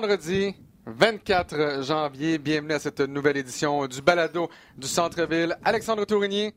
vendredi 0.00 0.54
24 0.84 1.82
janvier. 1.82 2.36
Bienvenue 2.36 2.74
à 2.74 2.78
cette 2.78 3.00
nouvelle 3.00 3.38
édition 3.38 3.86
du 3.86 4.02
Balado 4.02 4.50
du 4.76 4.86
Centre-Ville. 4.86 5.56
Alexandre 5.64 6.04
Tourigny. 6.04 6.52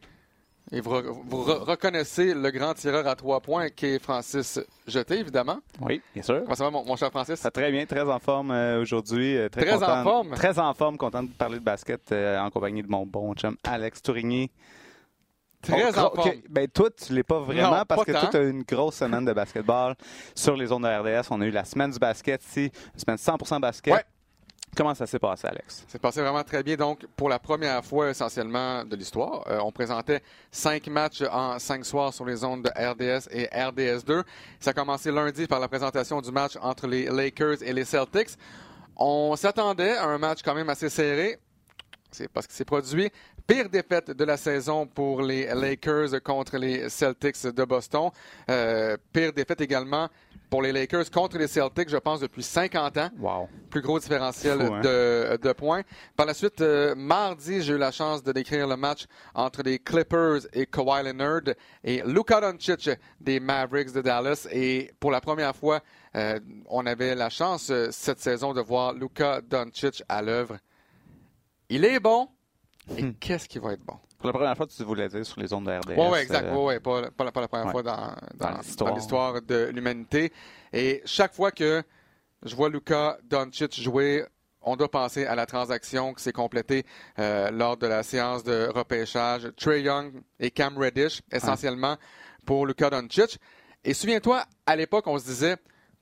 Et 0.73 0.81
vous, 0.81 0.91
vous 1.25 1.43
re- 1.45 1.59
reconnaissez 1.63 2.33
le 2.33 2.51
grand 2.51 2.73
tireur 2.73 3.07
à 3.07 3.15
trois 3.15 3.39
points 3.39 3.69
qui 3.69 3.85
est 3.85 3.99
Francis 4.03 4.59
Jeté, 4.87 5.19
évidemment. 5.19 5.59
Oui, 5.79 6.01
bien 6.13 6.21
sûr. 6.21 6.41
Comment 6.43 6.55
ça 6.55 6.65
va, 6.65 6.69
mon, 6.69 6.83
mon 6.83 6.97
cher 6.97 7.11
Francis? 7.11 7.35
Ça 7.39 7.49
très 7.49 7.71
bien, 7.71 7.85
très 7.85 8.01
en 8.01 8.19
forme 8.19 8.51
euh, 8.51 8.81
aujourd'hui. 8.81 9.37
euh, 9.37 9.47
très 9.47 9.61
Très 9.61 9.83
en 9.83 10.03
forme? 10.03 10.31
Très 10.35 10.59
en 10.59 10.73
forme, 10.73 10.97
content 10.97 11.23
de 11.23 11.29
parler 11.29 11.59
de 11.59 11.63
basket 11.63 12.11
euh, 12.11 12.39
en 12.41 12.49
compagnie 12.49 12.83
de 12.83 12.89
mon 12.89 13.05
bon 13.05 13.33
chum 13.35 13.55
Alex 13.63 14.01
Tourigny. 14.01 14.51
Très 15.61 15.91
Oh, 15.93 15.99
en 15.99 16.05
ok, 16.05 16.15
forme. 16.15 16.31
Ben, 16.49 16.67
toi, 16.69 16.89
tu 16.91 17.13
l'es 17.13 17.23
pas 17.23 17.39
vraiment 17.39 17.77
Non, 17.77 17.83
parce 17.85 18.05
pas 18.05 18.05
que 18.05 18.11
tant. 18.13 18.29
tu 18.29 18.37
as 18.37 18.43
eu 18.43 18.49
une 18.51 18.63
grosse 18.63 18.95
semaine 18.95 19.25
de 19.25 19.33
basketball 19.33 19.95
sur 20.33 20.55
les 20.55 20.67
zones 20.67 20.83
de 20.83 20.87
RDS. 21.19 21.27
On 21.31 21.41
a 21.41 21.45
eu 21.45 21.51
la 21.51 21.65
semaine 21.65 21.91
du 21.91 21.99
basket 21.99 22.43
ici, 22.45 22.71
une 22.93 22.99
semaine 22.99 23.17
100% 23.17 23.59
basket. 23.59 23.93
Ouais. 23.93 24.03
Comment 24.77 24.93
ça 24.93 25.07
s'est 25.07 25.17
passé, 25.19 25.47
Alex? 25.47 25.83
C'est 25.87 25.99
passé 25.99 26.21
vraiment 26.21 26.43
très 26.43 26.61
bien. 26.61 26.75
Donc, 26.75 27.05
pour 27.17 27.27
la 27.27 27.39
première 27.39 27.83
fois 27.83 28.11
essentiellement 28.11 28.85
de 28.85 28.95
l'histoire, 28.95 29.43
euh, 29.47 29.59
on 29.63 29.71
présentait 29.71 30.21
cinq 30.51 30.87
matchs 30.87 31.23
en 31.31 31.57
cinq 31.57 31.83
soirs 31.83 32.13
sur 32.13 32.23
les 32.23 32.43
ondes 32.43 32.63
de 32.63 32.69
RDS 32.69 33.27
et 33.31 33.47
RDS2. 33.47 34.23
Ça 34.59 34.69
a 34.69 34.73
commencé 34.73 35.11
lundi 35.11 35.47
par 35.47 35.59
la 35.59 35.67
présentation 35.67 36.21
du 36.21 36.31
match 36.31 36.53
entre 36.61 36.85
les 36.87 37.05
Lakers 37.07 37.63
et 37.63 37.73
les 37.73 37.83
Celtics. 37.83 38.29
On 38.95 39.35
s'attendait 39.35 39.97
à 39.97 40.05
un 40.05 40.19
match 40.19 40.41
quand 40.45 40.53
même 40.53 40.69
assez 40.69 40.89
serré. 40.89 41.39
C'est 42.11 42.27
parce 42.27 42.45
que 42.47 42.53
c'est 42.53 42.65
produit. 42.65 43.09
Pire 43.49 43.67
défaite 43.67 44.11
de 44.11 44.23
la 44.25 44.37
saison 44.37 44.85
pour 44.85 45.23
les 45.23 45.47
Lakers 45.47 46.21
contre 46.23 46.55
les 46.59 46.87
Celtics 46.87 47.47
de 47.47 47.63
Boston. 47.65 48.11
Euh, 48.47 48.95
pire 49.11 49.33
défaite 49.33 49.59
également 49.61 50.07
pour 50.51 50.61
les 50.61 50.71
Lakers 50.71 51.09
contre 51.09 51.39
les 51.39 51.47
Celtics, 51.47 51.89
je 51.89 51.97
pense, 51.97 52.19
depuis 52.19 52.43
50 52.43 52.97
ans 52.99 53.09
Wow. 53.17 53.49
plus 53.71 53.81
gros 53.81 53.97
différentiel 53.97 54.59
Fou, 54.61 54.71
hein? 54.75 54.81
de, 54.81 55.37
de 55.41 55.51
points. 55.53 55.81
Par 56.15 56.27
la 56.27 56.35
suite, 56.35 56.61
euh, 56.61 56.93
mardi, 56.93 57.63
j'ai 57.63 57.73
eu 57.73 57.77
la 57.79 57.91
chance 57.91 58.21
de 58.21 58.31
décrire 58.31 58.67
le 58.67 58.75
match 58.77 59.07
entre 59.33 59.63
les 59.63 59.79
Clippers 59.79 60.41
et 60.53 60.67
Kawhi 60.67 61.05
Leonard 61.05 61.55
et 61.83 62.03
Luka 62.05 62.39
Doncic 62.41 62.87
des 63.19 63.39
Mavericks 63.39 63.91
de 63.93 64.01
Dallas. 64.01 64.47
Et 64.51 64.91
pour 64.99 65.09
la 65.09 65.21
première 65.21 65.55
fois, 65.55 65.81
euh, 66.15 66.39
on 66.67 66.85
avait 66.85 67.15
la 67.15 67.31
chance 67.31 67.71
euh, 67.71 67.87
cette 67.89 68.19
saison 68.19 68.53
de 68.53 68.61
voir 68.61 68.93
Luka 68.93 69.41
Doncic 69.41 70.03
à 70.07 70.21
l'œuvre. 70.21 70.57
Il 71.67 71.83
est 71.83 71.99
bon. 71.99 72.27
Et 72.97 73.03
Hmm. 73.03 73.13
qu'est-ce 73.19 73.47
qui 73.47 73.59
va 73.59 73.73
être 73.73 73.83
bon? 73.85 73.97
Pour 74.17 74.27
la 74.27 74.33
première 74.33 74.57
fois, 74.57 74.67
tu 74.67 74.83
voulais 74.83 75.07
dire 75.07 75.25
sur 75.25 75.39
les 75.39 75.47
zones 75.47 75.63
de 75.63 75.71
RDS. 75.71 75.95
Oui, 75.97 76.07
ouais, 76.07 76.21
exact. 76.23 76.45
euh, 76.45 76.55
Ouais, 76.55 76.79
pas, 76.79 77.09
pas 77.11 77.23
la, 77.23 77.31
pas 77.31 77.41
la 77.41 77.47
première 77.47 77.65
ouais. 77.67 77.71
fois 77.71 77.83
dans, 77.83 78.13
Dans 78.35 78.51
dans- 78.77 78.95
l'histoire. 78.95 79.41
de 79.41 79.69
l'humanité. 79.73 80.33
Et 80.73 81.01
chaque 81.05 81.33
fois 81.33 81.51
que 81.51 81.83
je 82.43 82.55
vois 82.55 82.69
Luka 82.69 83.17
Doncic 83.23 83.79
jouer, 83.79 84.25
on 84.61 84.75
doit 84.75 84.91
penser 84.91 85.25
à 85.25 85.35
la 85.35 85.45
transaction 85.45 86.13
qui 86.13 86.21
s'est 86.23 86.33
complétée 86.33 86.85
euh, 87.17 87.49
lors 87.51 87.77
de 87.77 87.87
la 87.87 88.03
séance 88.03 88.43
de 88.43 88.67
repêchage. 88.73 89.49
Trey 89.55 89.83
Young 89.83 90.11
et 90.39 90.51
Cam 90.51 90.77
Reddish, 90.77 91.21
essentiellement 91.31 91.95
pour 92.45 92.65
Luka 92.65 92.89
Doncic. 92.89 93.37
Et 93.85 93.93
souviens-toi, 93.93 94.43
à 94.65 94.75
l'époque, 94.75 95.07
on 95.07 95.17
se 95.17 95.23
disait 95.25 95.55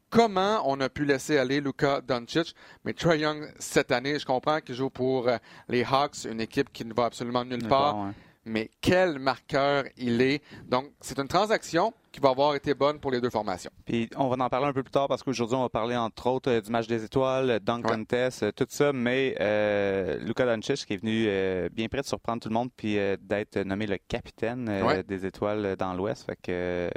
comment 0.10 0.62
on 0.66 0.80
a 0.82 0.90
pu 0.90 1.06
laisser 1.06 1.38
aller 1.38 1.62
Luka 1.62 2.02
Doncic? 2.02 2.54
Mais 2.84 2.94
Trey 2.94 3.20
Young, 3.20 3.48
cette 3.60 3.92
année, 3.92 4.20
je 4.20 4.26
comprends 4.26 4.60
qu'il 4.60 4.76
joue 4.76 4.90
pour 4.90 5.28
euh, 5.28 5.38
les 5.70 5.84
Hawks, 5.84 6.26
une 6.30 6.42
équipe 6.42 6.72
qui 6.72 6.86
ne 6.86 6.94
va 6.94 7.06
absolument 7.06 7.46
nulle 7.46 7.68
part 7.68 7.78
part, 7.78 7.98
ouais. 7.98 8.12
Mais 8.48 8.70
quel 8.82 9.20
marqueur 9.20 9.84
il 9.98 10.22
est? 10.22 10.42
Donc, 10.68 10.92
c'est 11.02 11.20
une 11.20 11.28
transaction 11.28 11.94
qui 12.12 12.20
va 12.22 12.30
avoir 12.30 12.56
été 12.56 12.74
bonne 12.74 13.00
pour 13.00 13.12
les 13.12 13.22
deux 13.22 13.30
formations. 13.30 13.70
Puis 13.86 14.10
on 14.16 14.28
va 14.28 14.44
en 14.44 14.50
parler 14.50 14.66
un 14.68 14.74
peu 14.74 14.82
plus 14.82 14.92
tard 14.92 15.08
parce 15.08 15.22
qu'aujourd'hui, 15.22 15.56
on 15.56 15.62
va 15.62 15.70
parler 15.70 15.96
entre 15.96 16.26
autres 16.28 16.50
euh, 16.50 16.62
du 16.62 16.72
match 16.72 16.88
des 16.88 17.04
étoiles, 17.04 17.50
euh, 17.52 17.60
dunk 17.60 17.84
Ouais. 17.86 17.92
contest, 17.96 18.42
euh, 18.42 18.52
tout 18.52 18.66
ça. 18.70 18.92
Mais 18.92 19.36
euh, 19.40 20.18
Luka 20.20 20.46
Doncic 20.46 20.86
qui 20.86 20.94
est 20.94 20.98
venu 20.98 21.70
bien 21.70 21.88
près 21.88 22.02
de 22.02 22.08
surprendre 22.08 22.42
tout 22.42 22.50
le 22.50 22.54
monde 22.56 22.70
puis 22.76 22.96
d'être 23.22 23.60
nommé 23.60 23.86
le 23.86 23.98
capitaine 24.08 24.68
Ouais. 24.84 25.04
des 25.04 25.26
étoiles 25.28 25.76
dans 25.76 25.94
l'Ouest. 25.94 26.26
Fait 26.26 26.38
que 26.42 26.90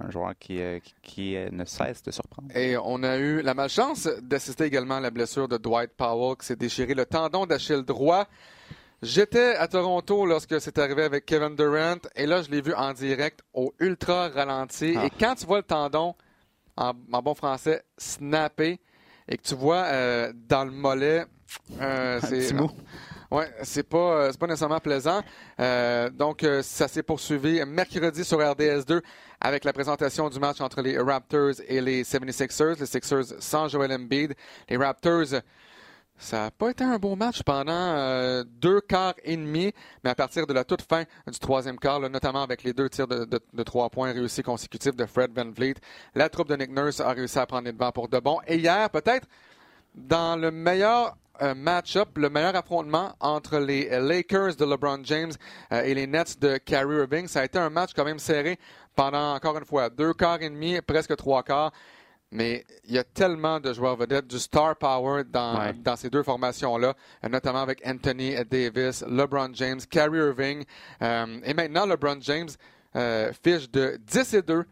un 0.00 0.10
joueur 0.10 0.32
qui, 0.40 0.58
qui, 0.82 0.94
qui, 1.02 1.36
ne 1.52 1.64
cesse 1.64 2.02
de 2.02 2.10
surprendre. 2.10 2.48
Et 2.56 2.76
on 2.76 3.02
a 3.04 3.16
eu 3.18 3.42
la 3.42 3.54
malchance 3.54 4.08
d'assister 4.22 4.64
également 4.64 4.96
à 4.96 5.00
la 5.00 5.10
blessure 5.10 5.46
de 5.46 5.56
Dwight 5.56 5.92
Powell 5.96 6.36
qui 6.36 6.46
s'est 6.46 6.56
déchiré 6.56 6.94
le 6.94 7.06
tendon 7.06 7.46
d'Achille 7.46 7.82
droit. 7.82 8.26
J'étais 9.02 9.54
à 9.56 9.68
Toronto 9.68 10.24
lorsque 10.24 10.60
c'est 10.60 10.78
arrivé 10.78 11.02
avec 11.04 11.26
Kevin 11.26 11.54
Durant 11.56 11.98
et 12.16 12.26
là, 12.26 12.42
je 12.42 12.50
l'ai 12.50 12.62
vu 12.62 12.72
en 12.74 12.92
direct 12.92 13.40
au 13.52 13.72
ultra 13.78 14.28
ralenti. 14.28 14.94
Ah. 14.96 15.06
Et 15.06 15.10
quand 15.10 15.34
tu 15.34 15.46
vois 15.46 15.58
le 15.58 15.64
tendon, 15.64 16.14
en, 16.76 16.92
en 17.12 17.22
bon 17.22 17.34
français, 17.34 17.82
snapper 17.98 18.80
et 19.28 19.36
que 19.36 19.42
tu 19.42 19.54
vois 19.54 19.84
euh, 19.84 20.32
dans 20.48 20.64
le 20.64 20.70
mollet, 20.70 21.26
euh, 21.80 22.20
c'est. 22.22 22.52
Ouais, 23.30 23.52
c'est 23.62 23.82
pas 23.82 23.98
euh, 23.98 24.28
c'est 24.30 24.38
pas 24.38 24.46
nécessairement 24.46 24.78
plaisant. 24.78 25.20
Euh, 25.58 26.08
donc 26.10 26.46
ça 26.62 26.86
s'est 26.86 27.02
poursuivi 27.02 27.64
mercredi 27.64 28.24
sur 28.24 28.38
RDS2 28.38 29.00
avec 29.40 29.64
la 29.64 29.72
présentation 29.72 30.28
du 30.28 30.38
match 30.38 30.60
entre 30.60 30.82
les 30.82 30.98
Raptors 30.98 31.54
et 31.66 31.80
les 31.80 32.04
76ers, 32.04 32.78
les 32.78 32.86
Sixers 32.86 33.34
sans 33.40 33.66
Joel 33.68 33.92
Embiid. 33.92 34.34
Les 34.68 34.76
Raptors 34.76 35.40
ça 36.16 36.44
n'a 36.44 36.50
pas 36.50 36.70
été 36.70 36.84
un 36.84 36.98
beau 36.98 37.16
match 37.16 37.42
pendant 37.42 37.72
euh, 37.72 38.44
deux 38.46 38.80
quarts 38.80 39.14
et 39.24 39.36
demi, 39.36 39.72
mais 40.02 40.10
à 40.10 40.14
partir 40.14 40.46
de 40.46 40.52
la 40.52 40.64
toute 40.64 40.82
fin 40.82 41.04
du 41.26 41.38
troisième 41.38 41.78
quart, 41.78 42.00
notamment 42.00 42.42
avec 42.42 42.62
les 42.62 42.72
deux 42.72 42.88
tirs 42.88 43.08
de, 43.08 43.62
trois 43.64 43.90
points 43.90 44.12
réussis 44.12 44.42
consécutifs 44.42 44.96
de 44.96 45.06
Fred 45.06 45.32
Van 45.34 45.50
Vliet, 45.50 45.74
la 46.14 46.28
troupe 46.28 46.48
de 46.48 46.56
Nick 46.56 46.70
Nurse 46.70 47.00
a 47.00 47.10
réussi 47.10 47.38
à 47.38 47.46
prendre 47.46 47.64
les 47.64 47.72
devants 47.72 47.92
pour 47.92 48.08
de 48.08 48.18
bon. 48.20 48.38
Et 48.46 48.56
hier, 48.56 48.88
peut-être, 48.90 49.26
dans 49.94 50.40
le 50.40 50.50
meilleur 50.50 51.16
euh, 51.42 51.54
match-up, 51.54 52.16
le 52.16 52.30
meilleur 52.30 52.54
affrontement 52.54 53.14
entre 53.18 53.58
les 53.58 53.88
Lakers 54.00 54.54
de 54.54 54.64
LeBron 54.64 55.00
James 55.02 55.32
euh, 55.72 55.82
et 55.82 55.94
les 55.94 56.06
Nets 56.06 56.40
de 56.40 56.58
Kyrie 56.58 56.98
Irving. 56.98 57.26
Ça 57.26 57.40
a 57.40 57.44
été 57.44 57.58
un 57.58 57.70
match 57.70 57.90
quand 57.94 58.04
même 58.04 58.20
serré 58.20 58.58
pendant, 58.94 59.34
encore 59.34 59.58
une 59.58 59.64
fois, 59.64 59.90
deux 59.90 60.14
quarts 60.14 60.42
et 60.42 60.48
demi, 60.48 60.80
presque 60.80 61.16
trois 61.16 61.42
quarts. 61.42 61.72
Mais 62.34 62.64
il 62.84 62.94
y 62.94 62.98
a 62.98 63.04
tellement 63.04 63.60
de 63.60 63.72
joueurs 63.72 63.94
vedettes, 63.96 64.26
du 64.26 64.40
star 64.40 64.76
power 64.76 65.22
dans, 65.24 65.56
Ouais. 65.58 65.72
dans 65.72 65.94
ces 65.94 66.10
deux 66.10 66.24
formations-là, 66.24 66.92
euh, 67.24 67.28
notamment 67.28 67.62
avec 67.62 67.80
Anthony 67.86 68.34
Davis, 68.44 69.04
LeBron 69.08 69.50
James, 69.54 69.78
Kyrie 69.88 70.18
Irving. 70.18 70.64
Euh, 71.00 71.40
et 71.44 71.54
maintenant, 71.54 71.86
LeBron 71.86 72.18
James 72.20 72.48
euh, 72.96 73.32
fiche 73.42 73.70
de 73.70 73.98
10 74.04 74.34
et 74.34 74.42
2 74.42 74.64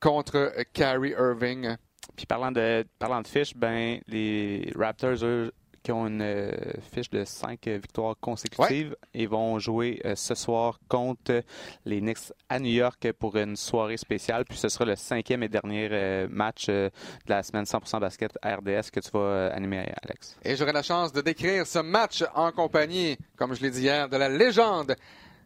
contre 0.00 0.52
Kyrie 0.72 1.10
Irving. 1.18 1.76
Puis 2.16 2.24
parlant 2.26 2.52
de 2.52 2.84
parlant 2.98 3.20
de 3.22 3.26
fiches, 3.26 3.56
ben 3.56 3.98
les 4.06 4.72
Raptors 4.76 5.24
eux, 5.24 5.50
qui 5.82 5.92
ont 5.92 6.06
une 6.06 6.22
euh, 6.22 6.52
fiche 6.92 7.10
de 7.10 7.24
cinq 7.24 7.66
euh, 7.66 7.76
victoires 7.76 8.14
consécutives 8.20 8.96
et 9.14 9.26
vont 9.26 9.58
jouer 9.58 10.00
euh, 10.04 10.14
ce 10.14 10.34
soir 10.34 10.78
contre 10.88 11.42
les 11.84 12.00
Knicks 12.00 12.32
à 12.48 12.58
New 12.58 12.70
York 12.72 13.12
pour 13.18 13.36
une 13.36 13.56
soirée 13.56 13.96
spéciale. 13.96 14.44
Puis 14.44 14.58
ce 14.58 14.68
sera 14.68 14.84
le 14.84 14.96
cinquième 14.96 15.42
et 15.42 15.48
dernier 15.48 15.88
euh, 15.90 16.26
match 16.30 16.66
de 16.68 16.90
la 17.26 17.42
semaine 17.42 17.64
100% 17.64 18.00
basket 18.00 18.32
RDS 18.44 18.90
que 18.92 19.00
tu 19.00 19.10
vas 19.12 19.52
animer, 19.52 19.92
Alex. 20.02 20.38
Et 20.44 20.56
j'aurai 20.56 20.72
la 20.72 20.82
chance 20.82 21.12
de 21.12 21.20
décrire 21.20 21.66
ce 21.66 21.80
match 21.80 22.24
en 22.34 22.52
compagnie, 22.52 23.16
comme 23.36 23.54
je 23.54 23.62
l'ai 23.62 23.70
dit 23.70 23.82
hier, 23.82 24.08
de 24.08 24.16
la 24.16 24.28
légende 24.28 24.94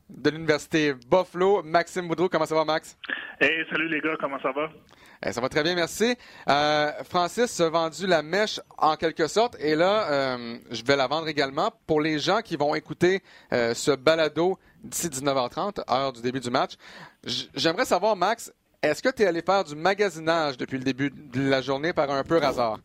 de 0.09 0.31
l'Université 0.31 0.95
Buffalo, 0.95 1.63
Maxime 1.65 2.07
Boudreau. 2.09 2.29
Comment 2.29 2.47
ça 2.47 2.55
va, 2.55 2.65
Max? 2.65 2.97
Hey, 3.41 3.65
salut 3.71 3.89
les 3.89 4.01
gars, 4.01 4.17
comment 4.21 4.41
ça 4.41 4.53
va? 4.53 4.69
Eh, 5.25 5.33
ça 5.33 5.41
va 5.41 5.49
très 5.49 5.63
bien, 5.63 5.75
merci. 5.75 6.15
Euh, 6.49 6.91
Francis 7.09 7.61
a 7.61 7.71
vendu 7.71 8.07
la 8.07 8.23
mèche 8.23 8.61
en 8.79 8.97
quelque 8.97 9.27
sorte 9.27 9.57
et 9.61 9.75
là, 9.75 10.11
euh, 10.11 10.59
je 10.71 10.85
vais 10.85 10.97
la 10.97 11.07
vendre 11.07 11.29
également 11.29 11.73
pour 11.87 12.01
les 12.01 12.19
gens 12.19 12.41
qui 12.43 12.57
vont 12.57 12.75
écouter 12.75 13.23
euh, 13.53 13.73
ce 13.75 13.93
balado 13.93 14.59
d'ici 14.83 15.09
19h30, 15.09 15.91
heure 15.91 16.13
du 16.13 16.21
début 16.21 16.41
du 16.41 16.51
match. 16.51 16.75
J'aimerais 17.55 17.87
savoir, 17.87 18.15
Max, 18.15 18.53
est-ce 18.83 19.03
que 19.03 19.09
tu 19.09 19.23
es 19.23 19.27
allé 19.27 19.43
faire 19.43 19.65
du 19.65 19.75
magasinage 19.75 20.59
depuis 20.59 20.79
le 20.79 20.85
début 20.85 21.11
de 21.11 21.49
la 21.49 21.63
journée 21.63 21.93
par 21.93 22.11
un 22.11 22.23
peu 22.23 22.41
hasard? 22.43 22.79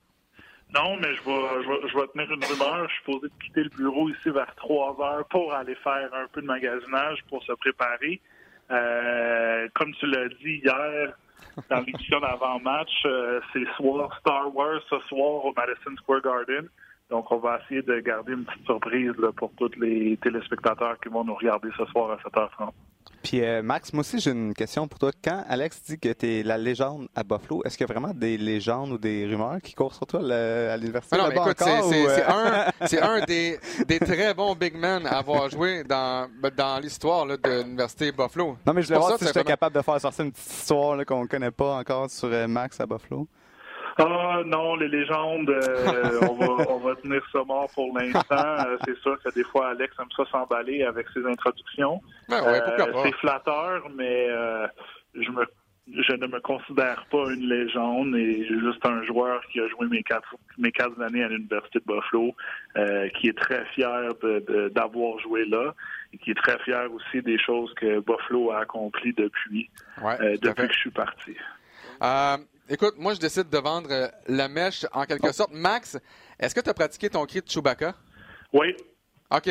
Non, 0.73 0.95
mais 0.95 1.13
je 1.15 1.21
vais, 1.21 2.07
tenir 2.13 2.31
une 2.31 2.45
rumeur. 2.45 2.87
Je 2.87 2.93
suis 2.93 3.03
posé 3.03 3.27
de 3.27 3.43
quitter 3.43 3.63
le 3.63 3.69
bureau 3.69 4.07
ici 4.07 4.29
vers 4.29 4.55
3 4.55 4.97
heures 5.01 5.25
pour 5.25 5.53
aller 5.53 5.75
faire 5.75 6.09
un 6.13 6.27
peu 6.31 6.41
de 6.41 6.47
magasinage 6.47 7.19
pour 7.27 7.43
se 7.43 7.51
préparer. 7.51 8.21
Comme 8.69 9.93
tu 9.99 10.05
l'as 10.07 10.29
dit 10.29 10.61
hier 10.63 11.13
dans 11.69 11.79
l'édition 11.79 12.19
d'avant-match, 12.19 12.91
euh, 13.05 13.39
c'est 13.53 13.65
soir 13.75 14.15
Star 14.19 14.53
Wars 14.55 14.81
ce 14.89 14.99
soir 15.07 15.45
au 15.45 15.53
Madison 15.55 15.95
Square 15.97 16.21
Garden. 16.21 16.67
Donc, 17.09 17.29
on 17.31 17.37
va 17.37 17.59
essayer 17.63 17.81
de 17.81 17.99
garder 17.99 18.33
une 18.33 18.45
petite 18.45 18.65
surprise 18.65 19.13
pour 19.35 19.51
tous 19.57 19.71
les 19.79 20.17
téléspectateurs 20.17 20.97
qui 20.99 21.09
vont 21.09 21.25
nous 21.25 21.35
regarder 21.35 21.69
ce 21.77 21.85
soir 21.85 22.11
à 22.11 22.15
7h30. 22.17 22.71
Puis 23.23 23.41
euh, 23.43 23.61
Max, 23.61 23.93
moi 23.93 24.01
aussi 24.01 24.19
j'ai 24.19 24.31
une 24.31 24.53
question 24.53 24.87
pour 24.87 24.97
toi. 24.99 25.11
Quand 25.23 25.43
Alex 25.47 25.81
dit 25.83 25.99
que 25.99 26.11
tu 26.13 26.27
es 26.39 26.43
la 26.43 26.57
légende 26.57 27.07
à 27.15 27.23
Buffalo, 27.23 27.61
est-ce 27.65 27.77
qu'il 27.77 27.87
y 27.87 27.89
a 27.91 27.93
vraiment 27.93 28.13
des 28.13 28.37
légendes 28.37 28.91
ou 28.91 28.97
des 28.97 29.25
rumeurs 29.27 29.57
qui 29.63 29.73
courent 29.73 29.93
sur 29.93 30.07
toi 30.07 30.21
le- 30.23 30.69
à 30.71 30.77
l'université 30.77 31.15
Ah 31.19 31.23
non, 31.23 31.29
mais 31.29 31.35
écoute, 31.35 31.57
c'est 31.59 32.05
euh, 32.07 32.63
c'est 32.87 33.01
un, 33.01 33.13
un 33.13 33.21
des, 33.25 33.59
des 33.87 33.99
très 33.99 34.33
bons 34.33 34.55
big 34.55 34.75
men 34.75 35.05
à 35.05 35.19
avoir 35.19 35.49
joué 35.49 35.83
dans, 35.83 36.27
dans 36.57 36.79
l'histoire 36.79 37.25
de 37.27 37.37
l'Université 37.61 38.11
Buffalo. 38.11 38.57
Non, 38.65 38.73
mais 38.73 38.81
je 38.81 38.87
voulais 38.87 38.99
voir 38.99 39.11
ça, 39.11 39.17
si 39.17 39.25
j'étais 39.25 39.39
simplement. 39.39 39.53
capable 39.53 39.75
de 39.75 39.81
faire 39.81 40.01
sortir 40.01 40.25
une 40.25 40.31
petite 40.31 40.51
histoire 40.51 41.05
qu'on 41.05 41.27
connaît 41.27 41.51
pas 41.51 41.75
encore 41.77 42.09
sur 42.09 42.27
euh, 42.31 42.47
Max 42.47 42.79
à 42.79 42.85
Buffalo. 42.85 43.27
Ah 43.97 44.41
non, 44.45 44.75
les 44.75 44.87
légendes, 44.87 45.49
euh, 45.49 46.19
on, 46.29 46.35
va, 46.35 46.69
on 46.69 46.77
va 46.79 46.95
tenir 46.95 47.21
ça 47.31 47.43
mort 47.43 47.69
pour 47.73 47.97
l'instant. 47.97 48.65
Euh, 48.65 48.77
c'est 48.85 48.97
sûr 48.99 49.21
que 49.23 49.33
des 49.33 49.43
fois, 49.43 49.69
Alex 49.69 49.93
aime 49.99 50.05
ça 50.15 50.23
s'emballer 50.31 50.83
avec 50.83 51.07
ses 51.13 51.25
introductions. 51.25 52.01
Ben 52.29 52.43
ouais, 52.43 52.59
pas? 52.61 53.03
C'est 53.03 53.15
flatteur, 53.15 53.87
mais 53.95 54.27
je 55.15 55.29
me 55.31 55.45
je 55.93 56.13
ne 56.13 56.27
me 56.27 56.39
considère 56.39 57.05
pas 57.11 57.31
une 57.31 57.47
légende 57.47 58.15
et 58.15 58.45
juste 58.47 58.85
un 58.85 59.03
joueur 59.03 59.41
qui 59.51 59.59
a 59.59 59.67
joué 59.67 59.87
mes 59.87 60.03
quatre, 60.03 60.35
mes 60.57 60.71
quatre 60.71 60.99
années 61.01 61.23
à 61.23 61.27
l'Université 61.27 61.79
de 61.79 61.85
Buffalo, 61.85 62.33
euh, 62.77 63.09
qui 63.09 63.27
est 63.27 63.37
très 63.37 63.65
fier 63.73 64.09
d'avoir 64.73 65.19
joué 65.19 65.45
là 65.45 65.73
et 66.13 66.17
qui 66.17 66.31
est 66.31 66.35
très 66.35 66.57
fier 66.59 66.87
aussi 66.93 67.21
des 67.21 67.39
choses 67.39 67.73
que 67.75 67.99
Buffalo 67.99 68.51
a 68.51 68.59
accomplies 68.59 69.13
depuis, 69.13 69.69
euh, 70.03 70.37
depuis 70.41 70.67
que 70.67 70.73
je 70.73 70.79
suis 70.79 70.91
parti. 70.91 71.35
Euh, 72.03 72.37
écoute, 72.71 72.95
moi, 72.97 73.13
je 73.13 73.19
décide 73.19 73.49
de 73.49 73.57
vendre 73.57 74.11
la 74.27 74.47
mèche 74.47 74.85
en 74.93 75.05
quelque 75.05 75.27
oh. 75.29 75.33
sorte. 75.33 75.51
Max, 75.53 75.97
est-ce 76.39 76.55
que 76.55 76.61
tu 76.61 76.69
as 76.69 76.73
pratiqué 76.73 77.09
ton 77.09 77.25
cri 77.25 77.41
de 77.41 77.49
Chewbacca? 77.49 77.95
Oui. 78.53 78.75
OK. 79.29 79.49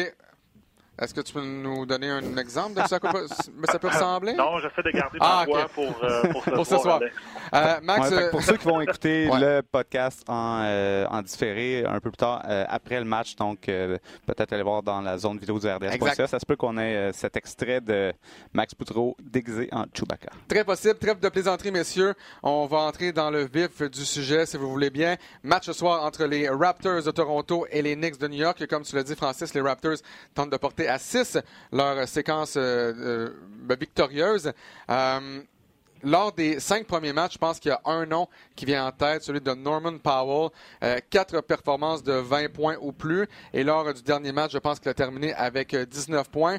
Est-ce 0.98 1.14
que 1.14 1.20
tu 1.22 1.32
peux 1.32 1.44
nous 1.44 1.86
donner 1.86 2.10
un 2.10 2.36
exemple 2.36 2.74
de 2.74 2.86
ça, 2.86 2.98
ça 2.98 3.78
peut 3.78 3.88
ressembler? 3.88 4.34
Non, 4.34 4.58
j'essaie 4.58 4.82
de 4.82 4.90
garder 4.90 5.18
ma 5.18 5.40
ah, 5.40 5.44
voix 5.46 5.66
pour, 5.74 6.04
euh, 6.04 6.22
pour, 6.54 6.66
ce 6.66 6.76
soir. 6.78 7.00
Euh, 7.54 7.80
Max, 7.82 8.12
euh, 8.12 8.30
pour 8.30 8.42
ceux 8.42 8.56
qui 8.58 8.66
vont 8.66 8.82
écouter 8.82 9.30
le 9.32 9.62
podcast 9.62 10.22
en, 10.28 10.62
en, 11.10 11.22
différé 11.22 11.86
un 11.86 12.00
peu 12.00 12.10
plus 12.10 12.18
tard, 12.18 12.42
après 12.68 12.98
le 12.98 13.06
match, 13.06 13.34
donc 13.36 13.60
peut-être 13.62 14.52
aller 14.52 14.62
voir 14.62 14.82
dans 14.82 15.00
la 15.00 15.16
zone 15.16 15.38
vidéo 15.38 15.58
du 15.58 15.66
RDS. 15.66 16.14
Ça, 16.14 16.26
ça 16.26 16.38
se 16.38 16.44
peut 16.44 16.56
qu'on 16.56 16.76
ait 16.76 17.12
cet 17.12 17.36
extrait 17.36 17.80
de 17.80 18.12
Max 18.52 18.74
Poutreau 18.74 19.16
déguisé 19.22 19.68
en 19.72 19.84
Chewbacca. 19.94 20.30
Très 20.48 20.64
possible. 20.64 20.98
Trêve 20.98 21.18
de 21.18 21.28
plaisanterie, 21.28 21.70
messieurs. 21.70 22.14
On 22.42 22.66
va 22.66 22.78
entrer 22.78 23.12
dans 23.12 23.30
le 23.30 23.46
vif 23.46 23.82
du 23.82 24.04
sujet, 24.04 24.44
si 24.44 24.56
vous 24.58 24.70
voulez 24.70 24.90
bien. 24.90 25.16
Match 25.42 25.66
ce 25.66 25.72
soir 25.72 26.04
entre 26.04 26.24
les 26.24 26.48
Raptors 26.48 27.02
de 27.02 27.10
Toronto 27.10 27.66
et 27.70 27.80
les 27.80 27.96
Knicks 27.96 28.18
de 28.18 28.28
New 28.28 28.38
York. 28.38 28.60
Et 28.60 28.66
comme 28.66 28.82
tu 28.82 28.94
l'as 28.96 29.02
dit, 29.02 29.14
Francis, 29.14 29.54
les 29.54 29.60
Raptors 29.60 29.96
tentent 30.34 30.50
de 30.50 30.56
porter 30.56 30.89
à 30.90 30.98
6 30.98 31.38
leur 31.72 32.06
séquence 32.08 32.56
euh, 32.56 33.32
euh, 33.68 33.76
victorieuse. 33.78 34.52
Euh, 34.90 35.40
lors 36.02 36.32
des 36.32 36.60
cinq 36.60 36.86
premiers 36.86 37.12
matchs, 37.12 37.34
je 37.34 37.38
pense 37.38 37.60
qu'il 37.60 37.70
y 37.70 37.74
a 37.74 37.80
un 37.84 38.06
nom 38.06 38.26
qui 38.56 38.64
vient 38.64 38.86
en 38.86 38.90
tête, 38.90 39.22
celui 39.22 39.40
de 39.42 39.52
Norman 39.52 39.98
Powell. 39.98 40.48
quatre 41.10 41.42
performances 41.42 42.02
de 42.02 42.14
20 42.14 42.50
points 42.52 42.76
ou 42.80 42.90
plus. 42.90 43.28
Et 43.52 43.62
lors 43.62 43.92
du 43.92 44.02
dernier 44.02 44.32
match, 44.32 44.52
je 44.52 44.58
pense 44.58 44.80
qu'il 44.80 44.88
a 44.88 44.94
terminé 44.94 45.34
avec 45.34 45.76
19 45.76 46.30
points. 46.30 46.56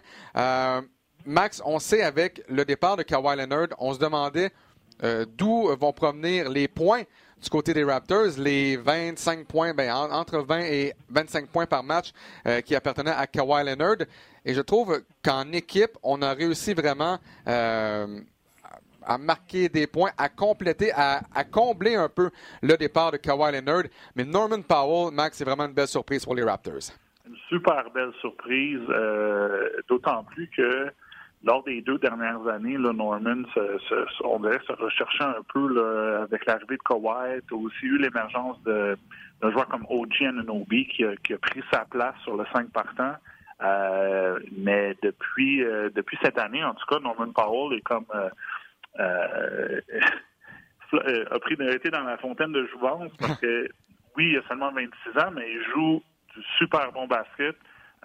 Max, 1.25 1.59
on 1.65 1.79
sait 1.79 2.03
avec 2.03 2.43
le 2.49 2.65
départ 2.65 2.97
de 2.97 3.03
Kawhi 3.03 3.35
Leonard, 3.35 3.69
on 3.79 3.95
se 3.95 3.99
demandait 3.99 4.51
d'où 5.35 5.75
vont 5.75 5.91
provenir 5.91 6.47
les 6.47 6.67
points 6.67 7.01
du 7.41 7.49
côté 7.49 7.73
des 7.73 7.83
Raptors, 7.83 8.37
les 8.37 8.77
25 8.77 9.45
points, 9.47 9.73
ben, 9.73 9.91
entre 9.93 10.39
20 10.39 10.59
et 10.59 10.93
25 11.09 11.47
points 11.47 11.65
par 11.65 11.83
match 11.83 12.11
euh, 12.45 12.61
qui 12.61 12.75
appartenaient 12.75 13.11
à 13.11 13.25
Kawhi 13.25 13.65
Leonard. 13.65 14.05
Et 14.45 14.53
je 14.53 14.61
trouve 14.61 15.01
qu'en 15.23 15.51
équipe, 15.51 15.97
on 16.03 16.21
a 16.21 16.33
réussi 16.33 16.73
vraiment 16.73 17.17
euh, 17.47 18.19
à 19.03 19.17
marquer 19.17 19.69
des 19.69 19.87
points, 19.87 20.11
à 20.17 20.29
compléter, 20.29 20.91
à, 20.93 21.21
combler 21.51 21.95
un 21.95 22.09
peu 22.09 22.29
le 22.61 22.77
départ 22.77 23.11
de 23.11 23.17
Kawhi 23.17 23.51
Leonard. 23.53 23.83
Mais 24.15 24.23
Norman 24.23 24.61
Powell, 24.61 25.13
Max, 25.13 25.37
c'est 25.37 25.45
vraiment 25.45 25.65
une 25.65 25.73
belle 25.73 25.87
surprise 25.87 26.23
pour 26.23 26.35
les 26.35 26.43
Raptors. 26.43 26.91
Une 27.27 27.37
super 27.49 27.89
belle 27.91 28.13
surprise, 28.19 28.81
euh, 28.89 29.69
d'autant 29.87 30.23
plus 30.25 30.49
que 30.55 30.91
lors 31.43 31.63
des 31.63 31.81
deux 31.81 31.97
dernières 31.97 32.47
années, 32.47 32.77
là, 32.77 32.93
Norman, 32.93 33.43
se, 33.53 33.79
se, 33.89 34.23
on 34.23 34.39
dirait, 34.39 34.59
se 34.67 34.73
recherchait 34.73 35.23
un 35.23 35.41
peu 35.53 36.21
avec 36.21 36.45
l'arrivée 36.45 36.77
de 36.77 36.83
Kawhi. 36.83 37.41
Tu 37.47 37.53
aussi 37.55 37.85
eu 37.85 37.97
l'émergence 37.97 38.61
d'un 38.63 39.51
joueur 39.51 39.67
comme 39.67 39.85
OG 39.89 40.21
Ananobi 40.21 40.87
qui 40.87 41.03
a, 41.03 41.37
pris 41.41 41.63
sa 41.71 41.85
place 41.85 42.15
sur 42.23 42.37
le 42.37 42.45
5 42.53 42.69
partant. 42.71 43.15
Euh, 43.63 44.39
mais 44.57 44.95
depuis 45.03 45.63
euh, 45.63 45.91
depuis 45.93 46.17
cette 46.23 46.39
année, 46.39 46.63
en 46.63 46.73
tout 46.73 46.85
cas, 46.87 46.99
Norman 46.99 47.31
Powell 47.31 47.77
est 47.77 47.81
comme 47.81 48.05
euh, 48.15 48.29
euh 48.99 49.81
a 51.31 51.39
pris 51.39 51.53
été 51.53 51.89
dans 51.89 52.03
la 52.03 52.17
fontaine 52.17 52.51
de 52.51 52.65
jouvence 52.67 53.11
parce 53.19 53.39
que 53.39 53.69
oui, 54.17 54.31
il 54.31 54.37
a 54.37 54.47
seulement 54.47 54.71
26 54.71 55.19
ans, 55.19 55.31
mais 55.31 55.49
il 55.49 55.63
joue 55.73 56.03
du 56.35 56.43
super 56.57 56.91
bon 56.91 57.07
basket. 57.07 57.55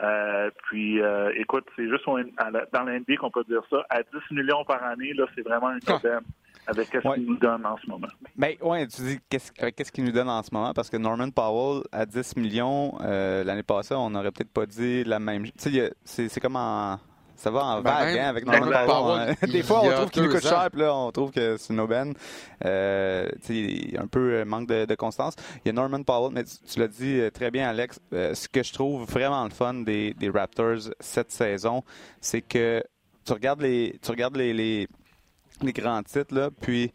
Euh, 0.02 0.50
puis, 0.64 1.00
euh, 1.00 1.32
écoute, 1.36 1.64
c'est 1.74 1.88
juste 1.88 2.04
dans 2.06 2.82
l'NBA 2.82 3.16
qu'on 3.18 3.30
peut 3.30 3.44
dire 3.44 3.62
ça. 3.70 3.84
À 3.88 4.02
10 4.02 4.08
millions 4.30 4.64
par 4.64 4.82
année, 4.82 5.14
là, 5.14 5.24
c'est 5.34 5.42
vraiment 5.42 5.68
un 5.68 5.78
problème 5.78 6.22
avec 6.66 6.88
ce 6.88 6.98
qu'il 6.98 7.26
nous 7.26 7.36
donne 7.36 7.64
en 7.64 7.76
ce 7.78 7.88
moment. 7.88 8.08
Mais 8.36 8.58
ben, 8.60 8.68
ouais, 8.68 8.86
tu 8.88 9.02
dis 9.02 9.18
qu'est-ce 9.28 9.92
qu'il 9.92 10.04
nous 10.04 10.12
donne 10.12 10.28
en 10.28 10.42
ce 10.42 10.52
moment? 10.52 10.72
Parce 10.74 10.90
que 10.90 10.96
Norman 10.96 11.30
Powell 11.30 11.82
à 11.92 12.04
10 12.04 12.36
millions 12.36 12.98
euh, 13.00 13.44
l'année 13.44 13.62
passée, 13.62 13.94
on 13.94 14.10
n'aurait 14.10 14.32
peut-être 14.32 14.52
pas 14.52 14.66
dit 14.66 15.04
la 15.04 15.18
même. 15.18 15.44
Tu 15.44 15.70
sais, 16.04 16.28
c'est 16.28 16.40
comme 16.40 16.56
en 16.56 16.98
ça 17.36 17.50
va 17.50 17.64
en 17.64 17.82
ben 17.82 17.90
vague 17.90 18.18
hein, 18.18 18.28
avec 18.28 18.46
Norman 18.46 18.86
Powell. 18.86 19.30
Hein. 19.30 19.46
Des 19.46 19.62
fois, 19.62 19.82
on 19.84 19.90
trouve 19.90 20.10
qu'il 20.10 20.22
nous 20.22 20.30
coûte 20.30 20.42
cher, 20.42 20.68
puis 20.70 20.80
là, 20.80 20.94
on 20.94 21.12
trouve 21.12 21.30
que 21.30 21.56
c'est 21.56 21.72
une 21.72 21.80
aubaine. 21.80 22.14
Euh, 22.64 23.28
un 23.98 24.06
peu 24.06 24.34
euh, 24.34 24.44
manque 24.44 24.68
de, 24.68 24.94
constance. 24.94 25.34
Il 25.64 25.68
y 25.68 25.70
a 25.70 25.72
Norman 25.72 26.02
Powell, 26.02 26.32
mais 26.32 26.44
tu, 26.44 26.78
l'as 26.78 26.88
dit 26.88 27.20
euh, 27.20 27.30
très 27.30 27.50
bien, 27.50 27.68
Alex. 27.68 28.00
Euh, 28.12 28.34
ce 28.34 28.48
que 28.48 28.62
je 28.62 28.72
trouve 28.72 29.04
vraiment 29.04 29.44
le 29.44 29.50
fun 29.50 29.74
des, 29.74 30.14
des 30.14 30.30
Raptors 30.30 30.90
cette 31.00 31.30
saison, 31.30 31.82
c'est 32.20 32.42
que 32.42 32.82
tu 33.24 33.32
regardes 33.32 33.60
les, 33.60 33.98
tu 34.02 34.10
regardes 34.10 34.36
les, 34.36 34.52
les, 34.52 34.88
les 35.62 35.72
grands 35.72 36.02
titres, 36.02 36.34
là, 36.34 36.50
puis 36.60 36.92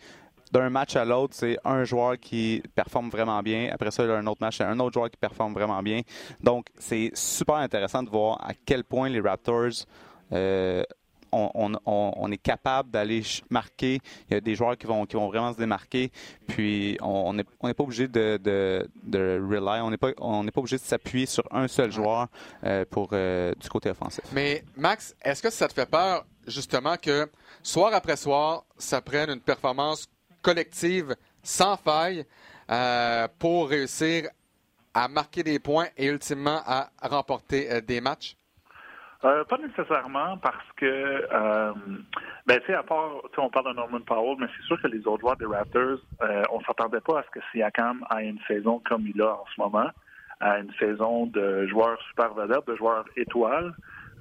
d'un 0.51 0.69
match 0.69 0.95
à 0.95 1.05
l'autre, 1.05 1.33
c'est 1.35 1.57
un 1.63 1.83
joueur 1.83 2.19
qui 2.19 2.61
performe 2.75 3.09
vraiment 3.09 3.41
bien. 3.41 3.69
Après 3.71 3.91
ça, 3.91 4.03
il 4.03 4.09
y 4.09 4.11
a 4.11 4.17
un 4.17 4.27
autre 4.27 4.41
match, 4.41 4.57
c'est 4.57 4.63
un 4.63 4.79
autre 4.79 4.93
joueur 4.93 5.09
qui 5.09 5.17
performe 5.17 5.53
vraiment 5.53 5.81
bien. 5.81 6.01
Donc, 6.41 6.67
c'est 6.77 7.11
super 7.13 7.55
intéressant 7.55 8.03
de 8.03 8.09
voir 8.09 8.37
à 8.45 8.53
quel 8.65 8.83
point 8.83 9.09
les 9.09 9.21
Raptors 9.21 9.85
euh, 10.33 10.83
on, 11.31 12.31
est 12.31 12.37
capable 12.37 12.91
d'aller 12.91 13.23
marquer. 13.49 13.99
Il 14.29 14.33
y 14.33 14.37
a 14.37 14.41
des 14.41 14.55
joueurs 14.55 14.77
qui 14.77 14.85
vont, 14.87 15.05
qui 15.05 15.15
vont 15.15 15.27
vraiment 15.27 15.53
se 15.53 15.57
démarquer. 15.57 16.11
Puis 16.47 16.97
on 17.01 17.33
n'est 17.33 17.45
on 17.59 17.71
pas 17.73 17.83
obligé 17.83 18.07
de, 18.07 18.37
de, 18.37 18.89
de 19.03 19.41
rely, 19.41 19.81
on 19.81 19.89
n'est 19.89 19.97
pas, 19.97 20.11
on 20.19 20.45
pas 20.45 20.59
obligé 20.59 20.77
de 20.77 20.81
s'appuyer 20.81 21.25
sur 21.25 21.43
un 21.51 21.67
seul 21.67 21.91
joueur 21.91 22.27
euh, 22.63 22.85
pour 22.89 23.09
euh, 23.13 23.53
du 23.59 23.69
côté 23.69 23.89
offensif. 23.89 24.23
Mais 24.33 24.63
Max, 24.75 25.15
est-ce 25.21 25.41
que 25.41 25.49
ça 25.49 25.67
te 25.67 25.73
fait 25.73 25.89
peur 25.89 26.25
justement 26.47 26.97
que 26.97 27.29
soir 27.63 27.93
après 27.93 28.17
soir, 28.17 28.65
ça 28.77 29.01
prenne 29.01 29.29
une 29.29 29.41
performance 29.41 30.07
collective 30.41 31.15
sans 31.43 31.77
faille 31.77 32.25
pour 33.37 33.69
réussir 33.69 34.29
à 34.93 35.07
marquer 35.07 35.43
des 35.43 35.59
points 35.59 35.87
et 35.97 36.05
ultimement 36.07 36.61
à 36.65 36.89
remporter 37.01 37.81
des 37.81 37.99
matchs? 38.01 38.35
Euh, 39.23 39.43
pas 39.43 39.57
nécessairement 39.57 40.37
parce 40.37 40.65
que, 40.77 40.85
euh, 41.31 41.73
ben, 42.47 42.59
tu 42.61 42.65
sais, 42.67 42.73
à 42.73 42.81
part, 42.81 43.11
on 43.37 43.49
parle 43.49 43.67
de 43.67 43.73
Norman 43.73 43.99
Powell, 44.01 44.37
mais 44.39 44.47
c'est 44.57 44.65
sûr 44.65 44.81
que 44.81 44.87
les 44.87 45.05
autres 45.05 45.21
joueurs 45.21 45.37
des 45.37 45.45
Raptors, 45.45 45.99
euh, 46.23 46.43
on 46.51 46.59
s'attendait 46.61 47.01
pas 47.01 47.19
à 47.19 47.23
ce 47.23 47.29
que 47.29 47.39
Siakam 47.51 48.03
ait 48.17 48.27
une 48.27 48.39
saison 48.47 48.81
comme 48.83 49.05
il 49.05 49.21
a 49.21 49.33
en 49.33 49.45
ce 49.55 49.61
moment, 49.61 49.89
à 50.39 50.57
une 50.57 50.73
saison 50.79 51.27
de 51.27 51.67
joueurs 51.67 52.01
super 52.09 52.33
vedettes, 52.33 52.65
de 52.67 52.75
joueurs 52.75 53.05
étoiles. 53.15 53.73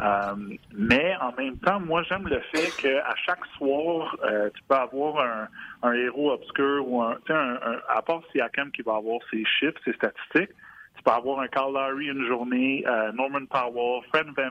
Euh, 0.02 0.34
mais 0.74 1.14
en 1.20 1.32
même 1.32 1.56
temps, 1.58 1.80
moi, 1.80 2.02
j'aime 2.02 2.28
le 2.28 2.40
fait 2.52 2.70
qu'à 2.82 3.14
chaque 3.24 3.44
soir, 3.56 4.16
euh, 4.24 4.50
tu 4.54 4.62
peux 4.68 4.74
avoir 4.74 5.24
un, 5.24 5.48
un 5.82 5.92
héros 5.92 6.32
obscur 6.32 6.86
ou 6.86 7.02
un, 7.02 7.16
un, 7.28 7.54
un, 7.54 7.78
à 7.88 8.02
part 8.02 8.20
Siakam 8.32 8.70
qui 8.70 8.82
va 8.82 8.96
avoir 8.96 9.20
ses 9.30 9.44
chiffres, 9.44 9.78
ses 9.84 9.94
statistiques, 9.94 10.54
tu 11.00 11.04
peux 11.04 11.16
avoir 11.16 11.40
un 11.40 11.48
Carl 11.48 11.72
Lowry 11.72 12.08
une 12.08 12.26
journée, 12.26 12.84
euh, 12.86 13.10
Norman 13.12 13.46
Powell, 13.46 14.02
Fred 14.10 14.26
Van 14.36 14.50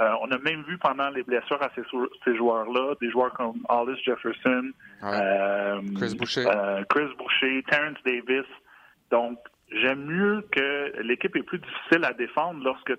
euh, 0.00 0.12
on 0.22 0.30
a 0.30 0.38
même 0.38 0.62
vu 0.62 0.78
pendant 0.78 1.10
les 1.10 1.24
blessures 1.24 1.60
à 1.60 1.70
ces, 1.74 1.82
ces 2.24 2.36
joueurs-là, 2.36 2.94
des 3.00 3.10
joueurs 3.10 3.32
comme 3.32 3.58
Hollis 3.68 4.00
Jefferson, 4.04 4.70
euh, 5.02 5.80
Chris 5.96 6.14
Boucher, 6.14 6.44
Chris 6.88 7.08
Boucher, 7.18 7.64
Terrence 7.68 7.96
Davis. 8.06 8.46
Donc, 9.10 9.40
j'aime 9.72 10.04
mieux 10.04 10.46
que 10.52 11.02
l'équipe 11.02 11.34
est 11.34 11.42
plus 11.42 11.58
difficile 11.58 12.04
à 12.04 12.12
défendre 12.12 12.62
lorsque 12.62 12.94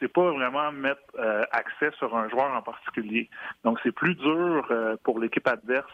c'est 0.00 0.12
pas 0.12 0.32
vraiment 0.32 0.72
mettre 0.72 1.02
euh, 1.18 1.44
accès 1.52 1.90
sur 1.98 2.16
un 2.16 2.28
joueur 2.28 2.50
en 2.52 2.62
particulier. 2.62 3.28
Donc 3.64 3.78
c'est 3.82 3.92
plus 3.92 4.14
dur 4.14 4.66
euh, 4.70 4.96
pour 5.04 5.20
l'équipe 5.20 5.46
adverse 5.46 5.92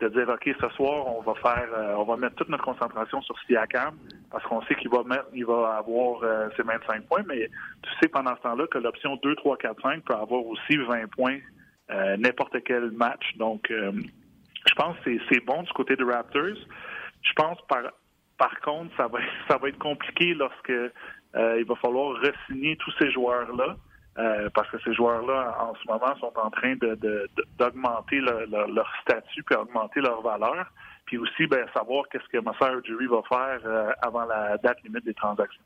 de 0.00 0.08
dire 0.08 0.28
ok 0.28 0.54
ce 0.60 0.68
soir 0.70 1.06
on 1.06 1.22
va 1.22 1.34
faire 1.36 1.68
euh, 1.74 1.94
on 1.96 2.04
va 2.04 2.16
mettre 2.16 2.36
toute 2.36 2.50
notre 2.50 2.64
concentration 2.64 3.22
sur 3.22 3.38
Siakam 3.46 3.96
parce 4.30 4.44
qu'on 4.44 4.60
sait 4.62 4.74
qu'il 4.74 4.90
va 4.90 5.02
mettre 5.04 5.26
il 5.32 5.46
va 5.46 5.76
avoir 5.78 6.20
ses 6.56 6.62
25 6.62 7.06
points 7.06 7.22
mais 7.26 7.48
tu 7.82 7.90
sais 8.00 8.08
pendant 8.08 8.36
ce 8.36 8.42
temps-là 8.42 8.66
que 8.66 8.78
l'option 8.78 9.16
2 9.16 9.34
3 9.36 9.56
4 9.56 9.82
5 9.82 10.04
peut 10.04 10.14
avoir 10.14 10.44
aussi 10.44 10.76
20 10.76 11.10
points 11.10 11.38
n'importe 12.18 12.62
quel 12.64 12.90
match. 12.90 13.36
Donc 13.36 13.70
je 13.70 14.74
pense 14.74 14.96
que 15.04 15.10
c'est 15.30 15.44
bon 15.44 15.62
du 15.62 15.72
côté 15.72 15.96
des 15.96 16.04
Raptors. 16.04 16.56
Je 17.22 17.32
pense 17.34 17.58
par 17.68 17.82
par 18.38 18.60
contre, 18.60 18.94
ça 18.96 19.08
va, 19.08 19.18
ça 19.48 19.56
va 19.56 19.68
être 19.68 19.78
compliqué 19.78 20.34
lorsque 20.34 20.72
il 21.36 21.64
va 21.66 21.76
falloir 21.76 22.14
re-signer 22.20 22.76
tous 22.76 22.92
ces 22.98 23.10
joueurs-là. 23.10 23.76
Euh, 24.18 24.48
parce 24.54 24.70
que 24.70 24.78
ces 24.82 24.94
joueurs-là, 24.94 25.58
en 25.60 25.74
ce 25.74 25.86
moment, 25.86 26.16
sont 26.18 26.32
en 26.36 26.50
train 26.50 26.74
d'augmenter 27.58 28.20
leur 28.20 28.90
statut 29.02 29.42
puis 29.42 29.54
augmenter 29.56 30.00
leur 30.00 30.22
valeur. 30.22 30.72
puis 31.04 31.18
aussi 31.18 31.46
ben, 31.46 31.66
savoir 31.74 32.04
qu'est-ce 32.08 32.26
que 32.32 32.38
Masai 32.38 32.72
Ujiri 32.78 33.06
va 33.06 33.22
faire 33.28 33.94
avant 34.00 34.24
la 34.24 34.56
date 34.58 34.82
limite 34.84 35.04
des 35.04 35.12
transactions. 35.12 35.62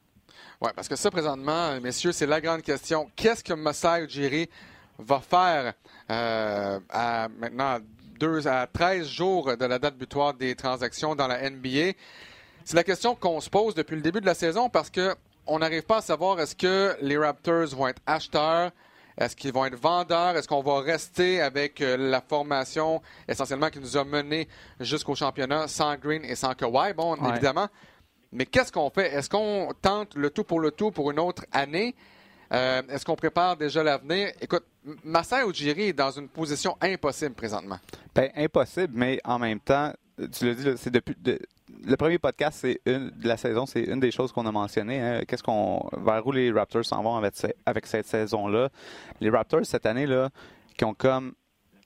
Oui, 0.61 0.71
parce 0.75 0.89
que 0.89 0.97
ça, 0.97 1.11
présentement, 1.11 1.81
messieurs, 1.81 2.13
c'est 2.13 2.27
la 2.27 2.41
grande 2.41 2.63
question. 2.63 3.09
Qu'est-ce 3.15 3.45
que 3.45 3.55
Masai 3.55 4.05
Ujiri 4.05 4.51
va 4.99 5.21
faire 5.21 5.75
à 6.09 7.29
maintenant 7.39 7.79
deux 8.19 8.49
à 8.49 8.67
13 8.67 9.09
jours 9.09 9.57
de 9.57 9.65
la 9.65 9.79
date 9.79 9.97
butoir 9.97 10.35
des 10.35 10.57
transactions 10.57 11.15
dans 11.15 11.29
la 11.29 11.49
NBA? 11.49 11.93
C'est 12.65 12.77
la 12.77 12.85
question 12.85 13.15
qu'on 13.15 13.41
se 13.41 13.49
pose 13.49 13.77
depuis 13.77 13.95
le 13.95 14.03
début 14.03 14.21
de 14.21 14.27
la 14.27 14.35
saison 14.35 14.69
parce 14.69 14.91
que 14.91 15.15
on 15.51 15.59
n'arrive 15.59 15.83
pas 15.83 15.99
à 15.99 16.01
savoir 16.01 16.41
est-ce 16.41 16.55
que 16.55 16.97
les 17.03 17.19
Raptors 17.19 17.67
vont 17.75 17.89
être 17.89 18.01
acheteurs, 18.07 18.71
est-ce 19.19 19.35
qu'ils 19.35 19.53
vont 19.53 19.65
être 19.67 19.77
vendeurs, 19.77 20.37
est-ce 20.37 20.47
qu'on 20.47 20.63
va 20.63 20.81
rester 20.81 21.41
avec 21.41 21.81
euh, 21.81 21.97
la 21.97 22.21
formation 22.21 23.03
essentiellement 23.29 23.69
qui 23.69 23.81
nous 23.81 23.97
a 23.97 24.05
menés 24.05 24.49
jusqu'au 24.79 25.17
championnat 25.17 25.67
sans 25.67 25.97
Green 25.97 26.25
et 26.25 26.37
sans 26.37 26.55
Kawhi, 26.55 26.95
bon, 26.95 27.17
évidemment. 27.17 27.69
Mais 28.33 28.47
qu'est-ce 28.47 28.71
qu'on 28.71 28.91
fait? 28.91 29.13
Est-ce 29.13 29.29
qu'on 29.29 29.75
tente 29.83 30.15
le 30.15 30.31
tout 30.31 30.45
pour 30.45 30.61
le 30.61 30.71
tout 30.71 30.93
pour 30.93 31.11
une 31.11 31.19
autre 31.19 31.45
année? 31.51 31.97
Euh, 32.53 32.83
est-ce 32.89 33.05
qu'on 33.05 33.17
prépare 33.17 33.57
déjà 33.57 33.83
l'avenir? 33.83 34.31
Écoute, 34.41 34.65
Masai 35.03 35.45
Ujiri 35.49 35.89
est 35.89 35.93
dans 35.93 36.13
une 36.13 36.29
position 36.29 36.77
impossible 36.81 37.35
présentement. 37.35 37.79
Bien, 38.15 38.29
impossible, 38.37 38.93
mais 38.95 39.21
en 39.25 39.41
même 39.41 39.59
temps, 39.59 39.93
tu 40.33 40.47
l'as 40.47 40.55
dit, 40.55 40.73
c'est 40.77 40.91
depuis 40.91 41.17
le 41.85 41.97
premier 41.97 42.19
podcast 42.19 42.59
c'est 42.61 42.81
une, 42.87 43.11
de 43.11 43.29
la 43.29 43.37
saison, 43.37 43.67
c'est 43.67 43.83
une 43.83 44.01
des 44.01 44.11
choses 44.11 44.33
qu'on 44.33 44.47
a 44.47 44.53
mentionné. 44.53 45.01
Hein. 45.01 45.23
Qu'est-ce 45.27 45.43
qu'on 45.43 45.89
vers 45.97 46.27
où 46.27 46.33
les 46.33 46.51
Raptors 46.51 46.85
s'en 46.85 47.03
vont 47.03 47.17
avec, 47.17 47.35
avec 47.67 47.87
cette 47.87 48.07
saison-là? 48.07 48.69
Les 49.21 49.31
Raptors 49.31 49.65
cette 49.65 49.87
année-là, 49.87 50.31
qui 50.77 50.85
ont 50.85 50.95
comme 50.95 51.33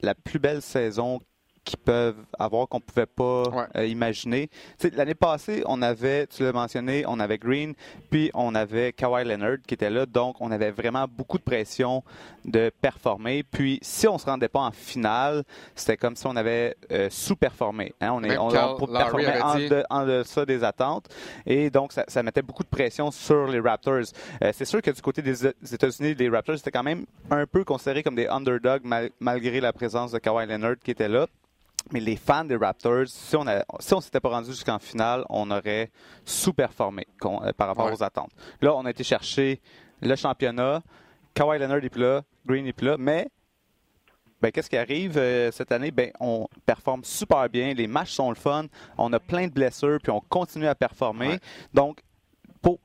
la 0.00 0.14
plus 0.14 0.38
belle 0.38 0.62
saison 0.62 1.20
qui 1.64 1.76
peuvent 1.76 2.24
avoir 2.38 2.68
qu'on 2.68 2.80
pouvait 2.80 3.06
pas 3.06 3.44
euh, 3.76 3.86
imaginer. 3.86 4.50
L'année 4.92 5.14
passée, 5.14 5.62
on 5.66 5.82
avait, 5.82 6.26
tu 6.26 6.42
l'as 6.42 6.52
mentionné, 6.52 7.04
on 7.06 7.18
avait 7.18 7.38
Green, 7.38 7.74
puis 8.10 8.30
on 8.34 8.54
avait 8.54 8.92
Kawhi 8.92 9.24
Leonard 9.24 9.58
qui 9.66 9.74
était 9.74 9.90
là, 9.90 10.06
donc 10.06 10.36
on 10.40 10.50
avait 10.50 10.70
vraiment 10.70 11.06
beaucoup 11.08 11.38
de 11.38 11.42
pression 11.42 12.02
de 12.44 12.70
performer. 12.80 13.42
Puis 13.42 13.78
si 13.82 14.06
on 14.06 14.18
se 14.18 14.26
rendait 14.26 14.48
pas 14.48 14.60
en 14.60 14.70
finale, 14.70 15.44
c'était 15.74 15.96
comme 15.96 16.16
si 16.16 16.26
on 16.26 16.36
avait 16.36 16.76
euh, 16.92 17.08
sous-performé. 17.10 17.94
Hein. 18.00 18.10
On, 18.12 18.22
est, 18.22 18.36
on, 18.36 18.48
performait 18.50 19.40
en, 19.40 19.58
de, 19.58 19.84
en 19.88 20.06
deçà 20.06 20.44
des 20.44 20.62
attentes, 20.62 21.08
et 21.46 21.70
donc 21.70 21.92
ça, 21.92 22.04
ça, 22.08 22.22
mettait 22.22 22.42
beaucoup 22.42 22.62
de 22.62 22.68
pression 22.68 23.10
sur 23.10 23.46
les 23.46 23.60
Raptors. 23.60 24.04
Euh, 24.42 24.52
c'est 24.52 24.64
sûr 24.64 24.82
que 24.82 24.90
du 24.90 25.00
côté 25.00 25.22
des 25.22 25.46
États-Unis, 25.46 26.14
les 26.14 26.28
Raptors 26.28 26.56
étaient 26.56 26.70
quand 26.70 26.82
même 26.82 27.06
un 27.30 27.46
peu 27.46 27.64
considérés 27.64 28.02
comme 28.02 28.14
des 28.14 28.26
underdogs 28.26 28.82
malgré 29.20 29.60
la 29.60 29.72
présence 29.72 30.12
de 30.12 30.18
Kawhi 30.18 30.46
Leonard 30.46 30.76
qui 30.82 30.90
était 30.90 31.08
là. 31.08 31.26
Mais 31.92 32.00
les 32.00 32.16
fans 32.16 32.44
des 32.44 32.56
Raptors, 32.56 33.06
si 33.06 33.36
on 33.36 33.44
ne 33.44 33.60
si 33.78 33.94
on 33.94 34.00
s'était 34.00 34.20
pas 34.20 34.30
rendu 34.30 34.50
jusqu'en 34.50 34.78
finale, 34.78 35.24
on 35.28 35.50
aurait 35.50 35.90
sous-performé 36.24 37.06
euh, 37.24 37.52
par 37.52 37.68
rapport 37.68 37.92
aux 37.92 38.02
attentes. 38.02 38.30
Là, 38.62 38.74
on 38.74 38.84
a 38.86 38.90
été 38.90 39.04
chercher 39.04 39.60
le 40.00 40.16
championnat. 40.16 40.82
Kawhi 41.34 41.58
Leonard 41.58 41.82
n'est 41.82 41.90
plus 41.90 42.02
là, 42.02 42.22
Green 42.46 42.64
n'est 42.64 42.72
plus 42.72 42.86
là, 42.86 42.96
mais 42.98 43.28
ben, 44.40 44.52
qu'est-ce 44.52 44.68
qui 44.68 44.76
arrive 44.76 45.16
euh, 45.16 45.50
cette 45.50 45.72
année? 45.72 45.90
Ben, 45.90 46.10
on 46.20 46.46
performe 46.66 47.02
super 47.02 47.48
bien, 47.48 47.72
les 47.72 47.86
matchs 47.86 48.12
sont 48.12 48.28
le 48.28 48.34
fun, 48.36 48.66
on 48.98 49.12
a 49.12 49.18
plein 49.18 49.46
de 49.46 49.52
blessures, 49.52 49.98
puis 50.02 50.12
on 50.12 50.20
continue 50.20 50.66
à 50.66 50.74
performer. 50.74 51.38
Donc, 51.72 52.00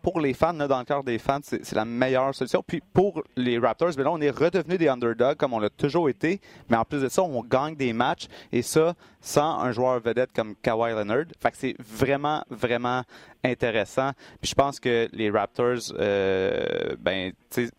pour, 0.01 0.19
les 0.19 0.33
fans, 0.33 0.53
dans 0.53 0.79
le 0.79 0.85
cœur 0.85 1.03
des 1.03 1.17
fans, 1.17 1.39
c'est 1.41 1.73
la 1.73 1.85
meilleure 1.85 2.35
solution. 2.35 2.63
Puis 2.65 2.81
pour 2.93 3.23
les 3.35 3.57
Raptors, 3.57 3.93
ben 3.95 4.03
là, 4.03 4.11
on 4.11 4.19
est 4.19 4.29
redevenu 4.29 4.77
des 4.77 4.87
underdogs 4.87 5.37
comme 5.37 5.53
on 5.53 5.59
l'a 5.59 5.69
toujours 5.69 6.09
été. 6.09 6.41
Mais 6.69 6.77
en 6.77 6.83
plus 6.83 7.01
de 7.01 7.09
ça, 7.09 7.23
on 7.23 7.41
gagne 7.43 7.75
des 7.75 7.93
matchs. 7.93 8.27
Et 8.51 8.61
ça, 8.61 8.93
sans 9.21 9.59
un 9.59 9.71
joueur 9.71 9.99
vedette 9.99 10.31
comme 10.33 10.55
Kawhi 10.55 10.91
Leonard. 10.91 11.25
Fait 11.39 11.51
que 11.51 11.57
c'est 11.57 11.75
vraiment, 11.79 12.43
vraiment 12.49 13.03
intéressant. 13.43 14.11
Puis 14.41 14.49
je 14.49 14.55
pense 14.55 14.79
que 14.79 15.07
les 15.13 15.29
Raptors, 15.29 15.93
euh, 15.97 16.95
ben, 16.99 17.31
tu 17.49 17.69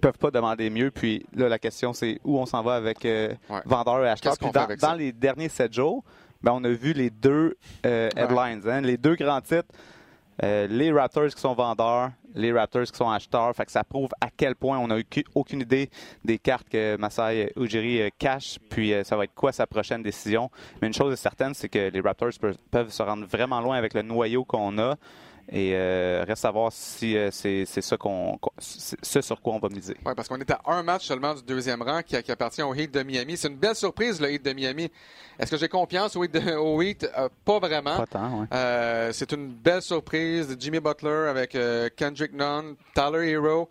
peuvent 0.00 0.18
pas 0.18 0.30
demander 0.30 0.70
mieux. 0.70 0.90
Puis 0.90 1.24
là, 1.34 1.48
la 1.48 1.58
question, 1.58 1.92
c'est 1.92 2.20
où 2.24 2.38
on 2.38 2.46
s'en 2.46 2.62
va 2.62 2.74
avec 2.74 3.04
euh, 3.04 3.34
vendeur 3.64 4.04
et 4.04 4.08
acheteur. 4.08 4.34
dans, 4.80 4.94
les 4.94 5.12
derniers 5.12 5.48
sept 5.48 5.72
jours, 5.72 6.04
ben, 6.42 6.52
on 6.52 6.64
a 6.64 6.70
vu 6.70 6.92
les 6.92 7.10
deux 7.10 7.56
euh, 7.86 8.10
headlines, 8.16 8.62
hein, 8.68 8.80
les 8.80 8.96
deux 8.96 9.14
grands 9.14 9.40
titres. 9.40 9.68
Euh, 10.42 10.66
les 10.66 10.90
Raptors 10.90 11.28
qui 11.28 11.40
sont 11.40 11.54
vendeurs, 11.54 12.10
les 12.34 12.52
Raptors 12.52 12.84
qui 12.84 12.96
sont 12.96 13.08
acheteurs. 13.08 13.54
Fait 13.54 13.64
que 13.64 13.72
ça 13.72 13.84
prouve 13.84 14.10
à 14.20 14.28
quel 14.36 14.56
point 14.56 14.78
on 14.78 14.88
n'a 14.88 14.96
aucune 15.34 15.60
idée 15.60 15.90
des 16.24 16.38
cartes 16.38 16.68
que 16.68 16.96
Masai 16.96 17.52
Ujiri 17.56 18.02
euh, 18.02 18.08
cache, 18.18 18.58
puis 18.68 18.92
euh, 18.92 19.04
ça 19.04 19.16
va 19.16 19.24
être 19.24 19.34
quoi 19.34 19.52
sa 19.52 19.66
prochaine 19.66 20.02
décision. 20.02 20.50
Mais 20.80 20.88
une 20.88 20.94
chose 20.94 21.12
est 21.12 21.16
certaine, 21.16 21.54
c'est 21.54 21.68
que 21.68 21.90
les 21.90 22.00
Raptors 22.00 22.32
peuvent 22.70 22.90
se 22.90 23.02
rendre 23.02 23.26
vraiment 23.26 23.60
loin 23.60 23.76
avec 23.76 23.94
le 23.94 24.02
noyau 24.02 24.44
qu'on 24.44 24.78
a. 24.78 24.96
Et 25.50 25.72
euh, 25.74 26.24
reste 26.26 26.44
à 26.44 26.50
voir 26.50 26.72
si 26.72 27.16
euh, 27.16 27.30
c'est 27.30 27.64
ça 27.66 27.96
qu'on 27.96 28.38
ce 28.58 29.20
sur 29.20 29.40
quoi 29.42 29.54
on 29.54 29.58
va 29.58 29.68
miser. 29.68 29.96
Oui, 30.04 30.12
parce 30.16 30.26
qu'on 30.28 30.40
est 30.40 30.50
à 30.50 30.60
un 30.66 30.82
match 30.82 31.06
seulement 31.06 31.34
du 31.34 31.42
deuxième 31.42 31.82
rang 31.82 32.02
qui, 32.02 32.16
appartient 32.16 32.62
au 32.62 32.74
Heat 32.74 32.92
de 32.92 33.02
Miami. 33.02 33.36
C'est 33.36 33.48
une 33.48 33.56
belle 33.56 33.74
surprise, 33.74 34.20
le 34.20 34.32
Heat 34.32 34.44
de 34.44 34.52
Miami. 34.52 34.90
Est-ce 35.38 35.50
que 35.50 35.56
j'ai 35.56 35.68
confiance 35.68 36.16
au 36.16 36.24
Heat? 36.24 36.36
au 36.58 36.80
Heat? 36.80 37.06
Euh, 37.18 37.28
pas 37.44 37.58
vraiment. 37.58 37.96
Pas 37.98 38.06
tant, 38.06 38.46
c'est 39.12 39.32
une 39.32 39.48
belle 39.48 39.82
surprise. 39.82 40.56
Jimmy 40.58 40.80
Butler 40.80 41.28
avec 41.28 41.56
Kendrick 41.96 42.32
Nunn, 42.32 42.76
Tyler 42.94 43.30
Hero. 43.30 43.68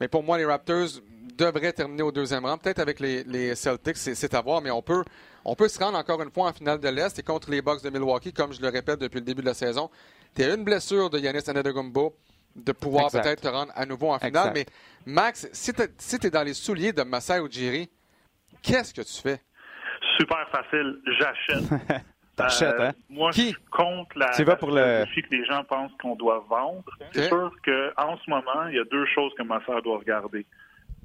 Mais 0.00 0.08
pour 0.08 0.22
moi, 0.22 0.36
les 0.36 0.44
Raptors 0.44 1.00
devraient 1.36 1.72
terminer 1.72 2.02
au 2.02 2.12
deuxième 2.12 2.44
rang. 2.44 2.58
Peut-être 2.58 2.78
avec 2.78 3.00
les, 3.00 3.24
les 3.24 3.54
Celtics, 3.54 3.96
c'est 3.96 4.34
à 4.34 4.42
voir, 4.42 4.60
mais 4.60 4.70
on 4.70 4.82
peut, 4.82 5.02
on 5.44 5.54
peut 5.54 5.68
se 5.68 5.78
rendre 5.78 5.98
encore 5.98 6.22
une 6.22 6.30
fois 6.30 6.48
en 6.48 6.52
finale 6.52 6.78
de 6.78 6.88
l'Est 6.88 7.18
et 7.18 7.22
contre 7.22 7.50
les 7.50 7.62
Bucks 7.62 7.82
de 7.82 7.88
Milwaukee, 7.88 8.32
comme 8.32 8.52
je 8.52 8.60
le 8.60 8.68
répète 8.68 9.00
depuis 9.00 9.20
le 9.20 9.24
début 9.24 9.40
de 9.40 9.46
la 9.46 9.54
saison 9.54 9.90
tu 10.36 10.42
as 10.42 10.54
une 10.54 10.64
blessure 10.64 11.10
de 11.10 11.18
Yanis 11.18 11.48
Antetokounmpo 11.48 12.14
de 12.54 12.72
pouvoir 12.72 13.10
peut-être 13.10 13.42
te 13.42 13.48
rendre 13.48 13.72
à 13.74 13.84
nouveau 13.86 14.12
en 14.12 14.18
finale. 14.18 14.52
Mais 14.54 14.66
Max, 15.04 15.48
si 15.52 15.72
tu 15.72 15.82
es, 16.26 16.30
dans 16.30 16.42
les 16.42 16.54
souliers 16.54 16.92
de 16.92 17.02
Masai 17.02 17.40
Ujiri, 17.40 17.90
qu'est-ce 18.62 18.94
que 18.94 19.02
tu 19.02 19.22
fais? 19.22 19.40
Super 20.18 20.48
facile, 20.50 21.00
j'achète. 21.18 21.64
T'achètes, 22.36 22.78
hein? 22.78 22.92
Moi, 23.08 23.30
Qui? 23.30 23.52
je 23.52 23.58
compte 23.70 24.14
la, 24.14 24.28
tu 24.30 24.44
vas 24.44 24.56
pour 24.56 24.70
le... 24.70 25.06
que 25.06 25.34
les 25.34 25.44
gens 25.46 25.64
pensent 25.64 25.92
qu'on 26.02 26.16
doit 26.16 26.44
vendre. 26.50 26.84
C'est 27.12 27.28
sûr 27.28 27.50
qu'en 27.64 28.18
ce 28.18 28.28
moment, 28.28 28.66
il 28.68 28.76
y 28.76 28.78
a 28.78 28.84
deux 28.84 29.06
choses 29.14 29.32
que 29.38 29.42
Masai 29.42 29.80
doit 29.82 29.98
regarder. 29.98 30.44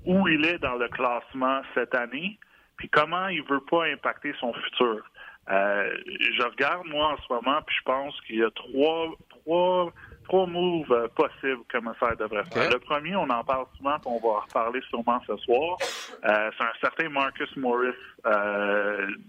Où 0.05 0.27
il 0.27 0.43
est 0.45 0.57
dans 0.57 0.75
le 0.75 0.89
classement 0.89 1.61
cette 1.73 1.95
année, 1.95 2.37
puis 2.75 2.89
comment 2.89 3.27
il 3.27 3.43
veut 3.43 3.63
pas 3.69 3.85
impacter 3.85 4.33
son 4.41 4.51
futur. 4.53 5.09
Euh, 5.49 5.97
je 6.07 6.43
regarde, 6.43 6.85
moi, 6.87 7.13
en 7.13 7.17
ce 7.17 7.33
moment, 7.33 7.61
puis 7.65 7.75
je 7.77 7.83
pense 7.83 8.21
qu'il 8.21 8.37
y 8.37 8.43
a 8.43 8.51
trois, 8.51 9.09
trois, 9.29 9.91
trois 10.25 10.45
moves 10.45 10.91
euh, 10.91 11.07
possibles 11.09 11.63
que 11.67 11.79
Massaï 11.79 12.15
devrait 12.17 12.45
faire. 12.53 12.69
Le 12.69 12.79
premier, 12.79 13.15
on 13.15 13.29
en 13.29 13.43
parle 13.43 13.65
souvent, 13.77 13.97
on 14.05 14.19
va 14.19 14.29
en 14.29 14.39
reparler 14.41 14.81
sûrement 14.89 15.19
ce 15.25 15.35
soir. 15.37 15.77
Euh, 16.23 16.51
c'est 16.57 16.63
un 16.63 16.73
certain 16.79 17.09
Marcus 17.09 17.53
Morris 17.57 17.95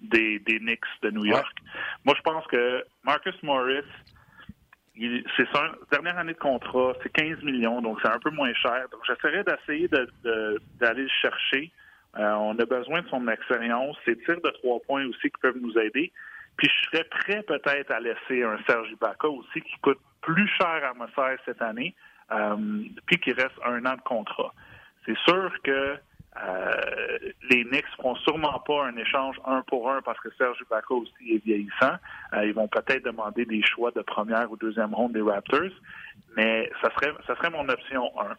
des, 0.03 0.39
des 0.41 0.59
Knicks 0.59 0.81
de 1.03 1.11
New 1.11 1.25
York. 1.25 1.57
Moi, 2.05 2.15
je 2.17 2.23
pense 2.23 2.47
que 2.47 2.85
Marcus 3.05 3.43
Morris, 3.43 3.81
c'est 4.95 5.49
sa 5.53 5.73
dernière 5.91 6.19
année 6.19 6.35
de 6.35 6.39
contrat, 6.39 6.93
c'est 7.03 7.11
15 7.11 7.43
millions, 7.43 7.81
donc 7.81 7.99
c'est 8.03 8.11
un 8.11 8.19
peu 8.19 8.31
moins 8.31 8.53
cher. 8.53 8.85
Donc, 8.93 9.01
j'essaierai 9.07 9.43
d'essayer 9.45 9.89
d'aller 9.89 11.03
le 11.03 11.09
chercher. 11.09 11.73
Euh, 12.19 12.33
on 12.33 12.59
a 12.59 12.65
besoin 12.67 13.03
de 13.03 13.09
son 13.09 13.27
expérience, 13.29 13.97
ses 14.05 14.19
tirs 14.19 14.41
de 14.43 14.51
trois 14.51 14.81
points 14.81 15.07
aussi 15.07 15.31
qui 15.31 15.41
peuvent 15.41 15.59
nous 15.61 15.79
aider. 15.79 16.13
Puis 16.57 16.69
je 16.69 16.91
serais 16.91 17.05
prêt 17.05 17.43
peut-être 17.43 17.91
à 17.91 18.01
laisser 18.01 18.43
un 18.43 18.59
Serge 18.67 18.91
Ibaka 18.91 19.29
aussi 19.29 19.63
qui 19.63 19.79
coûte 19.81 20.01
plus 20.21 20.49
cher 20.49 20.83
à 20.85 20.93
Mossère 20.95 21.39
cette 21.47 21.63
année, 21.63 21.95
euh, 22.31 22.85
puis 23.07 23.19
qui 23.19 23.33
reste 23.33 23.59
un 23.65 23.85
an 23.87 23.97
de 23.97 24.03
contrat. 24.03 24.53
C'est 25.07 25.17
sûr 25.27 25.51
que 25.65 25.97
euh, 26.45 27.19
les 27.51 27.65
Knicks 27.65 27.89
feront 27.97 28.15
sûrement 28.17 28.59
pas 28.61 28.85
un 28.85 28.97
échange 28.97 29.37
un 29.47 29.63
pour 29.63 29.91
un 29.91 30.03
parce 30.03 30.21
que 30.21 30.29
Serge 30.37 30.59
Ibaka 30.61 30.95
aussi 30.95 31.35
est 31.35 31.45
vieillissant. 31.45 31.97
ils 32.43 32.53
vont 32.53 32.69
peut-être 32.69 33.05
demander 33.05 33.47
des 33.47 33.63
choix 33.63 33.91
de 33.91 34.03
première 34.03 34.51
ou 34.51 34.57
deuxième 34.57 34.95
ronde 34.95 35.13
des 35.13 35.23
Raptors, 35.23 35.73
mais 36.37 36.71
ça 36.83 36.91
serait 36.95 37.13
ça 37.27 37.35
serait 37.37 37.51
mon 37.51 37.69
option 37.69 38.13
1. 38.21 38.37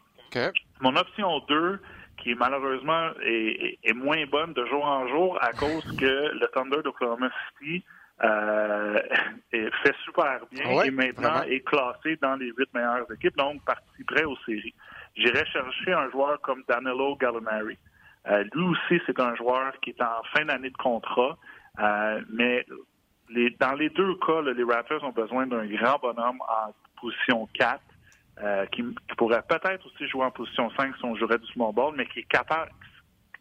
Mon 0.81 0.95
option 0.95 1.39
2, 1.47 1.79
qui 2.23 2.35
malheureusement 2.35 3.09
est, 3.25 3.93
moins 3.93 4.25
bonne 4.27 4.53
de 4.53 4.65
jour 4.65 4.83
en 4.85 5.07
jour 5.07 5.37
à 5.41 5.51
cause 5.51 5.85
que 5.97 6.31
le 6.33 6.47
Thunder 6.53 6.81
d'Oklahoma 6.81 7.29
City 7.59 7.83
euh, 8.23 9.01
fait 9.51 9.95
super 10.05 10.39
bien 10.51 10.83
et 10.83 10.91
maintenant 10.91 11.43
est 11.43 11.59
classé 11.59 12.17
dans 12.21 12.35
les 12.35 12.51
huit 12.57 12.73
meilleures 12.73 13.11
équipes, 13.11 13.35
donc 13.37 13.63
participerait 13.65 14.23
aux 14.23 14.37
séries. 14.45 14.73
J'irais 15.15 15.45
chercher 15.47 15.93
un 15.93 16.09
joueur 16.11 16.39
comme 16.41 16.63
Danilo 16.67 17.15
Gallinari. 17.17 17.77
Euh, 18.27 18.43
lui 18.53 18.63
aussi, 18.63 19.01
c'est 19.05 19.19
un 19.19 19.35
joueur 19.35 19.73
qui 19.81 19.89
est 19.89 20.01
en 20.01 20.23
fin 20.33 20.45
d'année 20.45 20.69
de 20.69 20.77
contrat, 20.77 21.37
euh, 21.79 22.21
mais 22.31 22.65
les, 23.29 23.49
dans 23.59 23.73
les 23.73 23.89
deux 23.89 24.15
cas, 24.15 24.41
les 24.41 24.63
Raptors 24.63 25.03
ont 25.03 25.11
besoin 25.11 25.45
d'un 25.45 25.65
grand 25.65 25.99
bonhomme 25.99 26.39
en 26.41 26.73
position 27.01 27.49
4 27.53 27.81
euh, 28.41 28.65
qui, 28.67 28.83
pourrait 29.17 29.43
peut-être 29.47 29.85
aussi 29.85 30.07
jouer 30.07 30.25
en 30.25 30.31
position 30.31 30.69
5 30.71 30.95
si 30.97 31.05
on 31.05 31.15
jouerait 31.15 31.37
du 31.37 31.47
small 31.47 31.73
ball, 31.73 31.93
mais 31.95 32.05
qui 32.07 32.19
est 32.19 32.29
capable, 32.29 32.71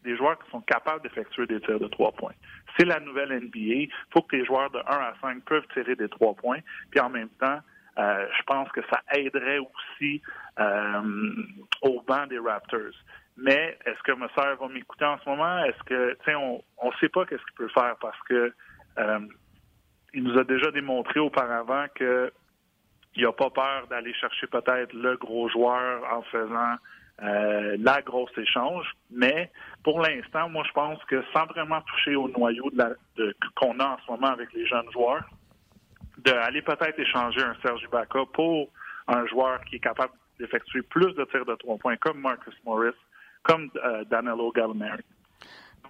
des 0.03 0.15
joueurs 0.17 0.37
qui 0.43 0.49
sont 0.51 0.61
capables 0.61 1.01
d'effectuer 1.01 1.47
des 1.47 1.59
tirs 1.61 1.79
de 1.79 1.87
trois 1.87 2.11
points. 2.11 2.33
C'est 2.77 2.85
la 2.85 2.99
nouvelle 2.99 3.29
NBA. 3.29 3.49
Il 3.55 3.89
faut 4.11 4.21
que 4.21 4.35
les 4.35 4.45
joueurs 4.45 4.69
de 4.69 4.79
1 4.79 4.81
à 4.85 5.13
5 5.21 5.43
peuvent 5.45 5.65
tirer 5.73 5.95
des 5.95 6.09
trois 6.09 6.33
points. 6.33 6.59
Puis 6.91 6.99
en 6.99 7.09
même 7.09 7.29
temps, 7.39 7.59
euh, 7.97 8.27
je 8.37 8.43
pense 8.43 8.69
que 8.71 8.81
ça 8.91 9.01
aiderait 9.13 9.59
aussi 9.59 10.21
euh, 10.59 11.33
au 11.81 12.01
banc 12.01 12.27
des 12.27 12.39
Raptors. 12.39 12.93
Mais 13.37 13.77
est-ce 13.85 14.01
que 14.03 14.11
Mercer 14.11 14.55
va 14.59 14.67
m'écouter 14.67 15.05
en 15.05 15.17
ce 15.19 15.29
moment? 15.29 15.63
Est-ce 15.63 15.83
que, 15.83 16.13
tu 16.13 16.25
sais, 16.25 16.35
on 16.35 16.61
ne 16.83 16.91
sait 16.99 17.09
pas 17.09 17.25
qu'est-ce 17.25 17.43
qu'il 17.43 17.55
peut 17.55 17.69
faire 17.69 17.95
parce 17.99 18.19
que 18.29 18.53
euh, 18.99 19.19
il 20.13 20.23
nous 20.23 20.37
a 20.37 20.43
déjà 20.43 20.71
démontré 20.71 21.19
auparavant 21.19 21.85
que 21.95 22.31
il 23.15 23.23
n'a 23.23 23.31
pas 23.31 23.49
peur 23.49 23.87
d'aller 23.89 24.13
chercher 24.13 24.47
peut-être 24.47 24.93
le 24.93 25.15
gros 25.17 25.49
joueur 25.49 26.03
en 26.11 26.21
faisant 26.23 26.75
euh, 27.21 27.77
la 27.79 28.01
grosse 28.01 28.35
échange. 28.37 28.85
Mais 29.11 29.51
pour 29.83 29.99
l'instant, 29.99 30.49
moi, 30.49 30.63
je 30.67 30.73
pense 30.73 31.03
que 31.05 31.23
sans 31.33 31.45
vraiment 31.45 31.81
toucher 31.81 32.15
au 32.15 32.27
noyau 32.29 32.69
de 32.71 33.35
qu'on 33.55 33.79
a 33.79 33.85
en 33.85 33.97
ce 34.05 34.11
moment 34.11 34.31
avec 34.31 34.51
les 34.53 34.65
jeunes 34.65 34.91
joueurs, 34.91 35.23
d'aller 36.17 36.61
peut-être 36.61 36.97
échanger 36.99 37.41
un 37.41 37.55
Serge 37.61 37.83
Ibaka 37.83 38.19
pour 38.33 38.69
un 39.07 39.25
joueur 39.27 39.63
qui 39.65 39.75
est 39.75 39.79
capable 39.79 40.13
d'effectuer 40.39 40.81
plus 40.81 41.13
de 41.13 41.25
tirs 41.25 41.45
de 41.45 41.55
trois 41.55 41.77
points 41.77 41.97
comme 41.97 42.19
Marcus 42.19 42.55
Morris, 42.65 42.95
comme 43.43 43.69
euh, 43.83 44.03
Danilo 44.05 44.51
Gallinari. 44.51 45.03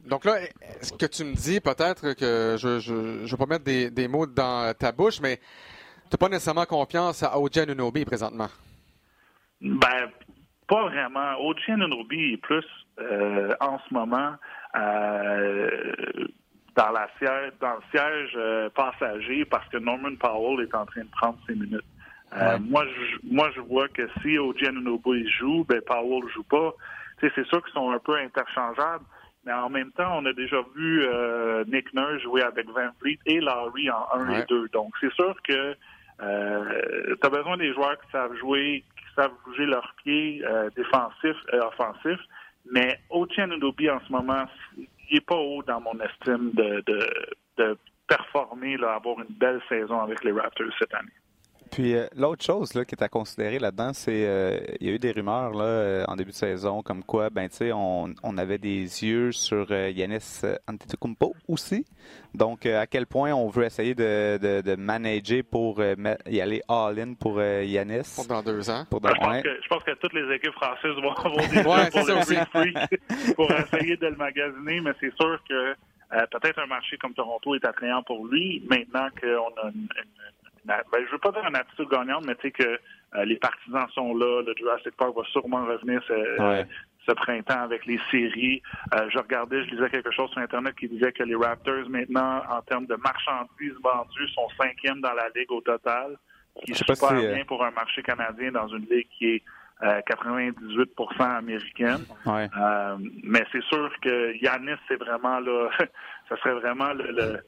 Donc 0.06 0.26
là, 0.26 0.40
ce 0.82 0.92
que 0.92 1.06
tu 1.06 1.24
me 1.24 1.34
dis, 1.34 1.62
peut-être 1.62 2.14
que 2.14 2.58
je 2.60 2.92
ne 2.92 3.26
vais 3.26 3.38
pas 3.38 3.46
mettre 3.46 3.64
des, 3.64 4.08
mots 4.08 4.26
dans 4.26 4.74
ta 4.78 4.92
bouche, 4.92 5.22
mais 5.22 5.40
n'as 6.12 6.18
pas 6.20 6.30
nécessairement 6.30 6.66
confiance 6.66 7.24
à 7.24 7.38
Oji 7.40 7.60
Anunobi 7.60 8.06
présentement? 8.06 8.50
Ben, 9.62 10.10
pas 10.68 10.84
vraiment. 10.84 11.40
Oji 11.40 11.72
Anunobi 11.72 12.34
est 12.34 12.38
plus 12.38 12.66
euh, 13.00 13.54
en 13.60 13.80
ce 13.80 13.94
moment 13.94 14.36
euh, 14.76 16.28
dans, 16.76 16.92
la 16.92 17.08
siège, 17.18 17.54
dans 17.60 17.76
le 17.76 17.82
siège 17.92 18.32
euh, 18.36 18.70
passager 18.70 19.46
parce 19.46 19.68
que 19.70 19.78
Norman 19.78 20.16
Powell 20.20 20.66
est 20.66 20.76
en 20.76 20.86
train 20.86 21.04
de 21.04 21.12
prendre 21.12 21.38
ses 21.48 21.56
minutes. 21.56 21.82
moi, 22.70 22.86
je, 22.86 23.18
moi, 23.24 23.50
je 23.56 23.62
vois 23.62 23.88
que 23.90 24.08
si 24.22 24.38
Oji 24.38 24.68
Anunobi 24.68 25.28
joue, 25.30 25.66
ben 25.68 25.82
Powell 25.82 26.28
joue 26.34 26.44
pas. 26.44 26.74
c'est 27.22 27.46
sûr 27.48 27.64
qu'ils 27.64 27.74
sont 27.74 27.92
un 27.92 28.00
peu 28.00 28.18
interchangeables, 28.18 29.06
mais 29.46 29.54
en 29.54 29.70
même 29.70 29.92
temps, 29.92 30.20
on 30.20 30.26
a 30.26 30.34
déjà 30.34 30.58
vu 30.76 31.04
euh, 31.06 31.66
Nick 31.66 31.94
Nurse 31.94 32.22
jouer 32.22 32.44
avec 32.44 32.68
Van 32.70 32.90
Fleet 33.00 33.20
et 33.26 33.42
Larry 33.42 33.90
en 33.90 34.08
1 34.14 34.30
et 34.40 34.46
2. 34.48 34.70
Donc, 34.70 34.94
c'est 35.02 35.12
sûr 35.14 35.36
que 35.48 35.76
euh, 36.24 37.16
tu 37.20 37.28
as 37.28 37.30
besoin 37.30 37.58
des 37.58 37.74
joueurs 37.74 38.00
qui 38.00 38.12
savent 38.12 38.36
jouer, 38.38 38.84
qui 38.98 39.16
savent 39.16 39.34
bouger 39.46 39.66
leurs 39.66 39.94
pieds 40.04 40.42
euh, 40.46 40.70
défensifs 40.76 41.42
et 41.52 41.58
offensifs. 41.58 42.22
Mais 42.72 43.00
Ochen 43.10 43.52
Udobi, 43.52 43.90
en 43.90 44.00
ce 44.08 44.12
moment, 44.12 44.46
il 44.78 44.88
n'est 45.14 45.22
pas 45.22 45.36
haut 45.36 45.64
dans 45.64 45.82
mon 45.82 46.00
estime 46.00 46.52
de, 46.54 46.84
de, 46.86 47.10
de 47.58 47.78
performer, 48.08 48.78
là, 48.78 48.96
avoir 48.96 49.20
une 49.20 49.36
belle 49.36 49.62
saison 49.68 50.02
avec 50.02 50.24
les 50.24 50.32
Raptors 50.32 50.68
cette 50.80 50.94
année. 50.94 51.10
Puis 51.74 51.96
euh, 51.96 52.06
l'autre 52.16 52.46
chose 52.46 52.76
là, 52.76 52.86
qui 52.86 52.94
est 52.94 53.04
à 53.04 53.10
considérer 53.10 53.58
là-dedans, 53.58 53.94
c'est 53.94 54.28
euh, 54.28 54.60
il 54.80 54.88
y 54.88 54.92
a 54.92 54.94
eu 54.94 55.00
des 55.00 55.12
rumeurs 55.12 55.54
là, 55.54 55.64
euh, 55.64 56.06
en 56.08 56.16
début 56.16 56.30
de 56.30 56.36
saison 56.36 56.84
comme 56.84 57.04
quoi 57.04 57.32
ben 57.32 57.50
tu 57.50 57.56
sais 57.56 57.72
on, 57.72 58.14
on, 58.22 58.38
avait 58.38 58.60
des 58.60 58.84
yeux 59.04 59.32
sur 59.32 59.72
Yanis 59.72 60.42
Antetokounmpo 60.68 61.34
aussi. 61.48 61.84
Donc 62.36 62.68
à 62.68 62.86
quel 62.86 63.08
point 63.08 63.34
on 63.34 63.50
veut 63.50 63.64
essayer 63.64 63.96
de, 63.96 64.38
de, 64.38 64.62
de 64.62 64.76
manager 64.76 65.42
pour 65.50 65.82
y 65.82 66.42
aller 66.42 66.62
all-in 66.70 67.16
pour 67.16 67.42
Yanis. 67.42 68.14
Pour 68.16 68.28
dans 68.28 68.44
deux 68.44 68.70
ans. 68.70 68.86
Pour 68.88 69.02
je, 69.04 69.12
pense 69.12 69.42
que, 69.42 69.60
je, 69.64 69.68
pense 69.68 69.84
que, 69.84 69.92
toutes 69.96 70.14
les 70.14 70.36
équipes 70.36 70.54
françaises 70.54 70.96
vont 71.02 71.12
avoir 71.12 71.48
des 71.50 71.58
ouais, 71.58 71.90
pour 71.90 72.06
le 72.06 73.34
pour 73.34 73.52
essayer 73.52 73.98
de 73.98 74.08
le 74.08 74.16
magasiner, 74.16 74.80
mais 74.80 74.92
c'est 75.00 75.14
sûr 75.16 75.40
que 75.50 75.74
peut-être 76.12 76.60
un 76.60 76.68
marché 76.68 76.98
comme 76.98 77.16
Toronto 77.16 77.56
est 77.56 77.66
attrayant 77.66 78.04
pour 78.04 78.28
lui 78.28 78.64
maintenant 78.70 79.08
qu'on 79.20 79.68
a 79.68 79.72
une 79.74 79.88
ben, 80.66 80.78
je 80.94 81.12
veux 81.12 81.18
pas 81.18 81.32
dire 81.32 81.46
une 81.48 81.56
attitude 81.56 81.90
gagnante, 81.90 82.26
mais 82.26 82.36
tu 82.36 82.44
sais 82.44 82.52
que 82.52 82.64
euh, 83.16 83.26
les 83.26 83.36
partisans 83.38 83.88
sont 83.94 84.16
là, 84.16 84.42
le 84.42 84.54
Jurassic 84.58 84.96
Park 84.96 85.16
va 85.16 85.24
sûrement 85.32 85.66
revenir 85.66 86.02
ce, 86.08 87.12
printemps 87.14 87.62
avec 87.62 87.86
les 87.86 88.00
séries. 88.10 88.62
Euh, 88.96 89.10
je 89.10 89.20
regardais, 89.20 89.64
je 89.66 89.72
lisais 89.72 89.90
quelque 89.90 90.12
chose 90.12 90.30
sur 90.32 90.40
Internet 90.42 90.74
qui 90.76 90.88
disait 90.88 91.12
que 91.12 91.24
les 91.24 91.36
Raptors, 91.36 91.90
maintenant, 91.90 92.42
en 92.50 92.62
termes 92.62 92.86
de 92.86 92.96
marchandises 92.96 93.76
vendues, 93.84 94.30
sont 94.30 94.48
cinquièmes 94.58 95.02
dans 95.02 95.14
la 95.14 95.28
ligue 95.36 95.52
au 95.52 95.62
total, 95.62 96.18
qui 96.64 96.72
est 96.72 96.76
super 96.76 97.14
bien 97.14 97.42
euh, 97.42 97.46
pour 97.46 97.64
un 97.64 97.72
marché 97.72 98.02
canadien 98.02 98.52
dans 98.52 98.68
une 98.70 98.86
ligue 98.90 99.08
qui 99.18 99.36
est 99.36 99.44
98% 99.82 101.20
américaine. 101.20 102.06
mais 103.24 103.44
c'est 103.52 103.64
sûr 103.64 103.92
que 104.02 104.34
Yanis, 104.42 104.80
c'est 104.88 104.96
vraiment 104.96 105.42
là, 105.42 105.70
ça 106.30 106.38
serait 106.38 106.54
vraiment 106.54 106.94
le 106.94 107.12
le, 107.12 107.44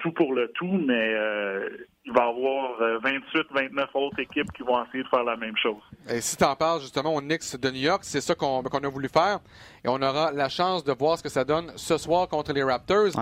tout 0.00 0.12
pour 0.12 0.34
le 0.34 0.50
tout, 0.54 0.80
mais 0.86 1.14
euh, 1.14 1.68
il 2.04 2.12
va 2.12 2.26
y 2.26 2.28
avoir 2.28 3.00
28, 3.02 3.36
euh, 3.36 3.42
29 3.54 3.90
autres 3.94 4.20
équipes 4.20 4.50
qui 4.52 4.62
vont 4.62 4.84
essayer 4.84 5.04
de 5.04 5.08
faire 5.08 5.24
la 5.24 5.36
même 5.36 5.56
chose. 5.56 5.82
Et 6.08 6.20
si 6.20 6.36
tu 6.36 6.44
en 6.44 6.56
parles 6.56 6.80
justement 6.80 7.14
au 7.14 7.20
Knicks 7.20 7.56
de 7.56 7.70
New 7.70 7.80
York, 7.80 8.00
c'est 8.02 8.20
ça 8.20 8.34
qu'on 8.34 8.62
a 8.62 8.88
voulu 8.88 9.08
faire. 9.08 9.40
Et 9.84 9.88
on 9.88 10.02
aura 10.02 10.32
la 10.32 10.48
chance 10.48 10.84
de 10.84 10.92
voir 10.92 11.18
ce 11.18 11.22
que 11.22 11.28
ça 11.28 11.44
donne 11.44 11.72
ce 11.76 11.96
soir 11.98 12.28
contre 12.28 12.52
les 12.52 12.62
Raptors. 12.62 13.12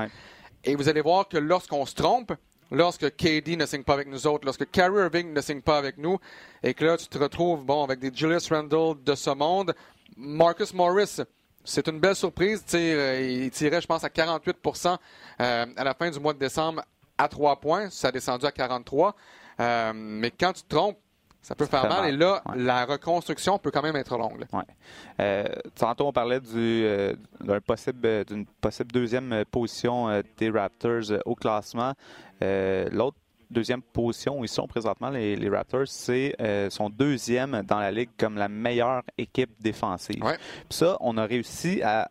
Et 0.65 0.75
vous 0.75 0.89
allez 0.89 1.03
voir 1.03 1.29
que 1.29 1.37
lorsqu'on 1.37 1.85
se 1.85 1.95
trompe, 1.95 2.33
lorsque 2.71 3.15
KD 3.17 3.57
ne 3.57 3.67
signe 3.67 3.85
pas 3.85 3.95
avec 3.95 4.09
nous 4.09 4.27
autres, 4.27 4.45
lorsque 4.45 4.71
Kyrie 4.71 5.03
Irving 5.03 5.33
ne 5.33 5.41
signe 5.41 5.61
pas 5.61 5.79
avec 5.79 5.99
nous, 5.99 6.19
et 6.63 6.75
que 6.75 6.85
là, 6.85 6.97
tu 6.97 7.07
te 7.07 7.19
retrouves 7.19 7.65
bon, 7.65 7.85
avec 7.85 8.01
des 8.01 8.11
Julius 8.13 8.51
Randle 8.51 9.03
de 9.05 9.15
ce 9.15 9.31
monde, 9.31 9.75
Marcus 10.17 10.73
Morris, 10.73 11.21
c'est 11.67 11.89
une 11.89 11.99
belle 11.99 12.15
surprise. 12.15 12.65
Euh, 12.75 13.21
il 13.21 13.51
tirait, 13.51 13.81
je 13.81 13.87
pense, 13.87 14.05
à 14.05 14.09
48% 14.09 14.97
euh, 15.41 15.67
à 15.77 15.85
la 15.85 15.95
fin 15.95 16.11
du 16.11 16.19
mois 16.19 16.33
de 16.33 16.39
décembre 16.39 16.83
à 17.19 17.29
3 17.29 17.61
points. 17.61 17.91
Ça 17.91 18.09
a 18.09 18.13
descendu 18.13 18.47
à 18.47 18.53
43. 18.53 19.15
Euh, 19.59 19.93
mais 19.95 20.31
quand 20.31 20.53
tu 20.53 20.63
te 20.63 20.75
trompes, 20.75 20.99
ça 21.43 21.55
peut 21.55 21.67
faire 21.67 21.89
mal. 21.89 22.09
Et 22.09 22.17
là, 22.17 22.43
la 22.55 22.85
reconstruction 22.85 23.59
peut 23.59 23.71
quand 23.71 23.83
même 23.83 23.97
être 23.97 24.17
longue. 24.17 24.47
Ouais. 24.53 25.45
tantôt, 25.77 26.09
on 26.09 26.13
parlait 26.13 26.41
d'une 26.41 27.17
possible, 27.65 28.25
possible 28.61 28.91
deuxième 28.91 29.45
position 29.51 30.23
des 30.37 30.51
Raptors 30.51 31.13
au 31.25 31.37
classement. 31.37 31.93
L'autre 32.41 33.19
deuxième 33.51 33.83
position 33.83 34.41
où 34.41 34.45
ils 34.45 34.49
sont 34.49 34.67
présentement, 34.67 35.11
les, 35.11 35.49
Raptors, 35.49 35.87
c'est 35.87 36.35
euh, 36.41 36.71
son 36.71 36.91
deuxième 36.91 37.63
dans 37.63 37.79
la 37.79 37.91
ligue 37.91 38.11
comme 38.19 38.37
la 38.37 38.49
meilleure 38.49 39.03
équipe 39.17 39.51
défensive. 39.61 40.23
ça, 40.71 40.97
on 41.01 41.17
a 41.17 41.25
réussi 41.25 41.81
à, 41.83 42.09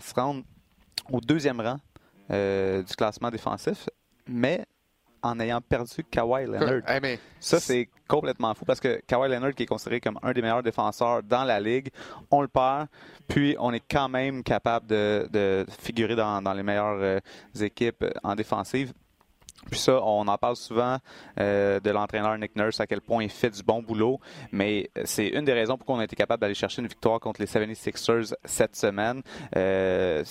se 0.00 0.14
rendre 0.14 0.42
au 1.10 1.20
deuxième 1.20 1.60
rang 1.60 1.76
euh, 2.30 2.82
du 2.82 2.94
classement 2.94 3.30
défensif, 3.30 3.88
mais 4.26 4.64
en 5.22 5.40
ayant 5.40 5.60
perdu 5.60 6.04
Kawhi 6.10 6.46
Leonard. 6.46 6.82
Ça, 7.40 7.58
c'est 7.58 7.88
complètement 8.06 8.54
fou 8.54 8.64
parce 8.64 8.80
que 8.80 9.00
Kawhi 9.06 9.28
Leonard, 9.28 9.54
qui 9.54 9.64
est 9.64 9.66
considéré 9.66 10.00
comme 10.00 10.18
un 10.22 10.32
des 10.32 10.42
meilleurs 10.42 10.62
défenseurs 10.62 11.22
dans 11.22 11.44
la 11.44 11.58
ligue, 11.60 11.88
on 12.30 12.42
le 12.42 12.48
perd, 12.48 12.86
puis 13.26 13.56
on 13.58 13.72
est 13.72 13.82
quand 13.90 14.08
même 14.08 14.42
capable 14.42 14.86
de, 14.86 15.66
figurer 15.80 16.14
dans, 16.16 16.54
les 16.54 16.62
meilleures 16.62 17.00
euh, 17.00 17.20
équipes 17.60 18.04
en 18.22 18.34
défensive. 18.34 18.92
Puis 19.70 19.80
ça, 19.80 20.00
on 20.02 20.26
en 20.28 20.38
parle 20.38 20.56
souvent 20.56 20.98
euh, 21.40 21.80
de 21.80 21.90
l'entraîneur 21.90 22.36
Nick 22.38 22.56
Nurse, 22.56 22.80
à 22.80 22.86
quel 22.86 23.00
point 23.00 23.24
il 23.24 23.30
fait 23.30 23.50
du 23.50 23.62
bon 23.62 23.82
boulot, 23.82 24.20
mais 24.52 24.90
c'est 25.04 25.28
une 25.28 25.44
des 25.44 25.52
raisons 25.52 25.76
pour 25.76 25.86
qu'on 25.86 25.98
a 25.98 26.04
été 26.04 26.16
capable 26.16 26.40
d'aller 26.40 26.54
chercher 26.54 26.82
une 26.82 26.88
victoire 26.88 27.20
contre 27.20 27.40
les 27.40 27.46
76ers 27.46 28.34
cette 28.44 28.76
semaine. 28.76 29.22
Euh, 29.56 30.24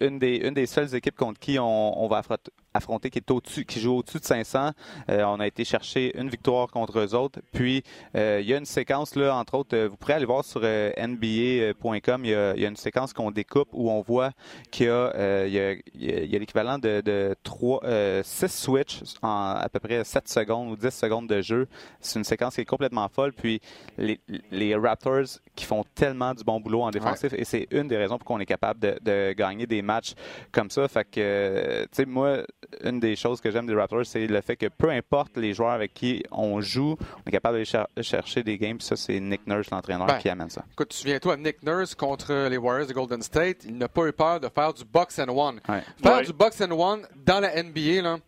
une, 0.00 0.18
des, 0.18 0.36
une 0.36 0.54
des 0.54 0.66
seules 0.66 0.94
équipes 0.94 1.16
contre 1.16 1.38
qui 1.38 1.58
on, 1.58 2.02
on 2.02 2.08
va 2.08 2.18
affronter, 2.18 2.50
affronté 2.74 3.10
qui 3.10 3.18
est 3.18 3.30
au-dessus, 3.30 3.64
qui 3.64 3.80
joue 3.80 3.96
au-dessus 3.96 4.18
de 4.18 4.24
500. 4.24 4.70
Euh, 5.08 5.24
on 5.24 5.40
a 5.40 5.46
été 5.46 5.64
chercher 5.64 6.16
une 6.18 6.28
victoire 6.28 6.68
contre 6.68 6.98
eux 6.98 7.14
autres. 7.14 7.40
Puis 7.52 7.82
euh, 8.16 8.38
il 8.40 8.48
y 8.48 8.54
a 8.54 8.58
une 8.58 8.64
séquence 8.64 9.14
là, 9.16 9.34
entre 9.34 9.54
autres, 9.54 9.76
euh, 9.76 9.88
vous 9.88 9.96
pourrez 9.96 10.14
aller 10.14 10.24
voir 10.24 10.44
sur 10.44 10.60
NBA.com. 10.60 12.24
Il 12.24 12.30
y 12.30 12.34
a, 12.34 12.68
une 12.68 12.76
séquence 12.76 13.12
qu'on 13.12 13.30
découpe 13.30 13.68
où 13.72 13.90
on 13.90 14.00
voit 14.00 14.30
qu'il 14.70 14.86
y 14.86 14.90
a, 14.90 15.46
il 15.46 15.52
y 15.52 16.36
a, 16.36 16.38
l'équivalent 16.38 16.78
de, 16.78 17.00
de 17.00 17.34
3, 17.42 18.22
6 18.22 18.48
switches 18.48 19.02
en 19.22 19.54
à 19.56 19.68
peu 19.68 19.80
près 19.80 20.04
7 20.04 20.28
secondes 20.28 20.70
ou 20.70 20.76
10 20.76 20.90
secondes 20.90 21.28
de 21.28 21.42
jeu. 21.42 21.66
C'est 22.00 22.18
une 22.18 22.24
séquence 22.24 22.54
qui 22.54 22.60
est 22.60 22.66
complètement 22.66 23.08
folle. 23.08 23.32
Puis 23.32 23.60
les, 23.98 24.20
les 24.50 24.74
Raptors 24.74 25.40
qui 25.54 25.64
font 25.64 25.84
tellement 25.94 26.34
du 26.34 26.44
bon 26.44 26.60
boulot 26.60 26.82
en 26.82 26.90
défensif 26.90 27.32
et 27.32 27.44
c'est 27.44 27.66
une 27.70 27.88
des 27.88 27.96
raisons 27.96 28.18
pour 28.18 28.26
qu'on 28.26 28.40
est 28.40 28.46
capable 28.46 28.80
de, 28.80 28.98
de, 29.02 29.32
gagner 29.32 29.66
des 29.66 29.82
matchs 29.82 30.14
comme 30.52 30.70
ça. 30.70 30.86
Fait 30.88 31.04
que, 31.04 31.82
tu 31.82 31.88
sais, 31.92 32.04
moi, 32.06 32.38
une 32.82 33.00
des 33.00 33.16
choses 33.16 33.40
que 33.40 33.50
j'aime 33.50 33.66
des 33.66 33.74
Raptors, 33.74 34.06
c'est 34.06 34.26
le 34.26 34.40
fait 34.40 34.56
que 34.56 34.66
peu 34.66 34.90
importe 34.90 35.36
les 35.36 35.54
joueurs 35.54 35.70
avec 35.70 35.94
qui 35.94 36.22
on 36.30 36.60
joue, 36.60 36.96
on 37.16 37.28
est 37.28 37.30
capable 37.30 37.58
de 37.58 38.02
chercher 38.02 38.42
des 38.42 38.58
games. 38.58 38.80
ça, 38.80 38.96
c'est 38.96 39.18
Nick 39.18 39.46
Nurse, 39.46 39.70
l'entraîneur, 39.70 40.06
ben, 40.06 40.18
qui 40.18 40.28
amène 40.28 40.50
ça. 40.50 40.64
Écoute, 40.72 40.88
tu 40.88 40.98
souviens-toi, 40.98 41.36
Nick 41.36 41.62
Nurse 41.62 41.94
contre 41.94 42.48
les 42.48 42.56
Warriors 42.56 42.86
de 42.86 42.92
Golden 42.92 43.22
State, 43.22 43.64
il 43.64 43.76
n'a 43.76 43.88
pas 43.88 44.06
eu 44.06 44.12
peur 44.12 44.40
de 44.40 44.48
faire 44.48 44.72
du 44.72 44.84
box 44.84 45.18
and 45.18 45.28
one. 45.28 45.60
Faire 46.02 46.22
du 46.22 46.32
box 46.32 46.60
and 46.60 46.70
one 46.72 47.06
dans 47.24 47.40
la 47.40 47.62
NBA, 47.62 48.02
là, 48.02 48.18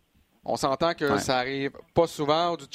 on 0.45 0.57
s'entend 0.57 0.95
que 0.95 1.19
ça 1.19 1.39
arrive 1.39 1.73
pas 1.95 2.07
souvent, 2.07 2.57
du, 2.57 2.67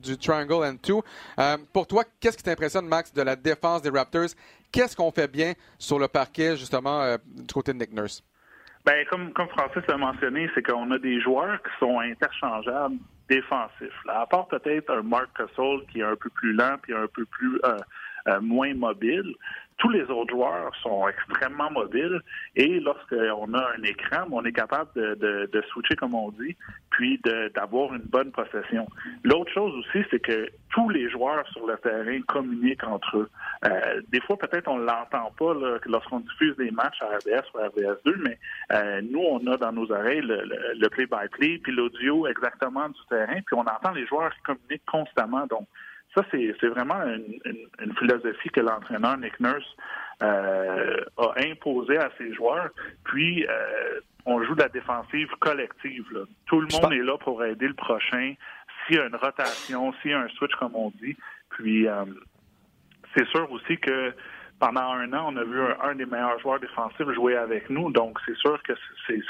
du 0.00 0.16
triangle 0.16 0.64
and 0.64 0.76
two. 0.82 1.02
Euh, 1.38 1.58
pour 1.72 1.86
toi, 1.86 2.04
qu'est-ce 2.20 2.36
qui 2.38 2.42
t'impressionne, 2.42 2.86
Max, 2.86 3.12
de 3.12 3.22
la 3.22 3.36
défense 3.36 3.82
des 3.82 3.90
Raptors? 3.90 4.30
Qu'est-ce 4.70 4.96
qu'on 4.96 5.10
fait 5.10 5.28
bien 5.28 5.52
sur 5.78 5.98
le 5.98 6.08
parquet, 6.08 6.56
justement, 6.56 7.02
euh, 7.02 7.18
du 7.26 7.52
côté 7.52 7.74
de 7.74 7.78
Nick 7.78 7.92
Nurse? 7.92 8.22
Ben, 8.84 9.06
comme, 9.08 9.32
comme 9.32 9.48
Francis 9.48 9.82
l'a 9.86 9.96
mentionné, 9.96 10.50
c'est 10.54 10.62
qu'on 10.62 10.90
a 10.90 10.98
des 10.98 11.20
joueurs 11.20 11.62
qui 11.62 11.70
sont 11.78 12.00
interchangeables 12.00 12.96
défensifs. 13.28 14.00
À 14.08 14.26
part 14.26 14.48
peut-être 14.48 14.90
un 14.90 15.02
Mark 15.02 15.28
Castle 15.36 15.86
qui 15.90 16.00
est 16.00 16.04
un 16.04 16.16
peu 16.16 16.30
plus 16.30 16.52
lent 16.52 16.76
puis 16.82 16.92
un 16.92 17.06
peu 17.06 17.24
plus 17.26 17.60
euh, 17.64 17.76
euh, 18.28 18.40
moins 18.40 18.74
mobile, 18.74 19.34
tous 19.78 19.88
les 19.88 20.02
autres 20.02 20.30
joueurs 20.30 20.74
sont 20.82 21.08
extrêmement 21.08 21.70
mobiles 21.70 22.20
et 22.56 22.80
lorsqu'on 22.80 23.54
a 23.54 23.72
un 23.76 23.82
écran, 23.82 24.26
on 24.30 24.44
est 24.44 24.52
capable 24.52 24.90
de, 24.94 25.48
de, 25.50 25.62
switcher, 25.72 25.96
comme 25.96 26.14
on 26.14 26.30
dit, 26.30 26.56
puis 26.90 27.20
d'avoir 27.54 27.94
une 27.94 28.02
bonne 28.02 28.32
possession. 28.32 28.86
L'autre 29.24 29.50
chose 29.52 29.74
aussi, 29.76 30.04
c'est 30.10 30.20
que 30.20 30.48
tous 30.70 30.88
les 30.88 31.10
joueurs 31.10 31.46
sur 31.48 31.66
le 31.66 31.76
terrain 31.78 32.20
communiquent 32.22 32.84
entre 32.84 33.18
eux. 33.18 33.30
Euh, 33.66 34.02
des 34.08 34.20
fois, 34.20 34.36
peut-être 34.36 34.68
on 34.68 34.78
l'entend 34.78 35.32
pas 35.38 35.54
lorsqu'on 35.86 36.20
diffuse 36.20 36.56
des 36.56 36.70
matchs 36.70 37.00
à 37.02 37.16
RDS 37.16 37.44
ou 37.54 37.58
à 37.58 37.68
RDS2, 37.68 38.16
mais 38.18 38.38
euh, 38.72 39.00
nous, 39.02 39.20
on 39.20 39.46
a 39.46 39.56
dans 39.56 39.72
nos 39.72 39.90
oreilles 39.90 40.22
le 40.22 40.88
play-by-play, 40.88 41.60
puis 41.62 41.72
l'audio 41.72 42.26
exactement 42.26 42.88
du 42.88 43.00
terrain, 43.08 43.40
puis 43.46 43.56
on 43.56 43.60
entend 43.60 43.92
les 43.92 44.06
joueurs 44.06 44.32
qui 44.34 44.42
communiquent 44.42 44.86
constamment. 44.86 45.46
Donc, 45.46 45.66
ça, 46.14 46.22
c'est 46.30 46.68
vraiment 46.68 47.02
une, 47.02 47.94
philosophie 47.98 48.50
que 48.50 48.60
l'entraîneur 48.60 49.16
Nick 49.16 49.38
Nurse 49.40 49.76
euh, 50.22 51.04
a 51.16 51.32
imposée 51.38 51.96
à 51.96 52.10
ses 52.18 52.34
joueurs. 52.34 52.68
Puis, 53.04 53.46
euh, 53.46 54.00
on 54.26 54.42
joue 54.44 54.54
de 54.54 54.62
la 54.62 54.68
défensive 54.68 55.28
collective. 55.40 56.26
Tout 56.46 56.60
le 56.60 56.68
monde 56.72 56.92
est 56.92 57.02
là 57.02 57.16
pour 57.18 57.42
aider 57.44 57.66
le 57.66 57.74
prochain. 57.74 58.34
S'il 58.86 58.96
y 58.96 58.98
a 58.98 59.06
une 59.06 59.16
rotation, 59.16 59.92
s'il 60.00 60.10
y 60.10 60.14
a 60.14 60.20
un 60.20 60.28
switch, 60.28 60.54
comme 60.56 60.76
on 60.76 60.90
dit. 61.02 61.16
Puis, 61.50 61.88
euh, 61.88 62.04
c'est 63.16 63.26
sûr 63.28 63.50
aussi 63.50 63.78
que 63.78 64.12
pendant 64.58 64.92
un 64.92 65.12
an, 65.12 65.32
on 65.32 65.36
a 65.36 65.44
vu 65.44 65.60
un, 65.82 65.94
des 65.94 66.06
meilleurs 66.06 66.38
joueurs 66.40 66.60
défensifs 66.60 67.10
jouer 67.14 67.36
avec 67.36 67.70
nous. 67.70 67.90
Donc, 67.90 68.18
c'est 68.26 68.36
sûr 68.36 68.62
que 68.62 68.72
c'est 69.06 69.20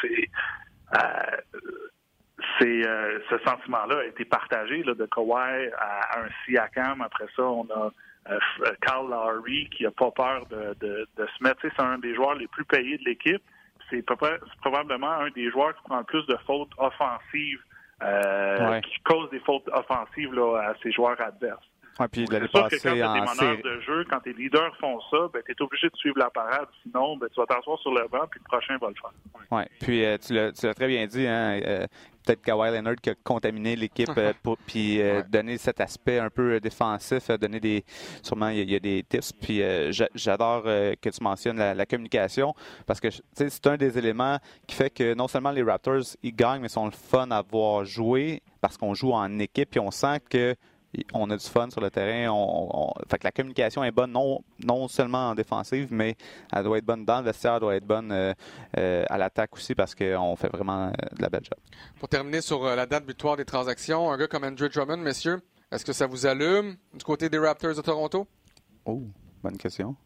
c'est 2.59 2.87
euh, 2.87 3.19
ce 3.31 3.39
sentiment-là 3.39 3.99
a 3.99 4.05
été 4.05 4.25
partagé 4.25 4.83
là, 4.83 4.95
de 4.95 5.07
Kawhi 5.07 5.71
à, 5.79 6.21
un 6.21 6.29
Siakam. 6.45 7.01
Après 7.03 7.27
ça, 7.37 7.43
on 7.43 7.67
a 7.71 7.93
euh, 8.31 8.39
Carl 8.81 9.09
Lowry 9.11 9.69
qui 9.71 9.87
a 9.87 9.91
pas 9.91 10.11
peur 10.11 10.47
de, 10.47 10.75
de, 10.81 11.09
de 11.17 11.27
se 11.27 11.43
mettre. 11.43 11.61
C'est 11.63 11.81
un 11.81 11.99
des 11.99 12.15
joueurs 12.15 12.35
les 12.35 12.49
plus 12.49 12.65
payés 12.65 12.99
de 12.99 13.05
l'équipe. 13.05 13.43
C'est 13.91 14.05
probablement 14.61 15.11
un 15.11 15.31
des 15.31 15.51
joueurs 15.51 15.75
qui 15.77 15.83
prend 15.85 15.99
le 15.99 16.05
plus 16.05 16.25
de 16.27 16.37
fautes 16.47 16.71
offensives, 16.79 17.61
euh, 18.03 18.81
qui 18.81 18.99
cause 19.05 19.29
des 19.31 19.41
fautes 19.41 19.69
offensives 19.73 20.33
là, 20.33 20.71
à 20.71 20.75
ses 20.83 20.93
joueurs 20.93 21.21
adverses. 21.21 21.69
Ouais, 22.01 22.09
puis 22.09 22.27
c'est 22.31 22.39
sûr 22.49 22.69
que 22.69 22.83
quand 22.83 23.57
des 23.57 23.63
de 23.63 23.81
jeu, 23.81 24.05
quand 24.09 24.21
tes 24.21 24.33
leaders 24.33 24.75
font 24.79 24.99
ça, 25.11 25.29
ben, 25.33 25.43
tu 25.45 25.53
es 25.53 25.63
obligé 25.63 25.89
de 25.89 25.97
suivre 25.97 26.19
la 26.19 26.31
parade. 26.31 26.69
Sinon, 26.83 27.17
ben, 27.17 27.29
tu 27.29 27.39
vas 27.39 27.47
t'asseoir 27.47 27.79
sur 27.79 27.93
le 27.93 28.09
banc, 28.09 28.27
puis 28.31 28.41
le 28.41 28.49
prochain 28.49 28.79
va 28.79 28.89
le 28.89 28.95
faire. 28.95 29.13
Oui, 29.51 29.63
puis 29.81 30.05
euh, 30.05 30.17
tu 30.19 30.33
l'as 30.35 30.75
très 30.75 30.87
bien 30.87 31.07
dit. 31.07 31.27
Hein, 31.27 31.61
euh, 31.65 31.87
Peut-être 32.25 32.43
Kawhi 32.43 32.71
Leonard 32.71 32.95
qui 33.03 33.11
a 33.11 33.15
contaminé 33.17 33.75
l'équipe, 33.75 34.09
euh, 34.17 34.33
pour 34.45 34.57
puis 34.57 35.03
euh, 35.03 35.23
donner 35.29 35.59
cet 35.59 35.81
aspect 35.81 36.21
un 36.21 36.31
peu 36.31 36.61
défensif, 36.61 37.29
donner 37.33 37.59
des. 37.59 37.85
Sûrement, 38.23 38.49
il 38.49 38.71
y, 38.71 38.77
a 38.77 38.79
des 38.79 39.03
tips. 39.03 39.33
Puis 39.33 39.61
j'adore 40.15 40.63
que 40.63 41.09
tu 41.09 41.23
mentionnes 41.23 41.59
la, 41.59 41.75
la 41.75 41.85
communication 41.85 42.55
parce 42.87 43.01
que 43.01 43.09
c'est 43.35 43.67
un 43.67 43.77
des 43.77 43.99
éléments 43.99 44.39
qui 44.69 44.77
fait 44.77 44.91
que 44.91 45.15
non 45.15 45.27
seulement 45.27 45.51
les 45.51 45.65
Raptors, 45.65 46.17
ils 46.23 46.35
gagnent, 46.35 46.63
mais 46.63 46.69
sont 46.69 46.85
le 46.85 46.93
fun 46.93 47.29
à 47.33 47.43
voir 47.43 47.85
jouer 47.85 48.41
parce 48.61 48.77
qu'on 48.77 48.95
joue 48.95 49.13
en 49.13 49.41
équipe, 49.41 49.71
puis 49.71 49.81
on 49.81 49.91
sent 49.91 50.21
que 50.31 50.55
on 51.15 51.31
a 51.31 51.37
du 51.37 51.47
fun 51.47 51.71
sur 51.71 51.81
le 51.81 51.91
terrain. 51.91 52.31
On, 52.33 52.93
fait 53.09 53.19
que 53.19 53.25
la 53.25 53.33
communication 53.33 53.83
est 53.85 53.91
bonne, 53.91 54.13
non, 54.13 54.43
non 54.63 54.89
seulement 54.89 55.31
en 55.31 55.35
défensive, 55.35 55.89
mais 55.91 56.17
elle 56.53 56.65
doit 56.65 56.79
être 56.79 56.85
bonne 56.85 57.05
dans 57.05 57.19
le 57.19 57.25
vestiaire, 57.25 57.55
elle 57.55 57.61
doit 57.61 57.77
être 57.77 57.87
bonne 57.87 58.13
euh, 58.13 58.33
euh, 58.79 59.05
à 59.09 59.19
l'attaque 59.19 59.55
aussi 59.55 59.75
parce 59.75 59.95
qu'on 59.95 60.37
fait 60.37 60.49
vraiment 60.49 60.89
euh, 60.89 61.17
de 61.17 61.23
la 61.23 61.29
belle 61.29 61.45
job. 61.45 61.59
Pour 61.99 62.09
terminer 62.09 62.41
sur 62.41 62.65
la 62.65 62.87
date 62.87 63.07
butoir 63.07 63.37
des 63.37 63.45
transactions, 63.45 64.11
un 64.11 64.19
gars 64.19 64.29
comme 64.29 64.45
Andrew 64.45 64.69
Drummond, 64.69 64.99
messieurs, 64.99 65.41
est-ce 65.71 65.85
que 65.85 65.93
ça 65.93 66.07
vous 66.07 66.27
allume 66.27 66.77
du 66.93 67.05
côté 67.05 67.29
des 67.29 67.39
Raptors 67.39 67.75
de 67.75 67.81
Toronto? 67.81 68.27
Oh, 68.85 69.03
bonne 69.43 69.57
question. 69.57 69.97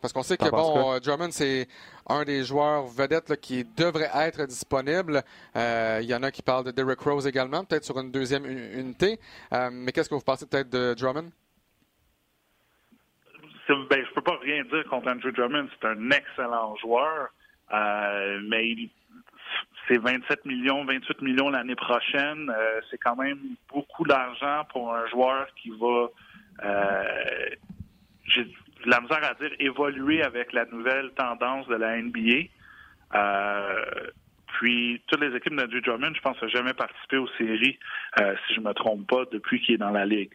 Parce 0.00 0.12
qu'on 0.12 0.22
sait 0.22 0.36
que 0.36 0.50
bon, 0.50 0.98
Drummond, 0.98 1.30
c'est 1.30 1.68
un 2.08 2.24
des 2.24 2.42
joueurs 2.44 2.86
vedettes 2.86 3.40
qui 3.40 3.64
devrait 3.64 4.10
être 4.14 4.46
disponible. 4.46 5.22
Euh, 5.56 6.00
il 6.02 6.08
y 6.08 6.14
en 6.14 6.22
a 6.22 6.30
qui 6.30 6.42
parlent 6.42 6.64
de 6.64 6.70
Derrick 6.70 7.00
Rose 7.00 7.26
également, 7.26 7.64
peut-être 7.64 7.84
sur 7.84 7.98
une 7.98 8.10
deuxième 8.10 8.46
unité. 8.46 9.18
Euh, 9.52 9.68
mais 9.72 9.92
qu'est-ce 9.92 10.08
que 10.08 10.14
vous 10.14 10.20
pensez 10.20 10.46
peut-être 10.46 10.70
de 10.70 10.94
Drummond? 10.94 11.30
Ben, 13.68 14.04
je 14.04 14.14
peux 14.14 14.22
pas 14.22 14.36
rien 14.42 14.64
dire 14.64 14.84
contre 14.90 15.08
Andrew 15.08 15.30
Drummond. 15.30 15.68
C'est 15.80 15.88
un 15.88 16.10
excellent 16.10 16.74
joueur. 16.76 17.28
Euh, 17.72 18.40
mais 18.48 18.74
c'est 19.86 19.98
27 19.98 20.44
millions, 20.44 20.84
28 20.84 21.22
millions 21.22 21.50
l'année 21.50 21.76
prochaine. 21.76 22.52
c'est 22.90 22.98
quand 22.98 23.14
même 23.14 23.38
beaucoup 23.68 24.04
d'argent 24.04 24.64
pour 24.72 24.92
un 24.92 25.06
joueur 25.08 25.46
qui 25.54 25.70
va 25.70 26.08
la 28.86 29.00
misère 29.00 29.24
à 29.24 29.34
dire 29.34 29.50
évoluer 29.58 30.22
avec 30.22 30.52
la 30.52 30.64
nouvelle 30.66 31.10
tendance 31.12 31.66
de 31.68 31.76
la 31.76 32.00
NBA. 32.00 32.48
Euh, 33.14 34.10
puis 34.58 35.00
toutes 35.06 35.20
les 35.20 35.34
équipes 35.36 35.54
de 35.54 35.80
Drummond, 35.80 36.14
je 36.14 36.20
pense, 36.20 36.40
n'ont 36.42 36.48
jamais 36.48 36.74
participé 36.74 37.16
aux 37.16 37.28
séries, 37.38 37.78
euh, 38.20 38.34
si 38.46 38.54
je 38.54 38.60
me 38.60 38.72
trompe 38.72 39.06
pas, 39.06 39.24
depuis 39.32 39.60
qu'il 39.60 39.76
est 39.76 39.78
dans 39.78 39.90
la 39.90 40.06
ligue. 40.06 40.32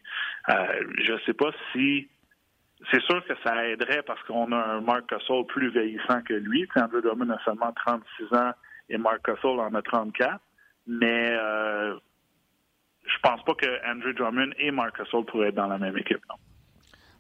Euh, 0.50 0.84
je 1.04 1.14
ne 1.14 1.20
sais 1.20 1.34
pas 1.34 1.52
si 1.72 2.08
c'est 2.92 3.02
sûr 3.04 3.26
que 3.26 3.34
ça 3.44 3.68
aiderait 3.68 4.04
parce 4.04 4.22
qu'on 4.24 4.52
a 4.52 4.58
un 4.58 4.82
Mark 4.82 5.08
Castle 5.08 5.46
plus 5.48 5.70
vieillissant 5.70 6.22
que 6.22 6.34
lui. 6.34 6.68
Andrew 6.76 7.02
Drummond 7.02 7.30
a 7.30 7.40
seulement 7.44 7.72
36 7.74 8.34
ans 8.36 8.52
et 8.90 8.98
Mark 8.98 9.26
Castle 9.26 9.60
en 9.60 9.74
a 9.74 9.82
34. 9.82 10.40
Mais 10.88 11.30
euh, 11.32 11.96
je 13.06 13.20
pense 13.24 13.44
pas 13.44 13.54
que 13.56 13.90
Andrew 13.90 14.14
Drummond 14.14 14.52
et 14.58 14.72
Mark 14.72 14.98
Castle 14.98 15.26
pourraient 15.26 15.50
être 15.50 15.56
dans 15.56 15.68
la 15.68 15.78
même 15.78 15.98
équipe. 15.98 16.22
Non. 16.30 16.36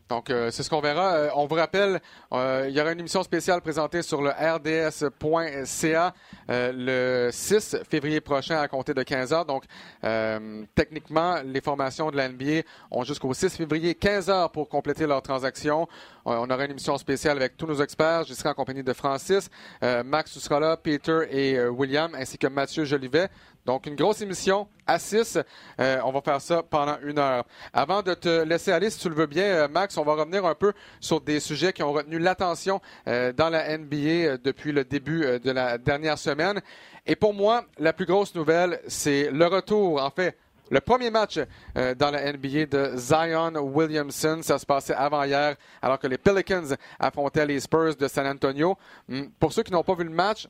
Donc, 0.09 0.29
euh, 0.29 0.51
c'est 0.51 0.61
ce 0.61 0.69
qu'on 0.69 0.81
verra. 0.81 1.13
Euh, 1.15 1.29
on 1.35 1.47
vous 1.47 1.55
rappelle, 1.55 1.99
euh, 2.31 2.67
il 2.69 2.75
y 2.75 2.81
aura 2.81 2.91
une 2.91 2.99
émission 2.99 3.23
spéciale 3.23 3.61
présentée 3.61 4.03
sur 4.03 4.21
le 4.21 4.29
rds.ca 4.29 6.13
le 6.47 7.29
6 7.31 7.77
février 7.89 8.21
prochain 8.21 8.59
à 8.59 8.67
compter 8.67 8.93
de 8.93 9.01
15 9.01 9.33
heures. 9.33 9.45
Donc, 9.45 9.63
techniquement, 10.75 11.37
les 11.43 11.61
formations 11.61 12.11
de 12.11 12.17
la 12.17 12.29
ont 12.91 13.03
jusqu'au 13.03 13.33
6 13.33 13.55
février 13.55 13.95
15 13.95 14.29
heures 14.29 14.51
pour 14.51 14.69
compléter 14.69 15.07
leur 15.07 15.21
transaction. 15.21 15.87
On 16.25 16.49
aura 16.49 16.65
une 16.65 16.71
émission 16.71 16.97
spéciale 16.97 17.37
avec 17.37 17.55
tous 17.55 17.67
nos 17.67 17.81
experts. 17.81 18.23
Je 18.25 18.33
serai 18.33 18.49
en 18.49 18.53
compagnie 18.53 18.83
de 18.83 18.93
Francis, 18.93 19.49
Max 19.81 20.33
tu 20.33 20.39
seras 20.39 20.59
là, 20.59 20.77
Peter 20.77 21.21
et 21.29 21.67
William, 21.67 22.13
ainsi 22.15 22.37
que 22.37 22.47
Mathieu 22.47 22.85
Jolivet. 22.85 23.29
Donc, 23.65 23.87
une 23.87 23.95
grosse 23.95 24.21
émission 24.21 24.67
à 24.85 24.99
6. 24.99 25.39
Euh, 25.79 25.99
on 26.05 26.11
va 26.11 26.21
faire 26.21 26.39
ça 26.39 26.61
pendant 26.61 26.97
une 27.03 27.17
heure. 27.17 27.45
Avant 27.73 28.03
de 28.03 28.13
te 28.13 28.43
laisser 28.43 28.71
aller, 28.71 28.91
si 28.91 28.99
tu 28.99 29.09
le 29.09 29.15
veux 29.15 29.25
bien, 29.25 29.43
euh, 29.43 29.67
Max, 29.67 29.97
on 29.97 30.03
va 30.03 30.13
revenir 30.13 30.45
un 30.45 30.53
peu 30.53 30.71
sur 30.99 31.19
des 31.19 31.39
sujets 31.39 31.73
qui 31.73 31.81
ont 31.81 31.91
retenu 31.91 32.19
l'attention 32.19 32.79
euh, 33.07 33.33
dans 33.33 33.49
la 33.49 33.75
NBA 33.75 34.37
depuis 34.37 34.71
le 34.71 34.83
début 34.83 35.39
de 35.39 35.51
la 35.51 35.79
dernière 35.79 36.19
semaine. 36.19 36.61
Et 37.07 37.15
pour 37.15 37.33
moi, 37.33 37.65
la 37.79 37.91
plus 37.91 38.05
grosse 38.05 38.35
nouvelle, 38.35 38.79
c'est 38.87 39.31
le 39.31 39.47
retour, 39.47 40.01
en 40.01 40.11
fait, 40.11 40.37
le 40.69 40.79
premier 40.81 41.11
match 41.11 41.39
dans 41.75 42.11
la 42.11 42.33
NBA 42.33 42.65
de 42.65 42.93
Zion 42.95 43.53
Williamson, 43.57 44.39
ça 44.41 44.57
se 44.57 44.65
passait 44.65 44.93
avant-hier, 44.93 45.55
alors 45.81 45.99
que 45.99 46.07
les 46.07 46.17
Pelicans 46.17 46.75
affrontaient 46.99 47.45
les 47.45 47.59
Spurs 47.59 47.95
de 47.95 48.07
San 48.07 48.25
Antonio. 48.25 48.77
Hmm, 49.07 49.25
pour 49.39 49.53
ceux 49.53 49.63
qui 49.63 49.71
n'ont 49.71 49.83
pas 49.83 49.95
vu 49.95 50.05
le 50.05 50.09
match, 50.09 50.47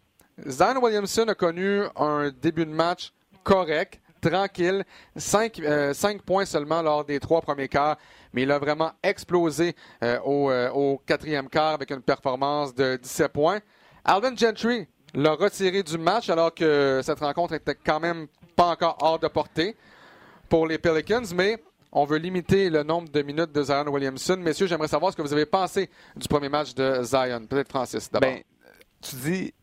Zion 0.47 0.81
Williamson 0.81 1.25
a 1.27 1.35
connu 1.35 1.83
un 1.95 2.29
début 2.29 2.65
de 2.65 2.71
match 2.71 3.11
correct, 3.43 4.01
tranquille, 4.21 4.83
5 5.15 5.59
euh, 5.59 5.93
points 6.25 6.45
seulement 6.45 6.81
lors 6.81 7.05
des 7.05 7.19
trois 7.19 7.41
premiers 7.41 7.67
quarts, 7.67 7.97
mais 8.33 8.41
il 8.41 8.51
a 8.51 8.59
vraiment 8.59 8.91
explosé 9.01 9.75
euh, 10.03 10.19
euh, 10.25 10.69
au, 10.71 11.01
quatrième 11.05 11.47
quart 11.47 11.73
avec 11.73 11.91
une 11.91 12.01
performance 12.01 12.73
de 12.73 12.97
17 13.01 13.31
points. 13.31 13.59
Alvin 14.03 14.35
Gentry 14.35 14.87
l'a 15.13 15.33
retiré 15.33 15.83
du 15.83 15.97
match 15.97 16.29
alors 16.29 16.53
que 16.53 17.01
cette 17.03 17.19
rencontre 17.19 17.53
était 17.53 17.75
quand 17.75 17.99
même 17.99 18.27
pas 18.55 18.67
encore 18.67 18.97
hors 19.01 19.19
de 19.19 19.27
portée 19.27 19.75
pour 20.49 20.67
les 20.67 20.77
Pelicans, 20.77 21.23
mais 21.33 21.61
on 21.91 22.05
veut 22.05 22.17
limiter 22.17 22.69
le 22.69 22.83
nombre 22.83 23.09
de 23.09 23.21
minutes 23.21 23.51
de 23.51 23.63
Zion 23.63 23.87
Williamson. 23.87 24.37
Messieurs, 24.37 24.67
j'aimerais 24.67 24.87
savoir 24.87 25.11
ce 25.11 25.17
que 25.17 25.21
vous 25.21 25.33
avez 25.33 25.45
pensé 25.45 25.89
du 26.15 26.27
premier 26.27 26.49
match 26.49 26.73
de 26.73 27.01
Zion. 27.03 27.45
Peut-être 27.47 27.69
Francis 27.69 28.11
d'abord. 28.11 28.29
Ben, 28.29 28.41
tu 29.01 29.15
dis 29.15 29.53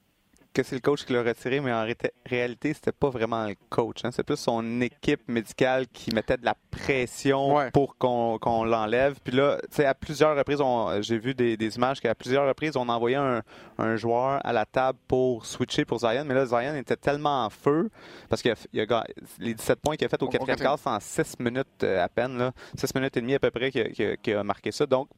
que 0.52 0.62
c'est 0.62 0.74
le 0.74 0.80
coach 0.80 1.04
qui 1.04 1.12
l'a 1.12 1.22
retiré, 1.22 1.60
mais 1.60 1.72
en 1.72 1.86
réalité, 2.26 2.74
c'était 2.74 2.92
pas 2.92 3.10
vraiment 3.10 3.46
le 3.46 3.54
coach. 3.70 4.04
Hein. 4.04 4.10
C'est 4.12 4.22
plus 4.22 4.36
son 4.36 4.80
équipe 4.80 5.28
médicale 5.28 5.86
qui 5.92 6.14
mettait 6.14 6.36
de 6.36 6.44
la 6.44 6.54
pression 6.70 7.70
pour 7.72 7.96
qu'on 7.96 8.64
l'enlève. 8.64 9.18
Puis 9.22 9.34
là, 9.34 9.58
à 9.78 9.94
plusieurs 9.94 10.36
reprises, 10.36 10.60
j'ai 11.00 11.18
vu 11.18 11.34
des, 11.34 11.76
images 11.76 12.00
qu'à 12.00 12.14
plusieurs 12.14 12.46
reprises, 12.46 12.76
on 12.76 12.88
envoyait 12.88 13.16
un, 13.16 13.42
un, 13.78 13.96
joueur 13.96 14.44
à 14.44 14.52
la 14.52 14.66
table 14.66 14.98
pour 15.08 15.46
switcher 15.46 15.84
pour 15.84 16.00
Zion. 16.00 16.24
Mais 16.26 16.34
là, 16.34 16.46
Zion 16.46 16.74
était 16.74 16.96
tellement 16.96 17.44
en 17.44 17.50
feu 17.50 17.90
parce 18.28 18.42
qu'il 18.42 18.54
y 18.72 18.80
a, 18.80 19.04
les 19.38 19.54
17 19.54 19.80
points 19.80 19.96
qu'il 19.96 20.06
a 20.06 20.08
fait 20.08 20.22
au 20.22 20.28
quatrième 20.28 20.58
quart, 20.58 20.78
c'est 20.78 20.88
en 20.88 21.00
6 21.00 21.38
minutes 21.40 21.66
euh, 21.82 22.04
à 22.04 22.08
peine. 22.08 22.38
Là, 22.38 22.52
6 22.76 22.94
minutes 22.94 23.16
et 23.16 23.20
demie 23.20 23.34
à 23.34 23.38
peu 23.38 23.50
près 23.50 23.70
qu'il 23.70 24.34
a, 24.34 24.40
a 24.40 24.44
marqué 24.44 24.72
ça. 24.72 24.86
Donc, 24.86 25.08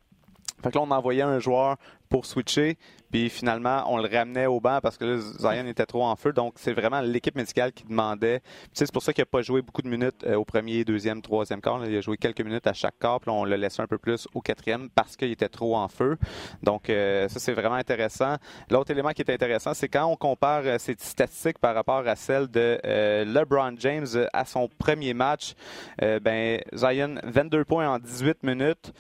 Fait 0.64 0.70
que 0.70 0.78
là, 0.78 0.84
on 0.88 0.90
envoyait 0.90 1.20
un 1.20 1.40
joueur 1.40 1.76
pour 2.08 2.24
switcher, 2.24 2.78
puis 3.10 3.28
finalement, 3.28 3.84
on 3.92 3.98
le 3.98 4.08
ramenait 4.08 4.46
au 4.46 4.60
banc 4.60 4.78
parce 4.82 4.96
que 4.96 5.04
là, 5.04 5.18
Zion 5.18 5.66
était 5.66 5.84
trop 5.84 6.04
en 6.04 6.16
feu. 6.16 6.32
Donc, 6.32 6.54
c'est 6.56 6.72
vraiment 6.72 7.02
l'équipe 7.02 7.36
médicale 7.36 7.70
qui 7.74 7.84
demandait. 7.84 8.40
c'est 8.72 8.90
pour 8.90 9.02
ça 9.02 9.12
qu'il 9.12 9.20
n'a 9.20 9.26
pas 9.26 9.42
joué 9.42 9.60
beaucoup 9.60 9.82
de 9.82 9.88
minutes 9.88 10.24
euh, 10.24 10.36
au 10.36 10.46
premier, 10.46 10.84
deuxième, 10.86 11.20
troisième 11.20 11.60
quart. 11.60 11.84
Il 11.84 11.94
a 11.94 12.00
joué 12.00 12.16
quelques 12.16 12.40
minutes 12.40 12.66
à 12.66 12.72
chaque 12.72 12.98
quart, 12.98 13.20
puis 13.20 13.30
on 13.30 13.44
l'a 13.44 13.58
laissé 13.58 13.82
un 13.82 13.86
peu 13.86 13.98
plus 13.98 14.26
au 14.32 14.40
quatrième 14.40 14.88
parce 14.88 15.16
qu'il 15.16 15.30
était 15.30 15.50
trop 15.50 15.76
en 15.76 15.88
feu. 15.88 16.16
Donc, 16.62 16.88
euh, 16.88 17.28
ça, 17.28 17.40
c'est 17.40 17.52
vraiment 17.52 17.74
intéressant. 17.74 18.36
L'autre 18.70 18.90
élément 18.90 19.10
qui 19.10 19.20
est 19.20 19.30
intéressant, 19.30 19.74
c'est 19.74 19.88
quand 19.88 20.06
on 20.06 20.16
compare 20.16 20.62
euh, 20.64 20.78
ces 20.78 20.96
statistiques 20.98 21.58
par 21.58 21.74
rapport 21.74 22.08
à 22.08 22.16
celles 22.16 22.48
de 22.48 22.80
LeBron 23.26 23.74
James 23.80 24.06
à 24.32 24.46
son 24.46 24.70
premier 24.78 25.12
match, 25.12 25.52
ben, 26.00 26.58
Zion, 26.74 27.16
22 27.22 27.66
points 27.66 27.86
en 27.86 27.98
18 27.98 28.42
minutes. 28.42 28.92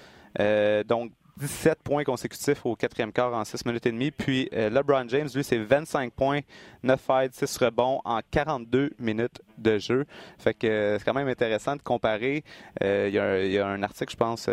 donc, 0.86 1.10
17 1.38 1.82
points 1.82 2.04
consécutifs 2.04 2.64
au 2.64 2.76
quatrième 2.76 3.12
quart 3.12 3.34
en 3.34 3.44
6 3.44 3.64
minutes 3.66 3.86
et 3.86 3.92
demie. 3.92 4.10
Puis 4.10 4.48
euh, 4.52 4.70
LeBron 4.70 5.08
James, 5.08 5.28
lui, 5.34 5.44
c'est 5.44 5.58
25 5.58 6.12
points, 6.12 6.40
9 6.82 7.00
fights, 7.00 7.34
6 7.34 7.56
rebonds 7.58 8.00
en 8.04 8.20
42 8.30 8.92
minutes 8.98 9.40
de 9.58 9.78
jeu. 9.78 10.04
Fait 10.38 10.54
que 10.54 10.66
euh, 10.66 10.98
c'est 10.98 11.04
quand 11.04 11.14
même 11.14 11.28
intéressant 11.28 11.76
de 11.76 11.82
comparer. 11.82 12.44
Euh, 12.82 13.08
il 13.08 13.52
y, 13.52 13.58
a 13.58 13.66
un 13.66 13.82
article, 13.82 14.12
je 14.12 14.16
pense, 14.16 14.48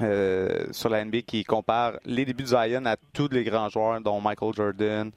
euh, 0.00 0.66
sur 0.70 0.88
la 0.88 1.04
NBA 1.04 1.22
qui 1.22 1.42
compare 1.42 1.94
les 2.04 2.24
débuts 2.24 2.44
de 2.44 2.48
Zion 2.48 2.84
à 2.86 2.96
tous 3.12 3.28
les 3.32 3.42
grands 3.42 3.68
joueurs, 3.68 4.00
dont 4.00 4.20
Michael 4.20 4.54
Jordan. 4.54 5.10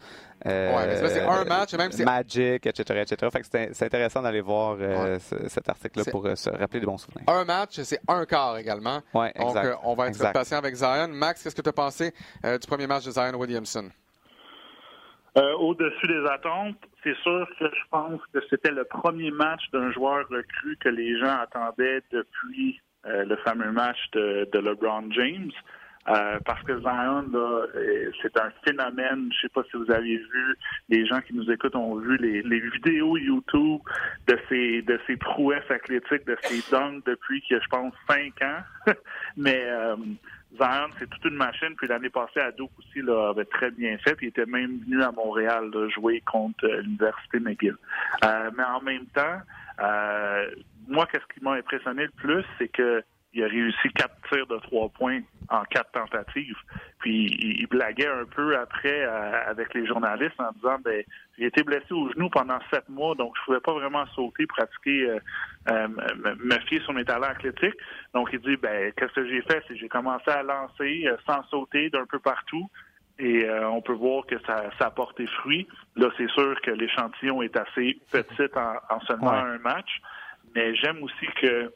Euh, 0.48 0.98
c'est 1.08 1.22
un 1.22 1.46
match, 1.46 1.76
même 1.76 1.92
Magic, 2.04 2.66
etc., 2.66 3.02
etc. 3.02 3.70
c'est 3.72 3.86
intéressant 3.86 4.24
d'aller 4.24 4.42
voir 4.42 4.78
euh, 4.80 5.20
cet 5.20 5.70
article-là 5.70 6.06
pour 6.10 6.28
se 6.36 6.50
rappeler 6.50 6.80
des 6.80 6.88
bons 6.88 6.98
souvenirs. 6.98 7.26
Un 7.28 7.46
match, 7.46 7.80
c'est 7.82 8.00
un 8.08 8.26
quart 8.26 8.58
également. 8.58 9.02
Ouais, 9.14 9.32
Donc, 9.38 9.56
on 9.84 9.94
va 9.94 10.08
être 10.08 10.34
patient 10.34 10.58
avec 10.58 10.74
Zion. 10.74 11.10
Max, 11.10 11.44
qu'est-ce 11.44 11.56
que 11.56 11.62
tu 11.62 11.70
as 11.70 11.74
pensé 11.74 12.12
du 12.44 12.68
premier 12.68 12.88
match 12.88 13.06
de 13.06 13.12
Zion 13.12 13.36
Williamson? 13.36 13.90
Au-dessus 15.36 16.08
des 16.08 16.26
attentes, 16.28 16.76
c'est 17.04 17.16
sûr 17.18 17.48
que 17.60 17.66
je 17.66 17.90
pense 17.92 18.20
que 18.34 18.40
c'était 18.50 18.72
le 18.72 18.84
premier 18.84 19.30
match 19.30 19.62
d'un 19.72 19.92
joueur 19.92 20.28
recru 20.28 20.76
que 20.80 20.90
les 20.90 21.20
gens 21.20 21.38
attendaient 21.40 22.02
depuis 22.12 22.82
euh, 23.08 23.26
le 23.26 23.36
fameux 23.38 23.72
match 23.72 23.98
de, 24.14 24.48
LeBron 24.54 25.12
James. 25.12 25.52
Euh, 26.08 26.40
parce 26.46 26.62
que 26.64 26.80
Zion, 26.82 27.26
euh, 27.34 28.12
c'est 28.22 28.36
un 28.40 28.52
phénomène. 28.64 29.30
Je 29.34 29.42
sais 29.42 29.50
pas 29.50 29.64
si 29.70 29.78
vous 29.78 29.92
avez 29.92 30.18
vu, 30.18 30.56
les 30.90 31.06
gens 31.08 31.20
qui 31.22 31.34
nous 31.34 31.50
écoutent 31.52 31.76
ont 31.76 31.96
vu 31.96 32.18
les, 32.18 32.60
vidéos 32.60 33.18
YouTube 33.18 33.82
de 34.28 34.38
ses 34.50 34.82
de 34.84 35.00
ses 35.08 35.18
prouesses 35.18 35.70
athlétiques, 35.70 36.26
de 36.26 36.38
ses 36.44 36.62
dunks 36.72 37.04
depuis 37.06 37.44
que 37.48 37.60
je 37.60 37.68
pense 37.70 37.94
cinq 38.08 38.40
ans. 38.42 38.62
Mais 39.38 39.64
Zion, 40.60 40.90
c'est 41.00 41.10
toute 41.10 41.26
une 41.26 41.38
machine. 41.38 41.76
Puis 41.78 41.88
l'année 41.88 42.10
passée, 42.10 42.40
à 42.40 42.50
aussi, 42.50 43.02
là, 43.02 43.30
avait 43.30 43.46
très 43.46 43.72
bien 43.72 43.98
fait. 44.00 44.18
Il 44.22 44.30
était 44.30 44.48
même 44.48 44.80
venu 44.86 45.04
à 45.04 45.12
Montréal 45.12 45.72
jouer 45.94 46.22
contre 46.22 46.68
l'Université 46.68 47.40
McGill. 47.40 47.78
mais 48.24 48.64
en 48.64 48.82
même 48.82 49.06
temps, 49.08 49.42
moi, 50.92 51.08
qu'est-ce 51.08 51.26
qui 51.34 51.44
m'a 51.44 51.54
impressionné 51.54 52.04
le 52.04 52.12
plus, 52.12 52.46
c'est 52.58 52.68
que 52.68 53.04
il 53.34 53.44
a 53.44 53.48
réussi 53.48 53.90
quatre 53.96 54.16
tirs 54.30 54.46
de 54.48 54.58
trois 54.58 54.90
points 54.90 55.22
en 55.50 55.64
quatre 55.64 55.92
tentatives. 55.92 56.58
Puis 57.00 57.28
il, 57.60 57.68
blaguait 57.68 58.08
un 58.08 58.26
peu 58.26 58.58
après 58.58 59.04
euh, 59.04 59.50
avec 59.50 59.74
les 59.74 59.86
journalistes 59.86 60.40
en 60.40 60.52
disant 60.52 60.78
ben 60.84 61.04
j'ai 61.38 61.46
été 61.46 61.64
blessé 61.64 61.92
au 61.92 62.12
genou 62.12 62.30
pendant 62.30 62.60
sept 62.72 62.88
mois, 62.90 63.16
donc 63.16 63.34
je 63.38 63.46
pouvais 63.46 63.60
pas 63.60 63.74
vraiment 63.74 64.06
sauter, 64.08 64.46
pratiquer, 64.48 65.10
euh, 65.10 65.20
euh, 65.72 65.88
me 66.44 66.60
fier 66.68 66.82
sur 66.82 66.94
mes 66.94 67.06
talents 67.06 67.28
athlétiques. 67.28 67.78
Donc 68.14 68.30
il 68.34 68.40
dit 68.40 68.58
ben 68.58 68.92
qu'est-ce 68.98 69.14
que 69.14 69.28
j'ai 69.28 69.42
fait, 69.44 69.64
c'est 69.68 69.78
j'ai 69.78 69.90
commencé 69.90 70.30
à 70.30 70.44
lancer 70.44 71.08
sans 71.26 71.44
sauter 71.44 71.90
d'un 71.90 72.06
peu 72.06 72.20
partout. 72.20 72.70
Et 73.20 73.48
on 73.48 73.82
peut 73.84 73.94
voir 73.94 74.26
que 74.26 74.36
ça, 74.48 74.72
ça 74.80 74.88
a 74.88 74.90
porté 74.90 75.28
fruit. 75.28 75.68
Là, 75.96 76.10
c'est 76.18 76.30
sûr 76.32 76.60
que 76.62 76.72
l'échantillon 76.72 77.44
est 77.44 77.56
assez 77.56 78.00
petit 78.12 78.50
en, 78.56 79.00
seulement 79.02 79.34
un 79.34 79.60
match. 79.60 80.02
Mais 80.56 80.76
j'aime 80.76 81.02
aussi 81.04 81.28
que 81.42 81.72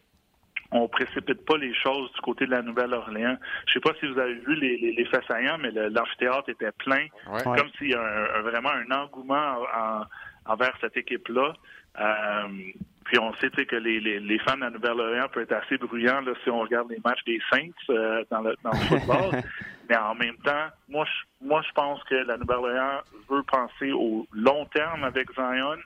on 0.71 0.87
précipite 0.87 1.45
pas 1.45 1.57
les 1.57 1.73
choses 1.73 2.11
du 2.13 2.21
côté 2.21 2.45
de 2.45 2.51
la 2.51 2.61
Nouvelle-Orléans. 2.61 3.37
Je 3.67 3.73
sais 3.73 3.79
pas 3.79 3.91
si 3.99 4.07
vous 4.07 4.19
avez 4.19 4.33
vu 4.33 4.55
les, 4.55 4.77
les, 4.77 4.93
les 4.93 5.05
faits 5.05 5.23
saillants, 5.27 5.57
mais 5.59 5.71
l'amphithéâtre 5.71 6.49
était 6.49 6.71
plein, 6.71 7.05
comme 7.43 7.69
s'il 7.77 7.91
y 7.91 7.95
a 7.95 8.41
vraiment 8.41 8.71
un 8.71 8.91
engouement 8.91 9.57
envers 10.45 10.73
cette 10.81 10.97
équipe-là. 10.97 11.53
Euh, 11.99 12.47
puis 13.05 13.19
on 13.19 13.33
sait 13.35 13.49
que 13.49 13.75
les, 13.75 13.99
les, 13.99 14.19
les, 14.19 14.39
fans 14.39 14.55
de 14.55 14.61
la 14.61 14.69
Nouvelle-Orléans 14.71 15.27
peuvent 15.31 15.43
être 15.43 15.63
assez 15.63 15.77
bruyants 15.77 16.21
là, 16.21 16.33
si 16.43 16.49
on 16.49 16.59
regarde 16.59 16.89
les 16.89 16.99
matchs 17.05 17.23
des 17.25 17.39
Saints 17.51 17.69
euh, 17.89 18.23
dans, 18.31 18.41
le, 18.41 18.55
dans 18.63 18.71
le 18.71 18.77
football. 18.99 19.41
Mais 19.87 19.95
en 19.95 20.15
même 20.15 20.35
temps, 20.37 20.67
moi 20.89 21.05
je, 21.05 21.45
moi 21.45 21.61
je 21.65 21.71
pense 21.73 22.03
que 22.05 22.15
la 22.15 22.37
Nouvelle-Orléans 22.37 23.01
veut 23.29 23.43
penser 23.43 23.91
au 23.91 24.27
long 24.33 24.65
terme 24.65 25.03
avec 25.03 25.31
Zion. 25.33 25.77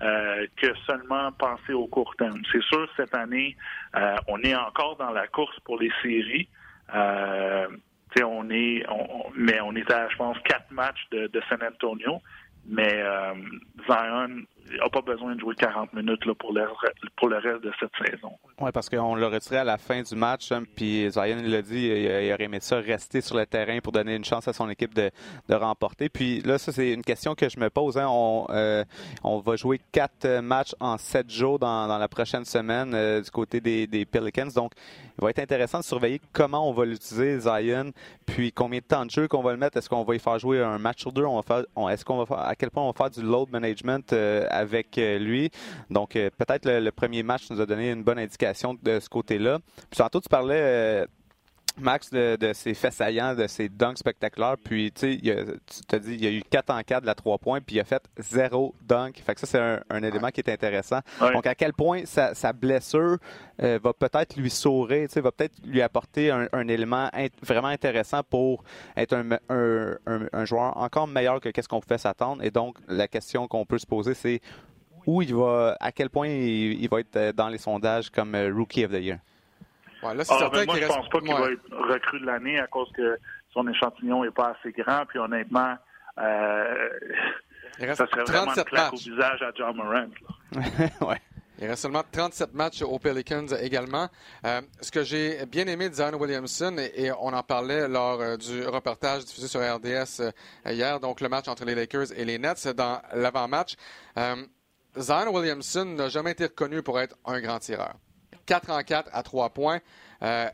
Euh, 0.00 0.46
que 0.56 0.68
seulement 0.86 1.32
penser 1.32 1.72
au 1.72 1.88
court 1.88 2.14
terme. 2.16 2.40
C'est 2.52 2.62
sûr, 2.62 2.88
cette 2.96 3.16
année, 3.16 3.56
euh, 3.96 4.14
on 4.28 4.40
est 4.42 4.54
encore 4.54 4.96
dans 4.96 5.10
la 5.10 5.26
course 5.26 5.58
pour 5.64 5.80
les 5.80 5.90
séries. 6.02 6.48
Euh, 6.94 7.66
on 8.22 8.48
est, 8.50 8.84
mais 9.34 9.60
on 9.60 9.74
est 9.74 9.90
à, 9.90 10.08
je 10.08 10.16
pense, 10.16 10.36
quatre 10.44 10.70
matchs 10.70 11.04
de, 11.10 11.26
de 11.26 11.42
San 11.48 11.58
Antonio. 11.62 12.20
Mais 12.66 12.94
euh, 12.94 13.34
Zion 13.88 14.42
n'a 14.76 14.88
pas 14.90 15.00
besoin 15.00 15.34
de 15.34 15.40
jouer 15.40 15.54
40 15.54 15.92
minutes 15.94 16.24
pour, 16.34 16.52
le, 16.52 16.62
reste 17.36 17.62
de 17.62 17.72
cette 17.80 17.90
saison. 18.04 18.32
Oui, 18.60 18.70
parce 18.72 18.88
qu'on 18.88 19.14
l'a 19.14 19.28
retiré 19.28 19.58
à 19.58 19.64
la 19.64 19.78
fin 19.78 20.02
du 20.02 20.14
match, 20.14 20.52
hein, 20.52 20.62
puis 20.76 21.10
Zion 21.10 21.42
l'a 21.44 21.62
dit, 21.62 21.86
il, 21.86 22.32
aurait 22.32 22.44
aimé 22.44 22.58
ça 22.60 22.78
rester 22.78 23.20
sur 23.20 23.36
le 23.36 23.46
terrain 23.46 23.78
pour 23.80 23.92
donner 23.92 24.14
une 24.14 24.24
chance 24.24 24.48
à 24.48 24.52
son 24.52 24.68
équipe 24.68 24.94
de, 24.94 25.10
remporter. 25.50 26.08
Puis 26.08 26.40
là, 26.40 26.58
ça, 26.58 26.72
c'est 26.72 26.92
une 26.92 27.02
question 27.02 27.34
que 27.34 27.48
je 27.48 27.58
me 27.58 27.70
pose. 27.70 27.98
Hein. 27.98 28.06
On, 28.08 28.46
euh, 28.50 28.84
on 29.24 29.38
va 29.38 29.56
jouer 29.56 29.80
quatre 29.92 30.40
matchs 30.40 30.74
en 30.80 30.98
sept 30.98 31.30
jours 31.30 31.58
dans, 31.58 31.98
la 31.98 32.08
prochaine 32.08 32.44
semaine 32.44 32.92
euh, 32.94 33.20
du 33.20 33.30
côté 33.30 33.60
des, 33.60 34.04
Pelicans. 34.04 34.48
Donc, 34.54 34.72
il 35.18 35.24
va 35.24 35.30
être 35.30 35.40
intéressant 35.40 35.80
de 35.80 35.84
surveiller 35.84 36.20
comment 36.32 36.68
on 36.68 36.72
va 36.72 36.84
l'utiliser, 36.84 37.40
Zion, 37.40 37.92
puis 38.26 38.52
combien 38.52 38.78
de 38.78 38.84
temps 38.84 39.04
de 39.04 39.10
jeu 39.10 39.28
qu'on 39.28 39.42
va 39.42 39.52
le 39.52 39.58
mettre. 39.58 39.76
Est-ce 39.76 39.88
qu'on 39.88 40.04
va 40.04 40.14
y 40.14 40.18
faire 40.18 40.38
jouer 40.38 40.62
un 40.62 40.78
match 40.78 41.00
sur 41.00 41.12
deux? 41.12 41.24
Est-ce 41.24 42.04
qu'on 42.04 42.18
va 42.18 42.26
faire, 42.26 42.38
à 42.38 42.54
quel 42.54 42.70
point 42.70 42.82
on 42.82 42.90
va 42.90 42.92
faire 42.92 43.10
du 43.10 43.22
load 43.22 43.50
management 43.50 44.12
euh, 44.12 44.46
avec 44.58 44.98
euh, 44.98 45.18
lui? 45.18 45.50
Donc, 45.90 46.16
euh, 46.16 46.30
peut-être 46.36 46.66
le, 46.66 46.90
premier 46.90 47.22
match 47.22 47.50
nous 47.50 47.60
a 47.60 47.66
donné 47.66 47.90
une 47.90 48.02
bonne 48.02 48.18
indication 48.18 48.76
de 48.82 49.00
ce 49.00 49.08
côté-là. 49.08 49.58
Puis, 49.90 49.98
tantôt, 49.98 50.20
tu 50.20 50.28
parlais 50.28 51.06
Max, 51.80 52.10
de, 52.10 52.36
de, 52.36 52.52
ses 52.52 52.74
faits 52.74 52.92
saillants, 52.92 53.34
de 53.34 53.46
ses 53.46 53.68
dunks 53.68 53.98
spectaculaires. 53.98 54.56
Puis, 54.62 54.92
tu 54.92 55.14
sais, 55.14 55.18
tu 55.20 55.84
t'as 55.86 55.98
dit, 55.98 56.14
il 56.14 56.24
y 56.24 56.26
a 56.26 56.30
eu 56.30 56.42
4 56.42 56.70
en 56.70 56.82
4 56.82 57.02
de 57.02 57.06
la 57.06 57.14
3 57.14 57.38
points, 57.38 57.60
puis 57.60 57.76
il 57.76 57.80
a 57.80 57.84
fait 57.84 58.02
zéro 58.18 58.74
dunk. 58.82 59.20
Fait 59.24 59.34
que 59.34 59.40
ça, 59.40 59.46
c'est 59.46 59.94
un, 59.94 60.02
élément 60.02 60.28
qui 60.28 60.40
est 60.40 60.50
intéressant. 60.50 61.00
Donc, 61.20 61.46
à 61.46 61.54
quel 61.54 61.72
point 61.72 62.02
sa, 62.04 62.34
sa 62.34 62.52
blessure 62.52 63.18
euh, 63.62 63.78
va 63.82 63.92
peut-être 63.92 64.36
lui 64.36 64.50
saurer, 64.50 65.06
tu 65.08 65.14
sais, 65.14 65.20
va 65.20 65.32
peut-être 65.32 65.54
lui 65.64 65.82
apporter 65.82 66.30
un, 66.30 66.68
élément 66.68 67.08
vraiment 67.42 67.68
intéressant 67.68 68.22
pour 68.22 68.62
être 68.96 69.14
un, 69.14 69.98
un, 70.32 70.44
joueur 70.44 70.76
encore 70.76 71.08
meilleur 71.08 71.40
que 71.40 71.48
qu'est-ce 71.48 71.68
qu'on 71.68 71.80
pouvait 71.80 71.98
s'attendre. 71.98 72.42
Et 72.42 72.50
donc, 72.50 72.78
la 72.88 73.08
question 73.08 73.48
qu'on 73.48 73.64
peut 73.64 73.78
se 73.78 73.86
poser, 73.86 74.14
c'est 74.14 74.40
où 75.06 75.22
il 75.22 75.34
va, 75.34 75.76
à 75.80 75.92
quel 75.92 76.10
point 76.10 76.28
il, 76.28 76.82
il 76.82 76.88
va 76.88 77.00
être 77.00 77.34
dans 77.34 77.48
les 77.48 77.58
sondages 77.58 78.10
comme 78.10 78.34
euh, 78.34 78.52
Rookie 78.54 78.84
of 78.84 78.92
the 78.92 79.00
Year? 79.00 79.18
Ouais, 80.02 80.14
là, 80.14 80.24
ah, 80.28 80.48
ben 80.52 80.64
moi, 80.64 80.76
je 80.80 80.86
pense 80.86 81.08
pas 81.08 81.20
qu'il 81.20 81.32
va 81.32 81.50
être 81.50 81.92
recru 81.92 82.20
de 82.20 82.26
l'année 82.26 82.58
à 82.58 82.66
cause 82.66 82.90
que 82.92 83.18
son 83.52 83.66
échantillon 83.68 84.24
n'est 84.24 84.30
pas 84.30 84.54
assez 84.58 84.72
grand. 84.72 85.04
Puis 85.06 85.18
honnêtement, 85.18 85.76
euh, 86.18 86.88
ça 87.80 88.06
serait 88.06 88.24
vraiment 88.24 88.54
une 88.54 88.64
claque 88.64 88.92
au 88.92 88.96
visage 88.96 89.42
à 89.42 89.50
John 89.56 89.76
Morant. 89.76 90.06
ouais. 91.00 91.20
Il 91.60 91.66
reste 91.66 91.82
seulement 91.82 92.04
37 92.10 92.54
matchs 92.54 92.82
aux 92.82 93.00
Pelicans 93.00 93.46
également. 93.60 94.08
Euh, 94.46 94.60
ce 94.80 94.92
que 94.92 95.02
j'ai 95.02 95.44
bien 95.46 95.66
aimé 95.66 95.88
de 95.88 95.94
Zion 95.94 96.14
Williamson, 96.14 96.76
et, 96.94 97.10
on 97.10 97.32
en 97.32 97.42
parlait 97.42 97.88
lors 97.88 98.20
euh, 98.20 98.36
du 98.36 98.64
reportage 98.64 99.24
diffusé 99.24 99.48
sur 99.48 99.60
RDS 99.60 100.20
euh, 100.20 100.30
hier, 100.66 101.00
donc 101.00 101.20
le 101.20 101.28
match 101.28 101.48
entre 101.48 101.64
les 101.64 101.74
Lakers 101.74 102.12
et 102.16 102.24
les 102.24 102.38
Nets 102.38 102.68
dans 102.68 103.02
l'avant-match, 103.12 103.74
Zion 104.96 105.34
Williamson 105.34 105.84
n'a 105.84 106.08
jamais 106.08 106.32
été 106.32 106.44
reconnu 106.44 106.82
pour 106.82 107.00
être 107.00 107.16
un 107.24 107.40
grand 107.40 107.58
tireur. 107.58 107.94
4 108.48 108.70
en 108.70 108.82
4 108.82 109.10
à 109.12 109.22
3 109.22 109.50
points. 109.50 109.80
Euh, 110.22 110.48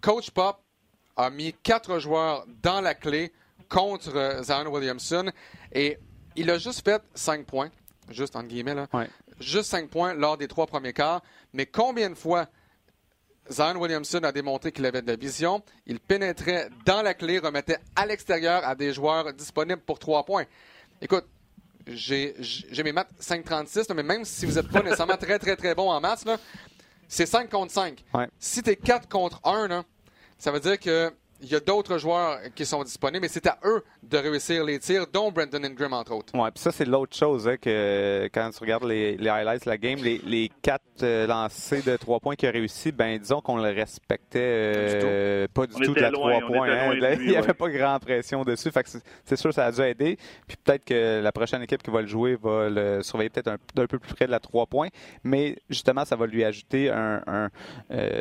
Coach 0.00 0.30
Pop 0.30 0.58
a 1.16 1.30
mis 1.30 1.54
quatre 1.62 1.98
joueurs 1.98 2.44
dans 2.62 2.80
la 2.80 2.94
clé 2.94 3.32
contre 3.68 4.14
euh, 4.16 4.42
Zion 4.42 4.66
Williamson 4.66 5.30
et 5.72 5.98
il 6.36 6.50
a 6.50 6.58
juste 6.58 6.84
fait 6.84 7.02
5 7.14 7.46
points, 7.46 7.70
juste 8.10 8.36
entre 8.36 8.48
guillemets, 8.48 8.74
là, 8.74 8.86
juste 9.40 9.70
5 9.70 9.88
points 9.88 10.14
lors 10.14 10.36
des 10.36 10.48
trois 10.48 10.66
premiers 10.66 10.92
quarts. 10.92 11.22
Mais 11.52 11.66
combien 11.66 12.10
de 12.10 12.14
fois 12.14 12.46
Zion 13.50 13.76
Williamson 13.76 14.20
a 14.24 14.32
démontré 14.32 14.72
qu'il 14.72 14.84
avait 14.84 15.02
de 15.02 15.06
la 15.06 15.16
vision, 15.16 15.62
il 15.86 16.00
pénétrait 16.00 16.68
dans 16.84 17.02
la 17.02 17.14
clé, 17.14 17.38
remettait 17.38 17.78
à 17.96 18.04
l'extérieur 18.04 18.66
à 18.66 18.74
des 18.74 18.92
joueurs 18.92 19.32
disponibles 19.32 19.80
pour 19.80 19.98
3 19.98 20.24
points. 20.24 20.44
Écoute, 21.00 21.24
j'ai 21.86 22.34
mes 22.84 22.92
maths 22.92 23.10
5-36, 23.20 23.92
mais 23.94 24.02
même 24.02 24.24
si 24.24 24.46
vous 24.46 24.52
n'êtes 24.52 24.68
pas 24.68 24.82
nécessairement 24.82 25.16
très, 25.16 25.38
très, 25.38 25.56
très 25.56 25.74
bon 25.74 25.90
en 25.90 26.00
maths, 26.00 26.26
c'est 27.08 27.26
5 27.26 27.50
contre 27.50 27.72
5. 27.72 28.04
Si 28.38 28.62
tu 28.62 28.70
es 28.70 28.76
4 28.76 29.08
contre 29.08 29.40
1, 29.44 29.84
ça 30.38 30.52
veut 30.52 30.60
dire 30.60 30.78
que 30.78 31.12
il 31.40 31.48
y 31.48 31.54
a 31.54 31.60
d'autres 31.60 31.98
joueurs 31.98 32.38
qui 32.54 32.66
sont 32.66 32.82
disponibles, 32.82 33.22
mais 33.22 33.28
c'est 33.28 33.46
à 33.46 33.58
eux 33.64 33.84
de 34.02 34.18
réussir 34.18 34.64
les 34.64 34.78
tirs, 34.78 35.06
dont 35.12 35.30
Brandon 35.30 35.62
Ingram, 35.62 35.92
entre 35.92 36.12
autres. 36.12 36.32
Oui, 36.34 36.48
puis 36.52 36.62
ça, 36.62 36.72
c'est 36.72 36.84
l'autre 36.84 37.16
chose, 37.16 37.46
hein, 37.48 37.56
que 37.56 38.28
quand 38.32 38.50
tu 38.50 38.58
regardes 38.60 38.84
les, 38.84 39.16
highlights 39.28 39.64
de 39.64 39.70
la 39.70 39.78
game, 39.78 39.98
les, 40.02 40.50
quatre 40.62 40.82
euh, 41.02 41.26
lancers 41.26 41.82
de 41.84 41.96
trois 41.96 42.18
points 42.18 42.34
qu'il 42.34 42.48
a 42.48 42.52
réussi, 42.52 42.90
ben 42.90 43.18
disons 43.18 43.40
qu'on 43.40 43.56
le 43.56 43.70
respectait 43.70 44.38
euh, 44.40 45.46
pas 45.52 45.66
du 45.66 45.74
tout, 45.74 45.94
de 45.94 46.00
la 46.00 46.10
trois 46.10 46.40
points. 46.40 46.68
Hein. 46.68 46.94
il 47.20 47.28
n'y 47.28 47.36
avait 47.36 47.54
pas 47.54 47.68
grand 47.68 47.98
pression 48.00 48.42
dessus. 48.42 48.70
Fait 48.70 48.84
c'est 49.24 49.36
sûr 49.36 49.52
ça 49.52 49.66
a 49.66 49.72
dû 49.72 49.80
aider. 49.82 50.18
Puis 50.46 50.56
peut-être 50.56 50.84
que 50.84 51.20
la 51.22 51.32
prochaine 51.32 51.62
équipe 51.62 51.82
qui 51.82 51.90
va 51.90 52.00
le 52.00 52.08
jouer 52.08 52.36
va 52.40 52.68
le 52.68 53.02
surveiller 53.02 53.30
peut-être 53.30 53.48
un, 53.48 53.58
peu 53.86 53.86
plus 53.86 54.14
près 54.14 54.26
de 54.26 54.30
la 54.30 54.40
trois 54.40 54.66
points. 54.66 54.88
Mais 55.22 55.56
justement, 55.70 56.04
ça 56.04 56.16
va 56.16 56.26
lui 56.26 56.44
ajouter 56.44 56.90
un, 56.90 57.50
euh, 57.90 58.20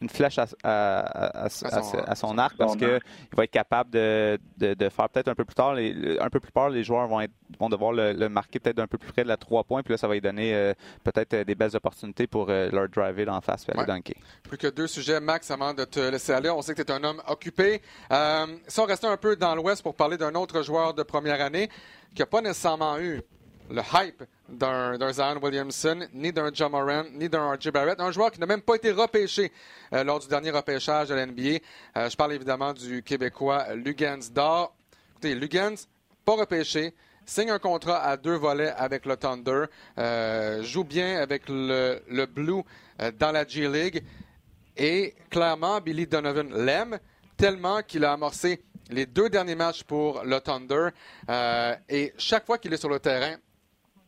une 0.00 0.08
flèche 0.08 0.38
à, 0.38 0.46
à, 0.64 1.44
à, 1.44 2.14
son, 2.14 2.38
arc 2.38 2.56
parce 2.56 2.76
qu'il 2.76 3.00
va 3.36 3.44
être 3.44 3.50
capable 3.50 3.90
de, 3.90 4.38
de, 4.56 4.88
faire 4.88 5.08
peut-être 5.10 5.28
un 5.28 5.34
peu 5.34 5.44
plus 5.44 5.54
tard, 5.54 5.74
les, 5.74 6.18
un 6.18 6.30
peu 6.30 6.40
plus 6.40 6.52
tard, 6.52 6.70
les 6.70 6.82
joueurs 6.82 7.06
vont, 7.06 7.20
être, 7.20 7.32
vont 7.58 7.68
devoir 7.68 7.92
le, 7.92 8.28
marquer 8.28 8.60
peut-être 8.60 8.78
un 8.78 8.86
peu 8.86 8.96
plus 8.96 9.12
près 9.12 9.22
de 9.22 9.28
la 9.28 9.36
3 9.36 9.64
points, 9.64 9.82
puis 9.82 9.92
là, 9.92 9.98
ça 9.98 10.08
va 10.08 10.14
lui 10.14 10.20
donner 10.20 10.54
euh, 10.54 10.72
peut-être 11.04 11.44
des 11.44 11.54
belles 11.54 11.76
opportunités 11.76 12.26
pour 12.26 12.48
euh, 12.48 12.70
leur 12.70 12.88
driver 12.88 13.28
en 13.28 13.40
face 13.40 13.66
et 13.68 13.72
aller 13.72 13.86
dunker. 13.86 14.16
Plus 14.42 14.56
que 14.56 14.68
deux 14.68 14.86
sujets, 14.86 15.20
Max, 15.20 15.50
avant 15.50 15.74
de 15.74 15.84
te 15.84 16.00
laisser 16.00 16.32
aller. 16.32 16.50
On 16.50 16.62
sait 16.62 16.74
que 16.74 16.82
tu 16.82 16.92
es 16.92 16.94
un 16.94 17.04
homme 17.04 17.22
occupé. 17.28 17.82
Euh, 18.10 18.46
si 18.66 18.80
on 18.80 18.84
restait 18.84 19.06
un 19.06 19.16
peu 19.16 19.36
dans 19.36 19.54
l'Ouest 19.54 19.82
pour 19.82 19.94
parler 19.94 20.16
d'un 20.16 20.34
autre 20.34 20.62
joueur 20.62 20.94
de 20.94 21.02
première 21.02 21.40
année 21.40 21.68
qui 22.14 22.22
n'a 22.22 22.26
pas 22.26 22.40
nécessairement 22.40 22.98
eu 22.98 23.22
le 23.70 23.82
hype 23.94 24.24
d'un 24.48 25.12
Zion 25.12 25.38
Williamson, 25.40 26.06
ni 26.12 26.32
d'un 26.32 26.50
John 26.52 26.72
Moran, 26.72 27.04
ni 27.12 27.28
d'un 27.28 27.52
R.J. 27.52 27.70
Barrett. 27.70 28.00
Un 28.00 28.10
joueur 28.10 28.30
qui 28.30 28.40
n'a 28.40 28.46
même 28.46 28.62
pas 28.62 28.74
été 28.74 28.90
repêché 28.90 29.52
euh, 29.92 30.02
lors 30.02 30.18
du 30.18 30.28
dernier 30.28 30.50
repêchage 30.50 31.08
de 31.08 31.14
l'NBA. 31.14 31.58
Euh, 31.96 32.10
je 32.10 32.16
parle 32.16 32.32
évidemment 32.32 32.72
du 32.72 33.02
Québécois 33.02 33.74
Lugans 33.74 34.30
D'Or. 34.32 34.74
Écoutez, 35.12 35.34
Lugans, 35.34 35.76
pas 36.24 36.34
repêché, 36.34 36.94
signe 37.24 37.50
un 37.50 37.58
contrat 37.58 38.02
à 38.02 38.16
deux 38.16 38.34
volets 38.34 38.72
avec 38.76 39.06
le 39.06 39.16
Thunder, 39.16 39.64
euh, 39.98 40.62
joue 40.62 40.84
bien 40.84 41.20
avec 41.20 41.44
le, 41.48 42.26
Blue 42.26 42.62
dans 43.18 43.30
la 43.32 43.46
G-League. 43.46 44.02
Et 44.76 45.14
clairement, 45.30 45.80
Billy 45.80 46.06
Donovan 46.06 46.52
l'aime 46.52 46.98
tellement 47.36 47.82
qu'il 47.82 48.04
a 48.04 48.12
amorcé 48.12 48.62
les 48.90 49.06
deux 49.06 49.28
derniers 49.30 49.54
matchs 49.54 49.84
pour 49.84 50.22
le 50.24 50.40
Thunder. 50.40 50.88
et 51.88 52.12
chaque 52.18 52.46
fois 52.46 52.58
qu'il 52.58 52.72
est 52.72 52.78
sur 52.78 52.88
le 52.88 52.98
terrain, 52.98 53.36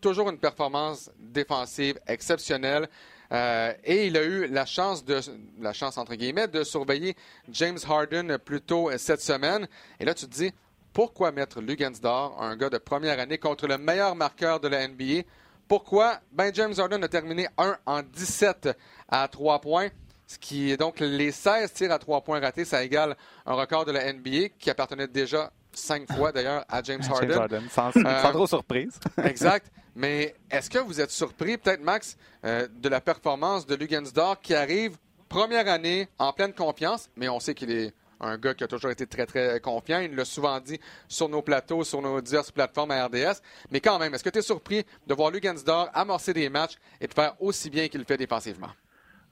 toujours 0.02 0.28
une 0.28 0.38
performance 0.38 1.10
défensive 1.18 1.98
exceptionnelle. 2.06 2.88
Euh, 3.32 3.72
et 3.84 4.08
il 4.08 4.16
a 4.18 4.24
eu 4.24 4.46
la 4.48 4.66
chance 4.66 5.02
de, 5.06 5.18
la 5.58 5.72
chance 5.72 5.96
entre 5.96 6.14
guillemets, 6.14 6.48
de 6.48 6.64
surveiller 6.64 7.16
James 7.48 7.78
Harden 7.88 8.36
plus 8.36 8.60
tôt 8.60 8.90
cette 8.98 9.22
semaine. 9.22 9.66
Et 9.98 10.04
là, 10.04 10.12
tu 10.12 10.26
te 10.26 10.34
dis, 10.34 10.52
pourquoi 10.92 11.32
mettre 11.32 11.62
Lugansdor, 11.62 12.36
un 12.42 12.54
gars 12.56 12.68
de 12.68 12.76
première 12.76 13.18
année, 13.18 13.38
contre 13.38 13.66
le 13.66 13.78
meilleur 13.78 14.14
marqueur 14.14 14.60
de 14.60 14.68
la 14.68 14.86
NBA? 14.86 15.22
Pourquoi? 15.66 16.20
Ben, 16.32 16.54
James 16.54 16.74
Harden 16.76 17.02
a 17.02 17.08
terminé 17.08 17.48
1 17.56 17.78
en 17.86 18.02
17 18.02 18.68
à 19.08 19.26
3 19.28 19.62
points. 19.62 19.88
Ce 20.26 20.38
qui 20.38 20.70
est 20.70 20.76
donc 20.76 21.00
les 21.00 21.32
16 21.32 21.72
tirs 21.72 21.92
à 21.92 21.98
3 21.98 22.20
points 22.22 22.40
ratés, 22.40 22.66
ça 22.66 22.84
égale 22.84 23.16
un 23.46 23.54
record 23.54 23.86
de 23.86 23.92
la 23.92 24.12
NBA 24.12 24.50
qui 24.58 24.68
appartenait 24.68 25.08
déjà 25.08 25.50
cinq 25.72 26.10
fois 26.12 26.32
d'ailleurs 26.32 26.64
à 26.68 26.82
James 26.82 27.02
Harden. 27.08 27.62
Sans, 27.70 27.90
euh, 27.96 28.32
trop 28.32 28.46
surprise. 28.46 28.98
exact. 29.24 29.70
Mais 29.94 30.34
est-ce 30.50 30.70
que 30.70 30.78
vous 30.78 31.00
êtes 31.00 31.10
surpris, 31.10 31.58
peut-être 31.58 31.82
Max, 31.82 32.16
euh, 32.44 32.66
de 32.72 32.88
la 32.88 33.00
performance 33.00 33.66
de 33.66 33.74
Lugansdor 33.74 34.40
qui 34.40 34.54
arrive 34.54 34.96
première 35.28 35.68
année 35.68 36.08
en 36.18 36.32
pleine 36.32 36.52
confiance, 36.52 37.10
mais 37.16 37.28
on 37.28 37.40
sait 37.40 37.54
qu'il 37.54 37.70
est 37.70 37.92
un 38.20 38.38
gars 38.38 38.54
qui 38.54 38.64
a 38.64 38.68
toujours 38.68 38.90
été 38.90 39.06
très, 39.06 39.26
très 39.26 39.60
confiant. 39.60 40.00
Il 40.00 40.14
l'a 40.14 40.24
souvent 40.24 40.60
dit 40.60 40.78
sur 41.08 41.28
nos 41.28 41.42
plateaux, 41.42 41.84
sur 41.84 42.00
nos 42.00 42.20
diverses 42.20 42.52
plateformes 42.52 42.92
à 42.92 43.06
RDS. 43.06 43.40
Mais 43.70 43.80
quand 43.80 43.98
même, 43.98 44.14
est-ce 44.14 44.22
que 44.22 44.30
tu 44.30 44.38
es 44.38 44.42
surpris 44.42 44.84
de 45.06 45.14
voir 45.14 45.30
Lugansdor 45.30 45.90
amorcer 45.92 46.32
des 46.32 46.48
matchs 46.48 46.76
et 47.00 47.06
de 47.06 47.12
faire 47.12 47.34
aussi 47.40 47.68
bien 47.68 47.88
qu'il 47.88 48.00
le 48.00 48.06
fait 48.06 48.16
défensivement? 48.16 48.70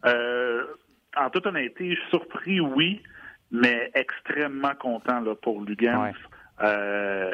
Euh, 0.05 0.65
en 1.17 1.31
toute 1.31 1.47
honnêteté, 1.47 1.95
je 1.95 2.01
suis 2.01 2.11
surpris, 2.11 2.61
oui 2.61 3.03
mais 3.51 3.91
extrêmement 3.95 4.75
content 4.75 5.21
là, 5.21 5.35
pour 5.35 5.63
Lugans. 5.63 6.13
Euh, 6.63 7.31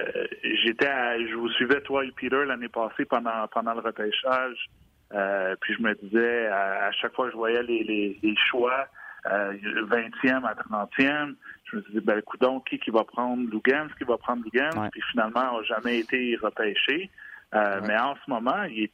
j'étais 0.64 0.88
je 1.28 1.34
vous 1.34 1.48
suivais 1.50 1.80
toi 1.80 2.04
et 2.04 2.12
Peter 2.12 2.44
l'année 2.46 2.68
passée 2.68 3.04
pendant 3.04 3.46
pendant 3.48 3.74
le 3.74 3.80
repêchage. 3.80 4.66
Euh, 5.14 5.54
puis 5.60 5.74
je 5.74 5.82
me 5.82 5.94
disais 5.94 6.46
à, 6.46 6.90
chaque 6.92 7.14
fois 7.14 7.26
que 7.26 7.32
je 7.32 7.36
voyais 7.36 7.62
les, 7.62 7.84
les, 7.84 8.18
les 8.22 8.34
choix, 8.50 8.86
euh, 9.26 9.52
20e 9.52 10.44
à 10.44 10.54
30e, 10.54 11.34
je 11.64 11.76
me 11.76 11.82
disais 11.82 12.00
ben 12.00 12.22
donc 12.40 12.68
qui 12.68 12.78
qui 12.78 12.90
va 12.90 13.04
prendre 13.04 13.48
Lugans, 13.50 13.88
qui 13.98 14.04
va 14.04 14.16
prendre 14.16 14.44
Lugans, 14.44 14.88
puis 14.90 15.02
finalement 15.10 15.58
n'a 15.58 15.62
jamais 15.64 15.98
été 16.00 16.36
repêché. 16.36 17.10
Euh, 17.54 17.80
mais 17.86 17.96
en 17.96 18.14
ce 18.16 18.30
moment, 18.30 18.64
il, 18.64 18.90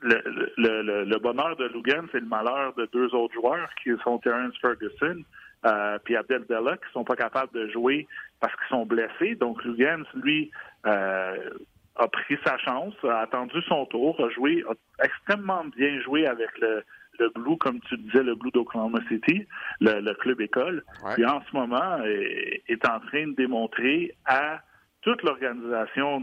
le, 0.00 0.22
le, 0.56 1.04
le, 1.04 1.18
bonheur 1.18 1.56
de 1.56 1.66
Lugans, 1.66 2.06
c'est 2.12 2.20
le 2.20 2.26
malheur 2.26 2.72
de 2.74 2.88
deux 2.92 3.12
autres 3.14 3.34
joueurs 3.34 3.68
qui 3.82 3.90
sont 4.04 4.18
Terrence 4.18 4.56
Ferguson 4.60 5.22
euh, 5.66 5.98
puis 6.04 6.16
Abdel 6.16 6.44
Bella 6.48 6.76
qui 6.76 6.92
sont 6.92 7.04
pas 7.04 7.16
capables 7.16 7.52
de 7.52 7.68
jouer 7.68 8.06
parce 8.40 8.54
qu'ils 8.54 8.68
sont 8.68 8.86
blessés. 8.86 9.34
Donc 9.34 9.62
Lugans, 9.64 10.04
lui, 10.14 10.50
euh, 10.86 11.50
a 11.96 12.08
pris 12.08 12.38
sa 12.44 12.56
chance, 12.58 12.94
a 13.02 13.20
attendu 13.20 13.60
son 13.62 13.86
tour, 13.86 14.16
a 14.24 14.30
joué, 14.30 14.64
a 14.68 15.04
extrêmement 15.04 15.64
bien 15.76 16.00
joué 16.02 16.26
avec 16.26 16.48
le, 16.60 16.84
le 17.18 17.28
Blue, 17.30 17.56
comme 17.58 17.80
tu 17.88 17.96
disais, 17.98 18.22
le 18.22 18.36
Blue 18.36 18.52
d'Oklahoma 18.52 19.00
City, 19.08 19.46
le, 19.80 20.12
club 20.14 20.40
école. 20.40 20.84
Puis 21.14 21.26
en 21.26 21.42
ce 21.42 21.56
moment, 21.56 22.02
est, 22.04 22.62
est, 22.68 22.88
en 22.88 23.00
train 23.00 23.26
de 23.26 23.34
démontrer 23.34 24.14
à 24.26 24.60
toute 25.02 25.22
l'organisation 25.22 26.20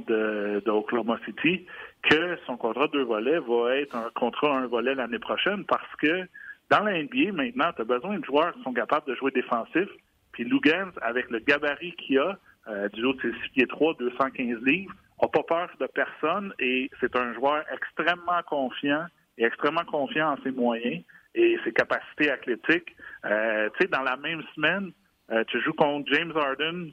d'Oklahoma 0.65 1.19
City 1.25 1.65
que 2.03 2.37
son 2.45 2.57
contrat 2.57 2.87
de 2.87 2.93
deux 2.93 3.03
volets 3.03 3.39
va 3.39 3.77
être 3.77 3.95
un 3.95 4.09
contrat 4.13 4.57
un 4.57 4.67
volet 4.67 4.95
l'année 4.95 5.19
prochaine 5.19 5.65
parce 5.65 5.95
que 5.97 6.27
dans 6.69 6.83
la 6.83 7.03
NBA, 7.03 7.31
maintenant, 7.33 7.71
tu 7.75 7.81
as 7.81 7.85
besoin 7.85 8.17
de 8.17 8.25
joueurs 8.25 8.53
qui 8.53 8.63
sont 8.63 8.73
capables 8.73 9.07
de 9.07 9.15
jouer 9.15 9.31
défensif. 9.31 9.87
Puis 10.31 10.43
Lugans, 10.43 10.91
avec 11.01 11.29
le 11.29 11.39
gabarit 11.39 11.93
qu'il 11.93 12.19
a, 12.19 12.37
euh, 12.67 12.89
du 12.89 13.03
haut 13.05 13.13
de 13.13 13.21
ses 13.21 13.31
6 13.43 13.49
pieds 13.53 13.67
3, 13.67 13.93
215 13.99 14.61
livres, 14.63 14.93
n'a 15.21 15.27
pas 15.27 15.43
peur 15.43 15.69
de 15.79 15.87
personne 15.87 16.53
et 16.59 16.89
c'est 16.99 17.15
un 17.15 17.33
joueur 17.33 17.63
extrêmement 17.71 18.41
confiant 18.47 19.05
et 19.37 19.45
extrêmement 19.45 19.85
confiant 19.85 20.33
en 20.33 20.43
ses 20.43 20.51
moyens 20.51 21.03
et 21.35 21.57
ses 21.63 21.71
capacités 21.71 22.31
athlétiques. 22.31 22.95
Euh, 23.25 23.69
tu 23.77 23.83
sais, 23.83 23.87
dans 23.91 24.01
la 24.01 24.17
même 24.17 24.41
semaine, 24.55 24.91
euh, 25.31 25.43
tu 25.47 25.61
joues 25.61 25.73
contre 25.73 26.11
James 26.13 26.33
Harden 26.35 26.91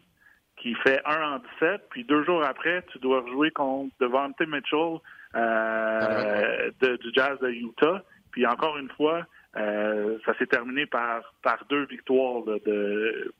qui 0.56 0.74
fait 0.76 1.00
1 1.04 1.34
en 1.34 1.38
17, 1.60 1.88
puis 1.90 2.04
deux 2.04 2.24
jours 2.24 2.44
après, 2.44 2.84
tu 2.92 2.98
dois 2.98 3.24
jouer 3.30 3.50
contre 3.50 3.92
Devante 4.00 4.40
Mitchell 4.40 4.98
euh, 5.34 6.70
du 6.80 7.10
Jazz 7.14 7.38
de 7.40 7.50
Utah. 7.50 8.02
Puis 8.30 8.46
encore 8.46 8.78
une 8.78 8.90
fois, 8.90 9.26
euh, 9.56 10.18
ça 10.24 10.36
s'est 10.38 10.46
terminé 10.46 10.86
par, 10.86 11.34
par 11.42 11.64
deux 11.68 11.84
victoires 11.86 12.42
de, 12.44 13.32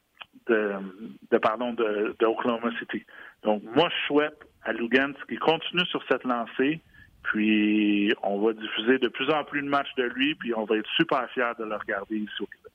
de, 0.46 1.38
pardon 1.38 1.72
de, 1.72 2.14
Oklahoma 2.24 2.70
City. 2.78 3.04
Donc 3.42 3.62
moi 3.74 3.88
je 3.88 4.06
souhaite 4.06 4.38
à 4.64 4.72
Lugans 4.72 5.14
qu'il 5.28 5.38
continue 5.38 5.86
sur 5.86 6.02
cette 6.08 6.24
lancée, 6.24 6.80
puis 7.22 8.12
on 8.22 8.40
va 8.40 8.52
diffuser 8.52 8.98
de 8.98 9.08
plus 9.08 9.30
en 9.30 9.44
plus 9.44 9.62
de 9.62 9.68
matchs 9.68 9.94
de 9.96 10.04
lui, 10.04 10.34
puis 10.34 10.54
on 10.54 10.64
va 10.64 10.76
être 10.76 10.88
super 10.96 11.28
fiers 11.30 11.52
de 11.58 11.64
le 11.64 11.76
regarder 11.76 12.16
ici 12.16 12.34
au 12.40 12.46
Québec. 12.46 12.72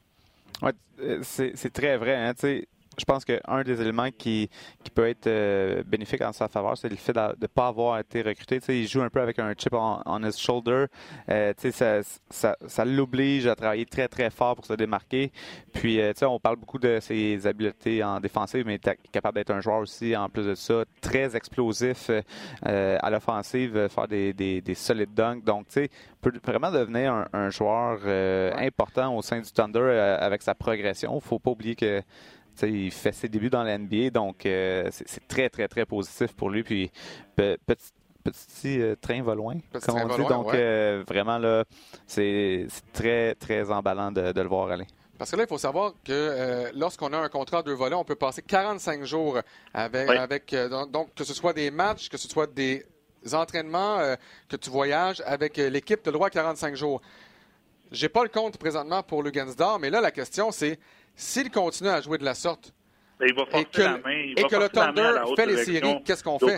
Ouais, 0.61 0.71
euh, 0.99 1.19
c'est 1.21 1.73
très 1.73 1.97
vrai. 1.97 2.15
Hein, 2.15 2.33
je 2.97 3.05
pense 3.05 3.23
qu'un 3.25 3.63
des 3.63 3.79
éléments 3.81 4.09
qui, 4.09 4.49
qui 4.83 4.89
peut 4.89 5.07
être 5.07 5.27
euh, 5.27 5.83
bénéfique 5.85 6.21
en 6.21 6.31
sa 6.31 6.47
faveur, 6.47 6.77
c'est 6.77 6.89
le 6.89 6.95
fait 6.95 7.13
de 7.13 7.35
ne 7.41 7.47
pas 7.47 7.67
avoir 7.67 7.99
été 7.99 8.21
recruté. 8.21 8.59
il 8.69 8.87
joue 8.87 9.01
un 9.01 9.09
peu 9.09 9.21
avec 9.21 9.37
un 9.39 9.53
chip 9.53 9.73
on, 9.73 10.23
his 10.23 10.39
shoulder. 10.39 10.85
Euh, 11.29 11.53
ça, 11.57 12.01
ça, 12.29 12.57
ça 12.65 12.85
l'oblige 12.85 13.45
à 13.45 13.55
travailler 13.55 13.85
très, 13.85 14.07
très 14.07 14.29
fort 14.29 14.55
pour 14.55 14.65
se 14.65 14.73
démarquer. 14.73 15.31
Puis, 15.73 16.01
euh, 16.01 16.11
on 16.23 16.39
parle 16.39 16.55
beaucoup 16.55 16.79
de 16.79 16.99
ses 16.99 17.45
habiletés 17.45 18.03
en 18.03 18.19
défensive, 18.19 18.65
mais 18.65 18.79
il 18.83 18.89
est 18.89 19.11
capable 19.11 19.35
d'être 19.35 19.51
un 19.51 19.61
joueur 19.61 19.79
aussi, 19.79 20.15
en 20.15 20.27
plus 20.29 20.45
de 20.45 20.55
ça, 20.55 20.83
très 21.01 21.35
explosif 21.35 22.09
à 22.63 23.09
l'offensive, 23.09 23.87
faire 23.89 24.07
des, 24.07 24.33
des, 24.33 24.61
des 24.61 24.73
solides 24.73 25.13
dunks. 25.13 25.43
Donc, 25.43 25.67
tu 25.67 25.73
sais, 25.73 25.89
peut 26.21 26.33
vraiment 26.43 26.71
devenir 26.71 27.13
un, 27.13 27.27
un 27.33 27.49
joueur 27.49 27.99
important 28.57 29.15
au 29.15 29.21
sein 29.21 29.39
du 29.39 29.51
Thunder 29.51 30.17
avec 30.19 30.41
sa 30.41 30.55
progression. 30.55 31.11
Il 31.13 31.15
ne 31.15 31.21
faut 31.21 31.39
pas 31.39 31.51
oublier 31.51 31.75
que 31.75 32.01
il 32.63 32.91
fait 32.91 33.11
ses 33.11 33.29
débuts 33.29 33.49
dans 33.49 33.63
la 33.63 33.77
NBA, 33.77 34.09
donc 34.09 34.45
euh, 34.45 34.89
c'est 34.91 35.27
très, 35.27 35.49
très, 35.49 35.67
très 35.67 35.85
positif 35.85 36.33
pour 36.33 36.49
lui. 36.49 36.63
Puis 36.63 36.91
petit, 37.35 37.91
petit 38.23 38.81
euh, 38.81 38.95
train 38.99 39.21
va 39.21 39.35
loin, 39.35 39.55
comme 39.85 39.95
on 39.95 40.17
dit. 40.17 40.25
donc 40.25 40.53
euh, 40.53 41.03
vraiment, 41.07 41.37
là, 41.37 41.63
c'est 42.05 42.67
très, 42.93 43.35
très 43.35 43.69
emballant 43.69 44.11
de, 44.11 44.33
le 44.33 44.47
voir 44.47 44.71
aller. 44.71 44.87
Parce 45.17 45.31
que 45.31 45.35
là, 45.35 45.43
il 45.43 45.49
faut 45.49 45.57
savoir 45.57 45.93
que 46.03 46.69
lorsqu'on 46.75 47.11
a 47.13 47.17
un 47.17 47.29
contrat 47.29 47.61
de 47.61 47.67
deux 47.67 47.73
volets, 47.73 47.95
on 47.95 48.03
peut 48.03 48.15
passer 48.15 48.43
45 48.43 49.03
jours 49.03 49.39
avec, 49.73 50.09
avec 50.09 50.55
donc 50.91 51.13
que 51.15 51.23
ce 51.23 51.33
soit 51.33 51.53
des 51.53 51.71
matchs, 51.71 52.07
que 52.07 52.17
ce 52.17 52.27
soit 52.27 52.47
des 52.47 52.85
entraînements, 53.33 53.97
que 54.47 54.55
tu 54.55 54.69
voyages 54.69 55.23
avec 55.25 55.57
l'équipe, 55.57 56.03
tu 56.03 56.09
as 56.09 56.11
le 56.11 56.17
droit 56.17 56.27
à 56.27 56.29
45 56.29 56.75
jours. 56.75 57.01
j'ai 57.91 58.09
pas 58.09 58.21
le 58.21 58.29
compte 58.29 58.59
présentement 58.59 59.01
pour 59.01 59.23
Lugansdor, 59.23 59.79
mais 59.79 59.89
là, 59.89 60.01
la 60.01 60.11
question, 60.11 60.51
c'est 60.51 60.77
s'il 61.17 61.51
continue 61.51 61.89
à 61.89 61.99
jouer 61.99 62.17
de 62.17 62.23
la 62.23 62.35
sorte 62.35 62.73
ben, 63.19 63.27
et 63.27 63.65
que, 63.65 64.39
et 64.39 64.43
que 64.43 64.55
le 64.55 64.69
Thunder 64.69 65.11
fait 65.35 65.45
les 65.47 65.65
séries, 65.65 66.03
qu'est-ce 66.05 66.23
qu'on 66.23 66.39
fait? 66.39 66.57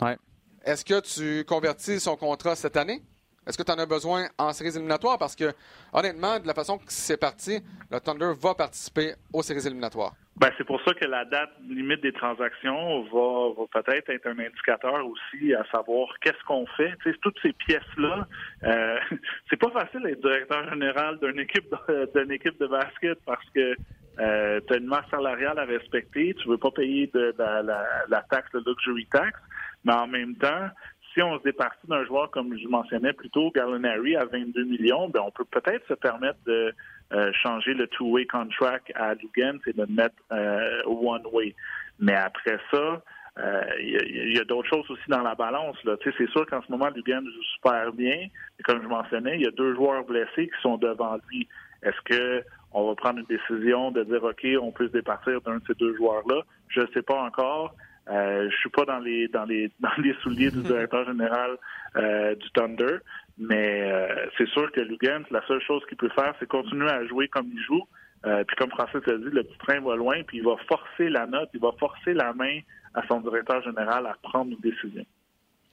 Ouais. 0.00 0.16
Est-ce 0.64 0.84
que 0.84 1.00
tu 1.00 1.44
convertis 1.44 2.00
son 2.00 2.16
contrat 2.16 2.56
cette 2.56 2.76
année? 2.76 3.02
Est-ce 3.46 3.58
que 3.58 3.62
tu 3.62 3.72
en 3.72 3.78
as 3.78 3.86
besoin 3.86 4.26
en 4.38 4.52
séries 4.52 4.76
éliminatoires? 4.76 5.18
Parce 5.18 5.36
que, 5.36 5.52
honnêtement, 5.92 6.38
de 6.38 6.46
la 6.46 6.54
façon 6.54 6.78
que 6.78 6.84
c'est 6.88 7.18
parti, 7.18 7.60
le 7.90 8.00
Thunder 8.00 8.32
va 8.40 8.54
participer 8.54 9.14
aux 9.32 9.42
séries 9.42 9.66
éliminatoires. 9.66 10.14
Ben, 10.36 10.50
c'est 10.58 10.64
pour 10.64 10.80
ça 10.82 10.92
que 10.94 11.04
la 11.04 11.24
date 11.26 11.50
limite 11.68 12.02
des 12.02 12.12
transactions 12.12 13.02
va, 13.04 13.80
peut-être 13.80 14.10
être 14.10 14.26
un 14.26 14.38
indicateur 14.38 15.06
aussi 15.06 15.54
à 15.54 15.64
savoir 15.70 16.08
qu'est-ce 16.20 16.42
qu'on 16.44 16.66
fait. 16.76 16.92
Toutes 17.22 17.38
ces 17.40 17.52
pièces-là, 17.52 18.26
euh, 18.64 18.98
c'est 19.50 19.56
pas 19.56 19.70
facile 19.70 20.02
d'être 20.02 20.20
directeur 20.20 20.68
général 20.70 21.20
d'une 21.20 21.38
équipe 21.38 21.72
d'une 22.16 22.32
équipe 22.32 22.58
de 22.58 22.66
basket 22.66 23.18
parce 23.24 23.48
que 23.54 23.76
euh, 24.18 24.60
tu 24.66 24.74
as 24.74 24.76
une 24.76 24.86
masse 24.86 25.08
salariale 25.10 25.58
à 25.58 25.64
respecter, 25.64 26.34
tu 26.34 26.48
veux 26.48 26.58
pas 26.58 26.70
payer 26.70 27.10
de, 27.14 27.34
la, 27.38 27.62
la, 27.62 28.22
taxe, 28.30 28.50
de 28.52 28.62
luxury 28.66 29.06
tax, 29.12 29.38
mais 29.84 29.92
en 29.92 30.06
même 30.06 30.36
temps, 30.36 30.68
si 31.14 31.22
on 31.22 31.38
se 31.38 31.44
départit 31.44 31.86
d'un 31.86 32.04
joueur 32.04 32.30
comme 32.30 32.58
je 32.58 32.66
mentionnais 32.66 33.12
plus 33.12 33.30
tôt, 33.30 33.50
Gallinari 33.54 34.16
à 34.16 34.24
22 34.24 34.64
millions, 34.64 35.08
ben 35.08 35.20
on 35.24 35.30
peut 35.30 35.44
peut-être 35.44 35.86
se 35.86 35.94
permettre 35.94 36.38
de 36.44 36.74
euh, 37.12 37.32
changer 37.42 37.74
le 37.74 37.86
two-way 37.86 38.26
contract 38.26 38.90
à 38.96 39.14
Dugan, 39.14 39.58
c'est 39.64 39.76
de 39.76 39.82
le 39.82 39.88
mettre 39.88 40.16
euh, 40.32 40.82
one-way. 40.84 41.54
Mais 42.00 42.14
après 42.14 42.58
ça, 42.72 43.02
il 43.36 43.42
euh, 43.42 44.32
y 44.32 44.38
a, 44.38 44.44
d'autres 44.44 44.68
choses 44.68 44.90
aussi 44.90 45.08
dans 45.08 45.22
la 45.22 45.34
balance. 45.34 45.76
C'est 46.02 46.30
sûr 46.30 46.46
qu'en 46.46 46.62
ce 46.62 46.70
moment, 46.70 46.90
Dugan 46.90 47.22
joue 47.22 47.42
super 47.54 47.92
bien. 47.92 48.28
Et 48.58 48.62
comme 48.64 48.82
je 48.82 48.88
mentionnais, 48.88 49.36
il 49.36 49.42
y 49.42 49.46
a 49.46 49.52
deux 49.52 49.74
joueurs 49.74 50.04
blessés 50.04 50.48
qui 50.48 50.62
sont 50.62 50.76
devant 50.78 51.16
lui. 51.30 51.48
Est-ce 51.82 52.00
que 52.04 52.44
on 52.72 52.88
va 52.88 52.94
prendre 52.96 53.20
une 53.20 53.26
décision 53.26 53.92
de 53.92 54.02
dire 54.02 54.24
OK, 54.24 54.44
on 54.60 54.72
peut 54.72 54.88
se 54.88 54.92
départir 54.92 55.40
d'un 55.42 55.58
de 55.58 55.62
ces 55.66 55.74
deux 55.74 55.94
joueurs-là? 55.96 56.42
Je 56.68 56.80
ne 56.80 56.86
sais 56.88 57.02
pas 57.02 57.22
encore. 57.22 57.74
Euh, 58.10 58.50
je 58.50 58.56
suis 58.56 58.70
pas 58.70 58.84
dans 58.84 58.98
les 58.98 59.28
dans 59.28 59.44
les 59.44 59.70
dans 59.80 59.96
les 59.98 60.14
souliers 60.22 60.50
du 60.50 60.62
directeur 60.62 61.06
général 61.06 61.56
euh, 61.96 62.34
du 62.34 62.50
Thunder, 62.50 62.98
mais 63.38 63.90
euh, 63.90 64.26
c'est 64.36 64.48
sûr 64.48 64.70
que 64.72 64.80
Lugans, 64.80 65.24
la 65.30 65.44
seule 65.46 65.62
chose 65.62 65.82
qu'il 65.86 65.96
peut 65.96 66.10
faire, 66.10 66.34
c'est 66.38 66.46
continuer 66.46 66.90
à 66.90 67.04
jouer 67.06 67.28
comme 67.28 67.48
il 67.52 67.62
joue. 67.62 67.82
Euh, 68.26 68.42
puis 68.44 68.56
comme 68.56 68.70
Francis 68.70 69.06
a 69.06 69.18
dit, 69.18 69.30
le 69.30 69.42
petit 69.42 69.58
train 69.58 69.80
va 69.80 69.96
loin, 69.96 70.22
puis 70.26 70.38
il 70.38 70.44
va 70.44 70.56
forcer 70.66 71.10
la 71.10 71.26
note, 71.26 71.50
il 71.52 71.60
va 71.60 71.72
forcer 71.78 72.14
la 72.14 72.32
main 72.32 72.60
à 72.94 73.06
son 73.06 73.20
directeur 73.20 73.62
général 73.62 74.06
à 74.06 74.16
prendre 74.22 74.52
une 74.52 74.60
décision. 74.60 75.04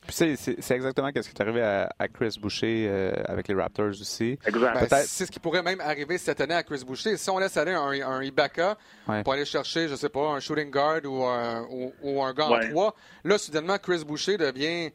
C'est 0.09 0.71
exactement 0.71 1.09
ce 1.09 1.21
qui 1.21 1.29
est 1.29 1.41
arrivé 1.41 1.61
à, 1.61 2.07
Chris 2.07 2.37
Boucher 2.41 2.87
euh, 2.89 3.11
avec 3.25 3.47
les 3.47 3.53
Raptors 3.53 3.89
aussi. 3.89 4.37
Exact. 4.45 4.89
Ben, 4.89 4.97
c'est 5.05 5.25
ce 5.25 5.31
qui 5.31 5.39
pourrait 5.39 5.61
même 5.61 5.79
arriver 5.79 6.17
cette 6.17 6.41
année 6.41 6.55
à 6.55 6.63
Chris 6.63 6.83
Boucher. 6.85 7.17
Si 7.17 7.29
on 7.29 7.37
laisse 7.37 7.55
aller 7.55 7.73
un, 7.73 8.07
un 8.07 8.23
Ibaka 8.23 8.77
pour 9.23 9.33
aller 9.33 9.45
chercher, 9.45 9.87
je 9.87 9.95
sais 9.95 10.09
pas, 10.09 10.31
un 10.31 10.39
shooting 10.39 10.71
guard 10.71 11.01
ou 11.05 11.23
un, 11.23 11.65
ou, 12.01 12.21
un 12.23 12.33
gars 12.33 12.47
en 12.47 12.59
trois, 12.59 12.95
là, 13.23 13.37
soudainement, 13.37 13.77
Chris 13.77 14.03
Boucher 14.05 14.37
devient 14.37 14.91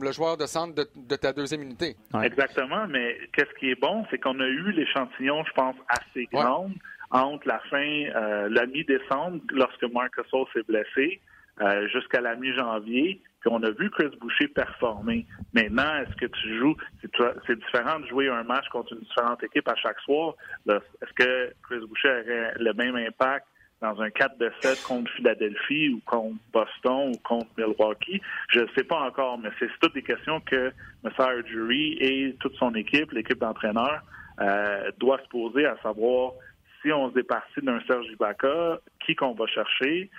le 0.00 0.12
joueur 0.12 0.36
de 0.36 0.46
centre 0.46 0.74
de, 0.74 1.16
ta 1.16 1.32
deuxième 1.32 1.62
unité. 1.62 1.96
Exactement, 2.22 2.86
mais 2.86 3.16
qu'est-ce 3.32 3.52
qui 3.58 3.70
est 3.70 3.80
bon, 3.80 4.04
c'est 4.10 4.18
qu'on 4.18 4.38
a 4.38 4.46
eu 4.46 4.72
l'échantillon, 4.72 5.42
je 5.44 5.52
pense, 5.52 5.76
assez 5.88 6.26
grand 6.32 6.70
entre 7.10 7.48
la 7.48 7.58
fin, 7.70 8.04
euh, 8.14 8.48
la 8.50 8.66
mi-décembre, 8.66 9.40
lorsque 9.50 9.82
Marcus 9.92 10.24
s'est 10.52 10.62
blessé, 10.62 11.20
euh, 11.60 11.88
jusqu'à 11.88 12.20
la 12.20 12.36
mi-janvier. 12.36 13.20
Puis 13.40 13.50
on 13.50 13.62
a 13.62 13.70
vu 13.70 13.90
Chris 13.90 14.10
Boucher 14.20 14.48
performer. 14.48 15.26
Maintenant, 15.54 15.96
est-ce 16.02 16.14
que 16.16 16.26
tu 16.26 16.58
joues, 16.58 16.76
c'est 17.46 17.58
différent 17.58 18.00
de 18.00 18.06
jouer 18.06 18.28
un 18.28 18.42
match 18.42 18.68
contre 18.68 18.92
une 18.92 19.00
différente 19.00 19.42
équipe 19.42 19.66
à 19.68 19.74
chaque 19.76 19.98
soir? 20.00 20.34
Est-ce 20.68 21.12
que 21.14 21.52
Chris 21.62 21.86
Boucher 21.86 22.08
aurait 22.08 22.54
le 22.58 22.72
même 22.74 22.96
impact 22.96 23.46
dans 23.80 23.98
un 24.02 24.10
4 24.10 24.36
de 24.36 24.52
7 24.60 24.82
contre 24.82 25.10
Philadelphie 25.12 25.88
ou 25.88 26.00
contre 26.04 26.36
Boston 26.52 27.12
ou 27.14 27.18
contre 27.24 27.48
Milwaukee? 27.56 28.20
Je 28.50 28.60
ne 28.60 28.68
sais 28.76 28.84
pas 28.84 29.00
encore, 29.00 29.38
mais 29.38 29.48
c'est 29.58 29.70
toutes 29.80 29.94
des 29.94 30.02
questions 30.02 30.40
que 30.40 30.72
M. 31.04 31.10
Jury 31.46 31.96
et 32.00 32.36
toute 32.40 32.54
son 32.56 32.74
équipe, 32.74 33.12
l'équipe 33.12 33.38
d'entraîneurs, 33.38 34.02
euh, 34.40 34.90
doit 34.98 35.18
se 35.18 35.28
poser 35.28 35.64
à 35.64 35.76
savoir 35.82 36.32
si 36.82 36.92
on 36.92 37.10
se 37.10 37.14
départit 37.14 37.60
d'un 37.62 37.80
Serge 37.86 38.06
Ibaka, 38.06 38.80
qui 39.04 39.14
qu'on 39.14 39.34
va 39.34 39.46
chercher, 39.46 40.10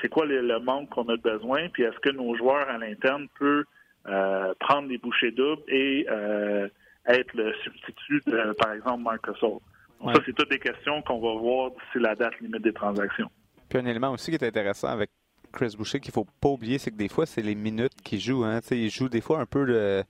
c'est 0.00 0.08
quoi 0.08 0.26
le, 0.26 0.58
manque 0.60 0.90
qu'on 0.90 1.08
a 1.08 1.16
besoin, 1.16 1.68
puis 1.68 1.82
est-ce 1.82 1.98
que 1.98 2.10
nos 2.10 2.36
joueurs 2.36 2.68
à 2.68 2.78
l'interne 2.78 3.26
peuvent 3.38 3.64
euh, 4.06 4.54
prendre 4.60 4.88
des 4.88 4.98
bouchées 4.98 5.30
doubles 5.30 5.62
et 5.68 6.06
euh, 6.10 6.68
être 7.06 7.34
le 7.34 7.52
substitut 7.64 8.20
de, 8.26 8.52
par 8.54 8.72
exemple, 8.72 9.02
Marcus 9.02 9.34
ça, 9.40 10.20
c'est 10.26 10.34
toutes 10.34 10.50
des 10.50 10.58
questions 10.58 11.00
qu'on 11.02 11.18
va 11.18 11.40
voir 11.40 11.70
d'ici 11.70 11.98
la 11.98 12.14
date 12.14 12.38
limite 12.40 12.62
des 12.62 12.74
transactions. 12.74 13.30
Puis 13.70 13.78
un 13.78 13.86
élément 13.86 14.10
aussi 14.10 14.30
qui 14.30 14.36
est 14.36 14.46
intéressant 14.46 14.88
avec 14.88 15.10
Chris 15.50 15.74
Boucher 15.78 16.00
qu'il 16.00 16.12
faut 16.12 16.26
pas 16.40 16.50
oublier, 16.50 16.78
c'est 16.78 16.90
que 16.90 16.96
des 16.96 17.08
fois, 17.08 17.24
c'est 17.24 17.40
les 17.40 17.54
minutes 17.54 17.94
qu'il 18.02 18.20
joue. 18.20 18.44
Hein. 18.44 18.60
il 18.70 18.90
joue 18.90 19.08
des 19.08 19.22
fois 19.22 19.40
un 19.40 19.46
peu 19.46 19.64
de 19.64 20.04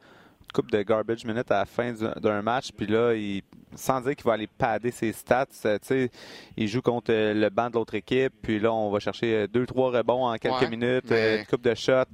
coupe 0.55 0.71
de 0.71 0.83
garbage 0.83 1.25
minutes 1.25 1.51
à 1.51 1.59
la 1.59 1.65
fin 1.67 1.93
d'un 1.93 2.43
match, 2.43 2.71
puis 2.77 2.87
là, 2.87 3.15
il, 3.15 3.43
sans 3.75 4.01
dire 4.01 4.15
qu'il 4.15 4.25
va 4.25 4.35
aller 4.35 4.47
padder 4.47 4.91
ses 4.91 5.13
stats, 5.13 5.47
euh, 5.65 6.09
il 6.57 6.69
joue 6.69 6.81
contre 6.81 7.13
euh, 7.13 7.35
le 7.35 7.51
banc 7.51 7.69
de 7.69 7.75
l'autre 7.75 7.95
équipe, 7.95 8.33
puis 8.43 8.59
là, 8.59 8.73
on 8.73 8.91
va 8.91 9.01
chercher 9.01 9.35
euh, 9.35 9.47
deux, 9.47 9.67
trois 9.67 9.91
rebonds 9.91 10.27
en 10.27 10.37
quelques 10.37 10.71
minutes, 10.71 11.11
une 11.11 11.45
coupe 11.47 11.63
de 11.63 11.75
shots. 11.75 12.05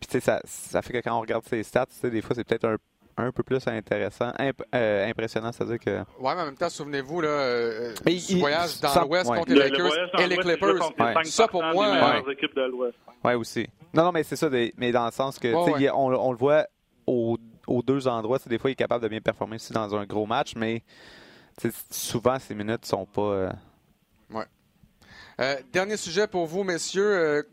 Puis 0.00 0.20
ça, 0.20 0.40
ça 0.44 0.82
fait 0.82 0.92
que 0.92 0.98
quand 0.98 1.16
on 1.16 1.20
regarde 1.20 1.44
ses 1.46 1.62
stats, 1.62 1.86
des 2.02 2.20
fois, 2.20 2.34
c'est 2.34 2.44
peut-être 2.44 2.66
un 2.66 2.76
un 3.16 3.32
peu 3.32 3.42
plus 3.42 3.66
intéressant, 3.66 4.32
euh, 4.40 5.08
impressionnant, 5.08 5.52
c'est-à-dire 5.52 5.78
que. 5.78 5.98
Ouais, 6.20 6.34
mais 6.34 6.42
en 6.42 6.46
même 6.46 6.56
temps, 6.56 6.68
souvenez-vous, 6.68 7.20
là, 7.20 7.28
euh, 7.28 7.94
voyage 8.38 8.80
dans 8.80 9.02
l'Ouest 9.02 9.26
contre 9.26 9.52
les 9.52 9.70
Lakers 9.70 10.20
et 10.20 10.26
les 10.26 10.36
Clippers. 10.36 10.92
Ça, 11.24 11.48
pour 11.48 11.62
moi. 11.62 12.22
Ouais. 13.24 13.34
aussi. 13.34 13.66
Non, 13.92 14.04
non, 14.04 14.12
mais 14.12 14.22
c'est 14.24 14.36
ça, 14.36 14.48
mais 14.50 14.92
dans 14.92 15.06
le 15.06 15.12
sens 15.12 15.38
que, 15.38 15.48
on, 15.92 16.32
le 16.32 16.36
voit 16.36 16.66
aux, 17.06 17.38
deux 17.82 18.08
endroits, 18.08 18.38
des 18.46 18.58
fois, 18.58 18.70
il 18.70 18.72
est 18.72 18.76
capable 18.76 19.02
de 19.02 19.08
bien 19.08 19.20
performer 19.20 19.56
aussi 19.56 19.72
dans 19.72 19.94
un 19.94 20.04
gros 20.04 20.26
match, 20.26 20.54
mais 20.56 20.82
souvent, 21.90 22.38
ces 22.38 22.54
minutes 22.54 22.86
sont 22.86 23.06
pas. 23.06 23.22
Euh, 23.22 23.52
ouais. 24.30 25.64
dernier 25.72 25.96
sujet 25.96 26.26
pour 26.26 26.46
vous, 26.46 26.64
messieurs. 26.64 27.46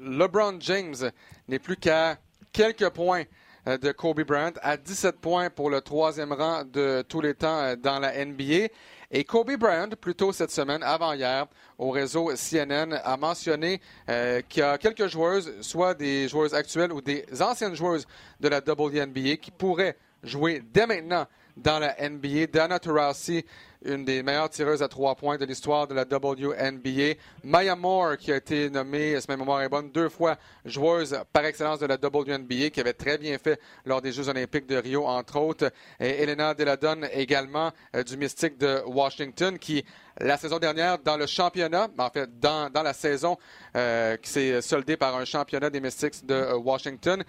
LeBron 0.00 0.58
James 0.60 1.10
n'est 1.48 1.58
plus 1.58 1.76
qu'à 1.76 2.18
quelques 2.52 2.88
points 2.90 3.24
euh, 3.66 3.76
de 3.78 3.92
Kobe 3.92 4.22
Bryant 4.22 4.52
à 4.62 4.76
17 4.76 5.20
points 5.20 5.50
pour 5.50 5.70
le 5.70 5.80
troisième 5.80 6.32
rang 6.32 6.64
de 6.64 7.04
tous 7.08 7.20
les 7.20 7.34
temps 7.34 7.58
euh, 7.58 7.76
dans 7.76 7.98
la 7.98 8.24
NBA. 8.24 8.68
Et 9.10 9.24
Kobe 9.24 9.56
Bryant, 9.56 9.88
plus 9.98 10.14
tôt 10.14 10.32
cette 10.32 10.50
semaine, 10.50 10.82
avant-hier, 10.82 11.46
au 11.78 11.90
réseau 11.90 12.30
CNN, 12.34 12.92
a 12.92 13.16
mentionné 13.16 13.80
euh, 14.10 14.42
qu'il 14.46 14.60
y 14.60 14.62
a 14.62 14.76
quelques 14.76 15.06
joueuses, 15.06 15.50
soit 15.62 15.94
des 15.94 16.28
joueuses 16.28 16.52
actuelles 16.52 16.92
ou 16.92 17.00
des 17.00 17.24
anciennes 17.40 17.74
joueuses 17.74 18.06
de 18.38 18.48
la 18.48 18.58
WNBA, 18.58 19.36
qui 19.36 19.50
pourraient 19.50 19.96
jouer 20.22 20.62
dès 20.74 20.86
maintenant 20.86 21.26
dans 21.62 21.78
la 21.78 21.96
NBA. 22.08 22.46
Dana 22.46 22.78
Taurasi, 22.78 23.44
une 23.84 24.04
des 24.04 24.22
meilleures 24.22 24.50
tireuses 24.50 24.82
à 24.82 24.88
trois 24.88 25.14
points 25.14 25.36
de 25.36 25.44
l'histoire 25.44 25.86
de 25.86 25.94
la 25.94 26.02
WNBA. 26.02 27.14
Maya 27.44 27.76
Moore, 27.76 28.16
qui 28.16 28.32
a 28.32 28.36
été 28.36 28.70
nommée, 28.70 29.20
si 29.20 29.26
ma 29.28 29.36
mémoire 29.36 29.62
est 29.62 29.68
bonne, 29.68 29.90
deux 29.90 30.08
fois 30.08 30.36
joueuse 30.64 31.18
par 31.32 31.44
excellence 31.44 31.78
de 31.78 31.86
la 31.86 31.96
WNBA, 31.96 32.70
qui 32.70 32.80
avait 32.80 32.92
très 32.92 33.18
bien 33.18 33.38
fait 33.38 33.60
lors 33.84 34.02
des 34.02 34.12
Jeux 34.12 34.28
olympiques 34.28 34.66
de 34.66 34.76
Rio, 34.76 35.06
entre 35.06 35.38
autres. 35.38 35.70
Et 36.00 36.22
Elena 36.22 36.54
Deladon, 36.54 37.02
également 37.12 37.70
euh, 37.94 38.02
du 38.02 38.16
Mystique 38.16 38.58
de 38.58 38.82
Washington, 38.86 39.58
qui, 39.58 39.84
la 40.18 40.36
saison 40.36 40.58
dernière, 40.58 40.98
dans 40.98 41.16
le 41.16 41.26
championnat, 41.26 41.88
en 41.98 42.10
fait, 42.10 42.38
dans, 42.40 42.70
dans 42.70 42.82
la 42.82 42.92
saison 42.92 43.36
euh, 43.76 44.16
qui 44.16 44.30
s'est 44.30 44.60
soldée 44.60 44.96
par 44.96 45.14
un 45.16 45.24
championnat 45.24 45.70
des 45.70 45.80
Mystics 45.80 46.26
de 46.26 46.34
euh, 46.34 46.56
Washington, 46.56 47.22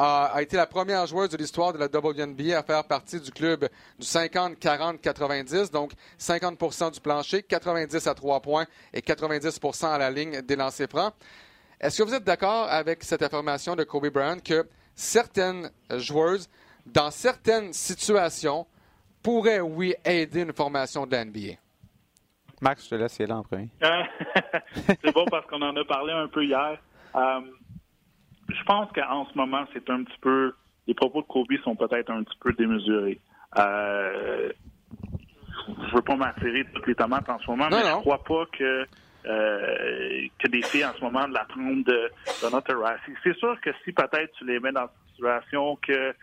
a, 0.00 0.40
été 0.40 0.56
la 0.56 0.66
première 0.66 1.06
joueuse 1.06 1.28
de 1.28 1.36
l'histoire 1.36 1.72
de 1.74 1.78
la 1.78 1.86
WNBA 1.86 2.58
à 2.58 2.62
faire 2.62 2.84
partie 2.84 3.20
du 3.20 3.30
club 3.30 3.68
du 3.98 4.06
50-40-90, 4.06 5.70
donc 5.70 5.92
50% 6.18 6.92
du 6.92 7.00
plancher, 7.00 7.42
90 7.42 8.06
à 8.06 8.14
3 8.14 8.40
points 8.40 8.66
et 8.94 9.00
90% 9.00 9.86
à 9.86 9.98
la 9.98 10.10
ligne 10.10 10.40
des 10.40 10.56
lancers 10.56 10.88
francs. 10.88 11.12
Est-ce 11.78 11.98
que 11.98 12.08
vous 12.08 12.14
êtes 12.14 12.24
d'accord 12.24 12.66
avec 12.70 13.02
cette 13.04 13.22
affirmation 13.22 13.76
de 13.76 13.84
Kobe 13.84 14.08
Bryant 14.08 14.38
que 14.42 14.66
certaines 14.94 15.70
joueuses, 15.96 16.48
dans 16.86 17.10
certaines 17.10 17.72
situations, 17.74 18.66
pourraient, 19.22 19.60
oui, 19.60 19.94
aider 20.04 20.42
une 20.42 20.54
formation 20.54 21.06
de 21.06 21.12
la 21.12 21.24
NBA? 21.26 21.56
Max, 22.62 22.84
je 22.84 22.90
te 22.90 22.94
laisse 22.94 23.18
y 23.18 23.22
aller 23.22 23.32
en 23.32 23.42
premier. 23.42 23.68
C'est 24.86 25.12
bon 25.12 25.26
parce 25.30 25.46
qu'on 25.46 25.60
en 25.60 25.76
a 25.76 25.84
parlé 25.84 26.12
un 26.12 26.28
peu 26.28 26.44
hier. 26.44 26.78
Euh, 27.14 27.40
je 28.50 28.64
pense 28.64 28.90
qu'en 28.92 29.26
ce 29.26 29.36
moment, 29.36 29.64
c'est 29.72 29.88
un 29.90 30.04
petit 30.04 30.18
peu. 30.20 30.54
Les 30.86 30.94
propos 30.94 31.22
de 31.22 31.26
Kobe 31.26 31.52
sont 31.62 31.76
peut-être 31.76 32.10
un 32.10 32.22
petit 32.24 32.38
peu 32.40 32.52
démesurés. 32.52 33.20
Euh, 33.58 34.50
je 35.68 35.94
veux 35.94 36.02
pas 36.02 36.16
m'attirer 36.16 36.64
toutes 36.74 36.86
les 36.86 36.94
tomates 36.94 37.28
en 37.28 37.38
ce 37.38 37.50
moment, 37.50 37.68
mais 37.70 37.78
je 37.78 38.00
crois 38.00 38.22
pas 38.24 38.44
que 38.52 38.86
euh, 39.26 40.26
que 40.38 40.48
des 40.48 40.62
filles 40.62 40.86
en 40.86 40.94
ce 40.94 41.04
moment 41.04 41.28
de 41.28 41.34
la 41.34 41.44
trompe 41.44 41.84
de, 41.84 42.10
de 42.42 42.50
notre 42.50 42.74
C'est 43.22 43.36
sûr 43.36 43.60
que 43.60 43.70
si 43.84 43.92
peut-être 43.92 44.32
tu 44.38 44.46
les 44.46 44.58
mets 44.58 44.72
dans 44.72 44.84
une 44.84 45.10
situation 45.10 45.76
que 45.76 46.14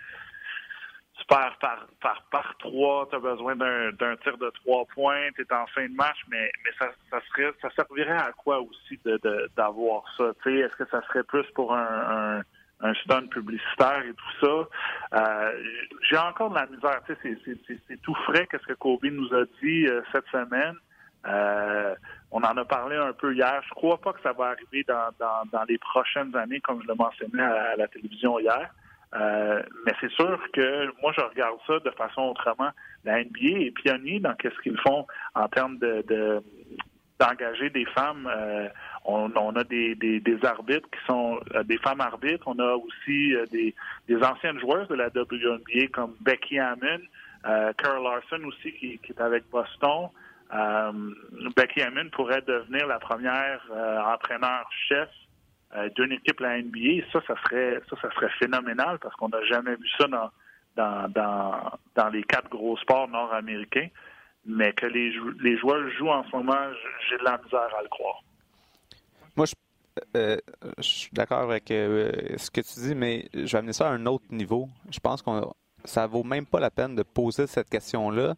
perds 1.27 1.57
par, 1.59 1.87
par, 2.01 2.21
par 2.31 2.55
trois, 2.57 3.07
tu 3.09 3.15
as 3.15 3.19
besoin 3.19 3.55
d'un 3.55 4.15
tir 4.23 4.37
de 4.37 4.49
trois 4.61 4.85
points, 4.85 5.29
tu 5.35 5.41
es 5.41 5.53
en 5.53 5.67
fin 5.67 5.87
de 5.87 5.93
match, 5.93 6.17
mais, 6.29 6.51
mais 6.63 6.71
ça, 6.79 6.89
ça, 7.11 7.19
serait, 7.27 7.51
ça 7.61 7.69
servirait 7.71 8.17
à 8.17 8.31
quoi 8.31 8.59
aussi 8.61 8.99
d'avoir 9.55 10.03
de, 10.19 10.33
ça? 10.43 10.49
Est-ce 10.49 10.75
que 10.75 10.89
ça 10.89 11.01
serait 11.07 11.23
plus 11.23 11.45
pour 11.53 11.75
un, 11.75 12.41
un, 12.81 12.93
stun 13.03 13.27
publicitaire 13.27 14.03
et 14.05 14.13
tout 14.13 14.45
ça? 15.11 15.19
Euh, 15.19 15.63
J'ai 16.09 16.17
encore 16.17 16.49
de 16.51 16.55
la 16.55 16.65
misère. 16.67 17.01
C'est 17.07 18.01
tout 18.01 18.15
frais, 18.25 18.47
qu'est-ce 18.49 18.65
que 18.65 18.73
Kobe 18.73 19.05
nous 19.05 19.33
a 19.33 19.43
dit 19.61 19.87
euh, 19.87 20.01
cette 20.11 20.27
semaine. 20.27 20.75
Euh, 21.25 21.95
on 22.31 22.41
en 22.41 22.55
a 22.55 22.65
parlé 22.65 22.95
un 22.95 23.11
peu 23.11 23.33
hier. 23.33 23.61
Je 23.67 23.73
crois 23.73 23.97
pas 23.97 24.13
que 24.13 24.21
ça 24.21 24.31
va 24.31 24.47
arriver 24.47 24.83
dans, 24.87 25.09
dans, 25.19 25.43
dans 25.51 25.63
les 25.63 25.77
prochaines 25.77 26.33
années, 26.35 26.61
comme 26.61 26.81
je 26.83 26.87
le 26.87 26.95
mentionnais 26.95 27.43
à 27.43 27.75
la 27.75 27.87
télévision 27.87 28.39
hier. 28.39 28.69
Euh, 29.15 29.61
mais 29.85 29.93
c'est 30.01 30.11
sûr 30.11 30.39
que 30.53 30.85
moi, 31.01 31.13
je 31.17 31.21
regarde 31.21 31.57
ça 31.65 31.79
de 31.79 31.89
façon 31.91 32.23
autrement. 32.23 32.69
La 33.05 33.23
NBA 33.23 33.65
est 33.65 33.71
pionnier 33.71 34.19
dans 34.19 34.35
ce 34.41 34.61
qu'ils 34.61 34.79
font 34.79 35.07
en 35.33 35.47
termes 35.47 35.77
de, 35.77 36.43
d'engager 37.19 37.69
des 37.69 37.85
femmes. 37.85 38.29
Euh, 38.29 38.67
on, 39.05 39.55
a 39.55 39.63
des, 39.63 39.95
des, 39.95 40.45
arbitres 40.45 40.89
qui 40.89 41.05
sont 41.05 41.39
euh, 41.55 41.63
des 41.63 41.77
femmes 41.77 42.01
arbitres. 42.01 42.43
On 42.47 42.59
a 42.59 42.73
aussi 42.73 43.33
des, 43.51 43.73
des 44.07 44.23
anciennes 44.23 44.59
joueuses 44.59 44.89
de 44.89 44.95
la 44.95 45.07
WNBA 45.07 45.87
comme 45.93 46.15
Becky 46.21 46.59
Hammond, 46.59 47.01
Carl 47.43 48.03
Larson 48.03 48.43
aussi 48.45 48.73
qui, 48.73 48.99
qui 48.99 49.13
est 49.13 49.21
avec 49.21 49.49
Boston. 49.49 50.09
Becky 51.55 51.81
Hammond 51.81 52.09
pourrait 52.11 52.41
devenir 52.41 52.87
la 52.87 52.99
première 52.99 53.61
entraîneur-chef 54.05 55.09
euh, 55.75 55.89
d'une 55.95 56.13
équipe 56.13 56.39
la 56.39 56.61
NBA, 56.61 57.05
ça, 57.11 57.19
ça 57.27 57.35
serait 57.43 57.81
ça, 57.89 57.97
ça 58.01 58.09
serait 58.15 58.29
phénoménal 58.39 58.99
parce 58.99 59.15
qu'on 59.15 59.29
n'a 59.29 59.43
jamais 59.43 59.75
vu 59.75 59.87
ça 59.97 60.07
dans, 60.07 60.31
dans, 61.09 61.71
dans, 61.95 62.09
les 62.09 62.23
quatre 62.23 62.49
gros 62.49 62.77
sports 62.77 63.07
nord-américains. 63.09 63.87
Mais 64.45 64.71
que 64.71 64.85
les, 64.85 65.11
joueurs 65.57 65.89
jouent 65.97 66.09
en 66.09 66.23
ce 66.23 66.33
moment, 66.33 66.71
j'ai 67.09 67.17
de 67.17 67.23
la 67.23 67.37
misère 67.43 67.75
à 67.77 67.83
le 67.83 67.89
croire. 67.89 68.23
Moi, 69.35 69.45
je, 69.45 69.53
euh, 70.15 70.37
je 70.77 70.83
suis 70.83 71.09
d'accord 71.11 71.39
avec 71.39 71.69
euh, 71.69 72.13
ce 72.37 72.49
que 72.49 72.61
tu 72.61 72.79
dis, 72.79 72.95
mais 72.95 73.27
je 73.33 73.51
vais 73.51 73.57
amener 73.57 73.73
ça 73.73 73.89
à 73.89 73.91
un 73.91 74.05
autre 74.05 74.23
niveau. 74.29 74.69
Je 74.89 74.99
pense 74.99 75.21
qu'on 75.21 75.53
ça 75.87 76.05
vaut 76.07 76.23
même 76.23 76.45
pas 76.45 76.59
la 76.59 76.69
peine 76.69 76.95
de 76.95 77.03
poser 77.03 77.47
cette 77.47 77.69
question-là 77.69 78.35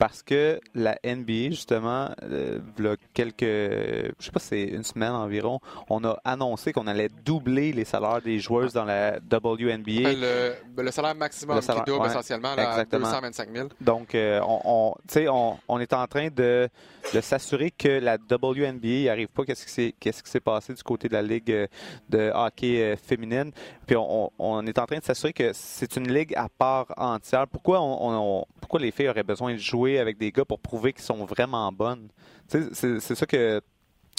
parce 0.00 0.22
que 0.22 0.58
la 0.74 0.98
NBA, 1.04 1.50
justement, 1.50 2.08
euh, 2.22 2.58
il 2.78 2.84
y 2.86 2.88
a 2.88 2.96
quelques, 3.12 3.42
je 3.42 4.24
sais 4.24 4.30
pas 4.32 4.40
si 4.40 4.48
c'est 4.48 4.62
une 4.62 4.82
semaine 4.82 5.12
environ, 5.12 5.60
on 5.90 6.02
a 6.04 6.18
annoncé 6.24 6.72
qu'on 6.72 6.86
allait 6.86 7.10
doubler 7.22 7.74
les 7.74 7.84
salaires 7.84 8.22
des 8.22 8.38
joueuses 8.38 8.72
dans 8.72 8.86
la 8.86 9.18
WNBA. 9.30 10.14
Le, 10.14 10.54
ben, 10.74 10.86
le 10.86 10.90
salaire 10.90 11.14
maximum 11.14 11.60
qui 11.60 11.66
double 11.86 12.06
essentiellement 12.06 12.54
à 12.56 12.82
225 12.82 13.48
000. 13.54 13.68
Donc, 13.82 14.14
euh, 14.14 14.40
on, 14.42 14.94
on, 15.28 15.56
on, 15.68 15.80
est 15.80 15.92
en 15.92 16.06
train 16.06 16.28
de, 16.28 16.70
de 17.12 17.20
s'assurer 17.20 17.70
que 17.70 18.00
la 18.00 18.16
WNBA 18.16 19.04
n'arrive 19.04 19.28
pas. 19.28 19.44
Qu'est-ce 19.44 19.66
qui 19.66 19.72
s'est 19.72 19.94
qu'est-ce 20.00 20.22
qui 20.22 20.30
s'est 20.30 20.40
passé 20.40 20.72
du 20.72 20.82
côté 20.82 21.08
de 21.08 21.12
la 21.12 21.22
ligue 21.22 21.52
euh, 21.52 21.66
de 22.08 22.32
hockey 22.34 22.80
euh, 22.80 22.96
féminine? 22.96 23.52
Puis 23.86 23.96
on, 23.96 24.32
on 24.38 24.66
est 24.66 24.78
en 24.78 24.86
train 24.86 24.98
de 24.98 25.04
s'assurer 25.04 25.34
que 25.34 25.50
c'est 25.52 25.96
une 25.96 26.10
ligue 26.10 26.34
à 26.36 26.48
part 26.48 26.86
entière. 26.96 27.46
Pourquoi 27.48 27.82
on, 27.82 28.46
pourquoi 28.60 28.80
les 28.80 28.92
filles 28.92 29.10
auraient 29.10 29.22
besoin 29.22 29.52
de 29.52 29.58
jouer 29.58 29.89
avec 29.98 30.18
des 30.18 30.32
gars 30.32 30.44
pour 30.44 30.60
prouver 30.60 30.92
qu'ils 30.92 31.04
sont 31.04 31.24
vraiment 31.24 31.70
bonnes. 31.72 32.08
C'est 32.48 33.00
ça 33.00 33.26
que, 33.26 33.60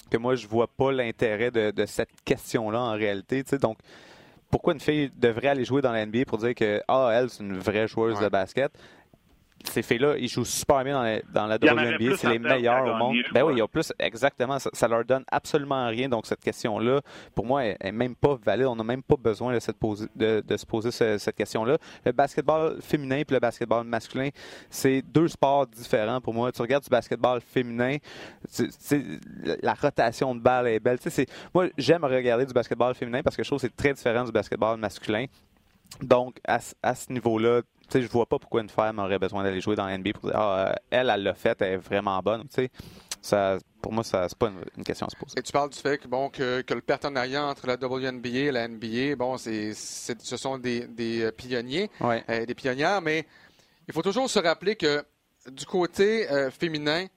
que 0.10 0.18
moi, 0.18 0.36
je 0.36 0.48
vois 0.48 0.68
pas 0.68 0.92
l'intérêt 0.92 1.52
de, 1.52 1.86
cette 1.86 2.10
question-là 2.26 2.80
en 2.80 2.94
réalité. 2.94 3.44
Donc, 3.62 3.78
pourquoi 4.50 4.74
une 4.74 4.80
fille 4.80 5.12
devrait 5.16 5.48
aller 5.48 5.66
jouer 5.66 5.82
dans 5.82 5.92
la 5.92 6.06
NBA 6.06 6.26
pour 6.26 6.38
dire 6.38 6.54
que 6.54 6.82
ah, 6.88 7.12
elle, 7.14 7.30
c'est 7.30 7.44
une 7.44 7.58
vraie 7.58 7.88
joueuse 7.88 8.20
de 8.20 8.28
basket? 8.28 8.72
Ces 9.68 9.82
filles-là, 9.82 10.16
ils 10.18 10.28
jouent 10.28 10.46
super 10.46 10.84
bien 10.84 10.96
dans 11.34 11.48
la, 11.48 11.58
dans 11.58 11.74
la 11.74 11.74
WNBA. 11.74 12.18
C'est 12.18 12.30
les 12.30 12.40
meilleurs 12.40 12.86
au 12.86 12.96
monde. 12.96 13.18
Ben 13.34 13.44
oui, 13.44 13.54
il 13.56 13.60
y 13.60 13.62
a 13.62 13.68
plus, 13.68 13.94
exactement. 14.00 14.58
Ça, 14.60 14.88
leur 14.88 15.06
donne 15.06 15.24
absolument 15.32 15.88
rien. 15.88 16.10
Donc, 16.10 16.26
cette 16.26 16.42
question-là, 16.42 17.02
pour 17.36 17.46
moi, 17.46 17.64
elle 17.64 17.78
n'est 17.84 17.92
même 17.92 18.16
pas 18.16 18.38
valide. 18.44 18.66
On 18.66 18.76
n'a 18.76 18.84
même 18.84 19.04
pas 19.04 19.16
besoin 19.16 19.54
de, 19.54 19.60
se 19.60 19.72
poser, 19.72 20.08
de, 20.16 20.58
se 20.58 20.66
poser 20.66 20.92
cette 20.92 21.36
question-là. 21.36 21.78
Le 22.06 22.12
basketball 22.12 22.82
féminin 22.82 23.18
et 23.18 23.26
le 23.30 23.40
basketball 23.40 23.86
masculin, 23.86 24.30
c'est 24.70 25.02
deux 25.02 25.28
sports 25.28 25.68
différents 25.68 26.22
pour 26.22 26.34
moi. 26.34 26.52
Tu 26.52 26.62
regardes 26.62 26.84
du 26.84 26.90
basketball 26.90 27.42
féminin, 27.42 27.98
la 29.62 29.74
rotation 29.74 30.36
de 30.36 30.42
balle 30.42 30.68
est 30.68 30.80
belle. 30.80 30.98
Moi, 31.54 31.68
j'aime 31.78 32.04
regarder 32.04 32.46
du 32.46 32.54
basketball 32.54 32.94
féminin 32.96 33.22
parce 33.24 33.36
que 33.36 33.44
je 33.44 33.50
trouve 33.50 33.60
que 33.60 33.68
c'est 33.68 33.76
très 33.76 33.94
différent 33.94 34.24
du 34.24 34.32
basketball 34.32 34.78
masculin. 34.78 35.26
Donc, 36.02 36.38
à, 36.48 36.60
à 36.82 36.96
ce 36.96 37.12
niveau-là, 37.12 37.62
je 37.94 38.08
vois 38.08 38.26
pas 38.26 38.40
pourquoi 38.40 38.62
une 38.62 38.70
femme 38.70 39.00
aurait 39.00 39.20
besoin 39.20 39.44
d'aller 39.44 39.62
jouer 39.62 39.76
dans 39.76 39.86
la 39.86 39.98
NBA 39.98 40.14
pour 40.14 40.30
dire 40.30 40.40
ah, 40.40 40.70
euh, 40.70 40.74
elle, 40.90 41.10
elle 41.10 41.24
l'a 41.24 41.34
fait, 41.34 41.62
elle 41.62 41.74
est 41.74 41.78
vraiment 41.78 42.20
bonne. 42.20 42.46
Ça, 43.22 43.58
pour 43.82 43.92
moi, 43.92 44.04
ça 44.04 44.28
c'est 44.30 44.38
pas 44.38 44.52
une, 44.78 44.84
question 44.84 45.06
à 45.06 45.10
se 45.10 45.16
poser. 45.16 45.38
Et 45.38 45.42
tu 45.44 45.52
parles 45.52 45.70
du 45.70 45.78
fait 45.78 45.98
que, 45.98 46.08
bon, 46.08 46.30
que, 46.30 46.64
le 46.68 46.82
partenariat 46.82 47.46
entre 47.46 47.68
la 47.68 47.76
WNBA 47.76 48.30
et 48.30 48.52
la 48.52 48.68
NBA, 48.68 49.16
bon, 49.16 49.38
c'est, 49.38 49.74
ce 49.74 50.38
sont 50.38 50.58
des, 50.58 50.88
des 50.88 51.24
euh, 51.24 51.32
pionniers, 51.32 51.90
euh, 52.02 52.46
des 52.46 52.56
pionnières, 52.56 53.02
mais 53.02 53.26
il 53.88 53.94
faut 53.94 54.02
toujours 54.02 54.30
se 54.30 54.40
rappeler 54.40 54.76
que 54.76 55.04
du 55.52 55.66
côté 55.66 56.28
féminin, 56.52 57.08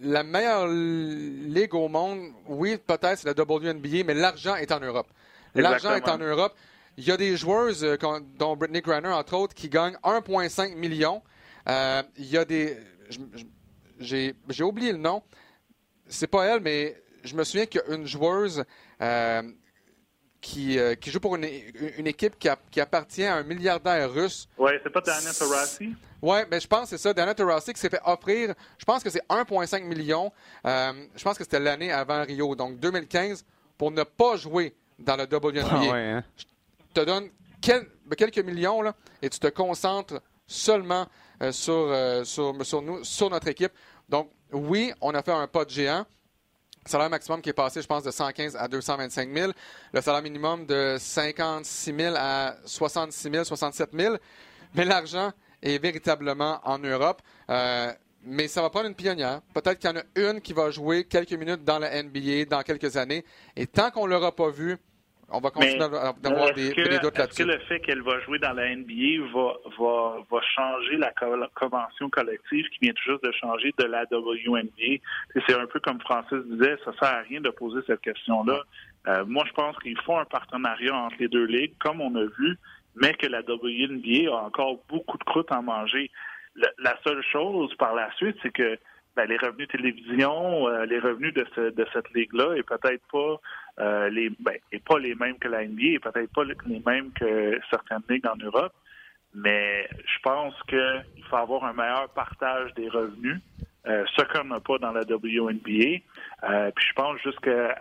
la 0.00 0.22
meilleure 0.22 0.66
ligue 0.68 1.74
au 1.74 1.88
monde, 1.88 2.32
oui, 2.46 2.78
peut-être 2.78 3.18
c'est 3.18 3.26
la 3.26 3.44
WNBA, 3.44 4.04
mais 4.04 4.14
l'argent 4.14 4.56
est 4.56 4.72
en 4.72 4.80
Europe. 4.80 5.06
L'argent 5.54 5.94
est 5.94 6.08
en 6.08 6.18
Europe. 6.18 6.54
Il 6.98 7.04
y 7.04 7.10
a 7.10 7.16
des 7.16 7.36
joueuses, 7.36 7.84
euh, 7.84 7.96
dont 8.38 8.56
Brittany 8.56 8.80
Griner, 8.80 9.08
entre 9.08 9.34
autres, 9.34 9.54
qui 9.54 9.68
gagnent 9.68 9.96
1,5 10.02 10.74
million. 10.76 11.22
Euh, 11.68 12.02
il 12.16 12.26
y 12.26 12.38
a 12.38 12.44
des. 12.44 12.78
J'ai 13.98 14.62
oublié 14.62 14.92
le 14.92 14.98
nom. 14.98 15.22
C'est 16.08 16.26
pas 16.26 16.44
elle, 16.46 16.60
mais 16.60 16.96
je 17.24 17.34
me 17.34 17.44
souviens 17.44 17.66
qu'il 17.66 17.82
y 17.86 17.90
a 17.90 17.94
une 17.94 18.06
joueuse 18.06 18.64
euh, 19.02 19.42
qui, 20.40 20.78
qui, 21.00 21.10
joue 21.10 21.18
pour 21.18 21.34
une, 21.36 21.48
une 21.98 22.06
équipe 22.06 22.38
qui, 22.38 22.48
qui, 22.70 22.80
appartient 22.80 23.24
à 23.24 23.36
un 23.36 23.42
milliardaire 23.42 24.10
russe. 24.10 24.48
Oui, 24.56 24.72
c'est 24.82 24.90
pas 24.90 25.00
Diana 25.00 25.32
Taurasi? 25.32 25.94
Oui, 26.22 26.38
mais 26.50 26.60
je 26.60 26.66
pense 26.68 26.82
que 26.82 26.88
c'est 26.90 26.98
ça. 26.98 27.12
Diana 27.12 27.34
Taurasi 27.34 27.72
qui 27.72 27.80
s'est 27.80 27.88
fait 27.88 28.00
offrir, 28.04 28.54
je 28.78 28.84
pense 28.84 29.02
que 29.02 29.10
c'est 29.10 29.26
1,5 29.28 29.82
million. 29.82 30.32
je 30.64 31.24
pense 31.24 31.36
que 31.36 31.42
c'était 31.42 31.60
l'année 31.60 31.90
avant 31.90 32.22
Rio, 32.22 32.54
donc 32.54 32.78
2015, 32.78 33.44
pour 33.76 33.90
ne 33.90 34.04
pas 34.04 34.36
jouer 34.36 34.76
dans 34.98 35.16
le 35.16 35.24
WNBA. 35.24 35.68
Ah 35.68 35.80
ouais, 35.80 35.90
hein? 35.90 36.24
Te 37.00 37.04
donne 37.04 37.30
quelques 37.60 38.38
millions 38.38 38.82
là, 38.82 38.94
et 39.22 39.28
tu 39.28 39.38
te 39.38 39.48
concentres 39.48 40.20
seulement 40.46 41.06
euh, 41.42 41.52
sur, 41.52 41.74
euh, 41.74 42.24
sur, 42.24 42.54
sur, 42.64 42.82
nous, 42.82 43.04
sur 43.04 43.28
notre 43.28 43.48
équipe. 43.48 43.72
Donc, 44.08 44.30
oui, 44.52 44.92
on 45.00 45.14
a 45.14 45.22
fait 45.22 45.32
un 45.32 45.46
pas 45.46 45.64
de 45.64 45.70
géant. 45.70 46.06
Le 46.84 46.90
salaire 46.90 47.10
maximum 47.10 47.42
qui 47.42 47.50
est 47.50 47.52
passé, 47.52 47.82
je 47.82 47.86
pense, 47.86 48.04
de 48.04 48.12
115 48.12 48.54
à 48.56 48.68
225 48.68 49.34
000. 49.34 49.52
Le 49.92 50.00
salaire 50.00 50.22
minimum 50.22 50.66
de 50.66 50.96
56 50.98 51.94
000 51.94 52.14
à 52.16 52.54
66 52.64 53.30
000, 53.30 53.44
67 53.44 53.90
000. 53.92 54.16
Mais 54.74 54.84
l'argent 54.84 55.32
est 55.62 55.78
véritablement 55.78 56.60
en 56.62 56.78
Europe. 56.78 57.20
Euh, 57.50 57.92
mais 58.22 58.46
ça 58.46 58.62
va 58.62 58.70
prendre 58.70 58.86
une 58.86 58.94
pionnière. 58.94 59.40
Peut-être 59.52 59.78
qu'il 59.78 59.90
y 59.90 59.92
en 59.92 59.96
a 59.96 60.04
une 60.14 60.40
qui 60.40 60.52
va 60.52 60.70
jouer 60.70 61.04
quelques 61.04 61.32
minutes 61.32 61.64
dans 61.64 61.80
la 61.80 62.02
NBA 62.02 62.44
dans 62.48 62.62
quelques 62.62 62.96
années. 62.96 63.24
Et 63.56 63.66
tant 63.66 63.90
qu'on 63.90 64.06
ne 64.06 64.12
l'aura 64.12 64.34
pas 64.34 64.50
vu, 64.50 64.78
on 65.28 65.40
va 65.40 65.50
continuer 65.50 65.78
d'avoir 65.78 66.54
des, 66.54 66.72
des, 66.72 66.98
doutes 66.98 67.18
là-dessus. 67.18 67.42
Est-ce 67.42 67.48
que 67.48 67.52
le 67.52 67.58
fait 67.66 67.80
qu'elle 67.80 68.02
va 68.02 68.20
jouer 68.20 68.38
dans 68.38 68.52
la 68.52 68.74
NBA 68.74 69.26
va, 69.34 69.54
va, 69.78 70.18
va 70.30 70.40
changer 70.54 70.96
la 70.96 71.12
convention 71.54 72.08
collective 72.10 72.66
qui 72.68 72.78
vient 72.82 72.92
tout 72.92 73.10
juste 73.10 73.24
de 73.24 73.32
changer 73.32 73.74
de 73.76 73.84
la 73.84 74.04
WNBA? 74.10 75.02
C'est 75.46 75.54
un 75.54 75.66
peu 75.66 75.80
comme 75.80 76.00
Francis 76.00 76.38
disait, 76.46 76.76
ça 76.84 76.92
sert 77.00 77.08
à 77.08 77.20
rien 77.22 77.40
de 77.40 77.50
poser 77.50 77.80
cette 77.86 78.02
question-là. 78.02 78.60
Euh, 79.08 79.24
moi, 79.26 79.44
je 79.48 79.52
pense 79.52 79.76
qu'il 79.78 80.00
faut 80.02 80.16
un 80.16 80.24
partenariat 80.24 80.94
entre 80.94 81.16
les 81.18 81.28
deux 81.28 81.46
ligues, 81.46 81.74
comme 81.80 82.00
on 82.00 82.14
a 82.14 82.24
vu, 82.38 82.56
mais 82.94 83.12
que 83.14 83.26
la 83.26 83.40
WNBA 83.40 84.30
a 84.32 84.44
encore 84.44 84.80
beaucoup 84.88 85.18
de 85.18 85.24
croûte 85.24 85.50
à 85.50 85.60
manger. 85.60 86.10
la 86.54 86.96
seule 87.04 87.22
chose 87.32 87.74
par 87.76 87.94
la 87.94 88.12
suite, 88.14 88.36
c'est 88.42 88.52
que 88.52 88.78
ben, 89.16 89.26
les 89.26 89.38
revenus 89.38 89.68
télévision, 89.68 90.68
euh, 90.68 90.84
les 90.84 90.98
revenus 90.98 91.32
de, 91.32 91.46
ce, 91.54 91.70
de 91.70 91.86
cette 91.92 92.12
ligue-là 92.12 92.54
est 92.54 92.62
peut-être 92.62 93.02
pas 93.10 93.40
euh, 93.80 94.10
les 94.10 94.30
ben, 94.38 94.56
pas 94.86 94.98
les 94.98 95.14
mêmes 95.14 95.38
que 95.38 95.48
la 95.48 95.64
NBA, 95.64 95.94
et 95.94 95.98
peut-être 95.98 96.30
pas 96.32 96.44
les 96.44 96.82
mêmes 96.86 97.10
que 97.12 97.58
certaines 97.70 98.02
ligues 98.08 98.26
en 98.26 98.36
Europe. 98.36 98.74
Mais 99.34 99.88
je 100.04 100.18
pense 100.22 100.54
qu'il 100.68 101.24
faut 101.28 101.36
avoir 101.36 101.64
un 101.64 101.72
meilleur 101.72 102.08
partage 102.10 102.72
des 102.74 102.88
revenus, 102.88 103.40
euh, 103.86 104.04
ce 104.16 104.22
qu'on 104.22 104.44
n'a 104.44 104.60
pas 104.60 104.78
dans 104.78 104.92
la 104.92 105.02
WNBA. 105.02 106.00
Euh, 106.44 106.70
puis 106.74 106.86
je 106.88 106.92
pense 106.94 107.20
jusqu'à 107.20 107.76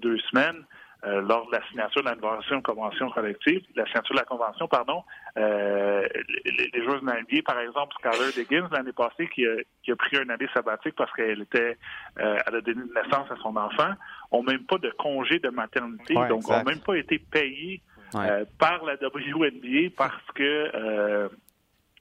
deux 0.00 0.18
semaines, 0.18 0.64
euh, 1.04 1.22
lors 1.22 1.46
de 1.46 1.52
la 1.52 1.66
signature 1.68 2.02
de 2.02 2.08
la 2.08 2.60
convention 2.62 3.10
collective, 3.10 3.62
la 3.74 3.86
signature 3.86 4.14
de 4.14 4.20
la 4.20 4.26
convention, 4.26 4.68
pardon, 4.68 5.02
euh, 5.38 6.06
les, 6.44 6.70
les, 6.72 6.84
joueurs 6.84 7.00
de 7.00 7.06
NBA, 7.06 7.42
par 7.46 7.58
exemple, 7.60 7.94
Skyler 7.98 8.32
Diggins, 8.34 8.68
l'année 8.70 8.92
passée, 8.92 9.28
qui 9.28 9.46
a, 9.46 9.54
qui 9.82 9.92
a, 9.92 9.96
pris 9.96 10.18
une 10.18 10.30
année 10.30 10.48
sabbatique 10.52 10.94
parce 10.96 11.12
qu'elle 11.12 11.40
était, 11.40 11.78
euh, 12.18 12.38
elle 12.46 12.56
a 12.56 12.60
donné 12.60 12.82
naissance 12.94 13.30
à 13.30 13.36
son 13.42 13.56
enfant, 13.56 13.92
ont 14.30 14.42
même 14.42 14.64
pas 14.64 14.78
de 14.78 14.90
congé 14.98 15.38
de 15.38 15.48
maternité, 15.48 16.14
donc 16.28 16.48
ont 16.50 16.64
même 16.64 16.80
pas 16.80 16.96
été 16.96 17.18
payés 17.18 17.80
euh, 18.16 18.44
par 18.58 18.84
la 18.84 18.94
WNBA 18.94 19.94
parce 19.96 20.26
que 20.34 21.30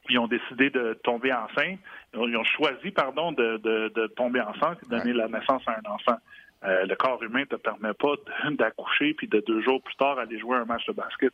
ils 0.10 0.18
ont 0.18 0.28
décidé 0.28 0.70
de 0.70 1.00
tomber 1.04 1.32
enceinte. 1.32 1.80
Ils 2.14 2.36
ont 2.36 2.44
choisi, 2.44 2.92
pardon, 2.92 3.32
de, 3.32 3.58
de, 3.58 4.08
tomber 4.16 4.42
enceinte 4.42 4.80
et 4.84 4.86
de 4.86 4.98
donner 4.98 5.14
la 5.14 5.28
naissance 5.28 5.62
à 5.68 5.74
un 5.74 5.92
enfant. 5.92 6.18
Euh, 6.66 6.86
le 6.86 6.96
corps 6.96 7.22
humain 7.24 7.42
ne 7.42 7.46
te 7.46 7.56
permet 7.56 7.94
pas 7.94 8.16
d'accoucher 8.52 9.14
puis 9.14 9.28
de 9.28 9.42
deux 9.46 9.62
jours 9.62 9.82
plus 9.82 9.96
tard 9.96 10.20
aller 10.20 10.38
jouer 10.40 10.58
un 10.58 10.66
match 10.66 10.86
de 10.88 10.94
basket. 10.94 11.34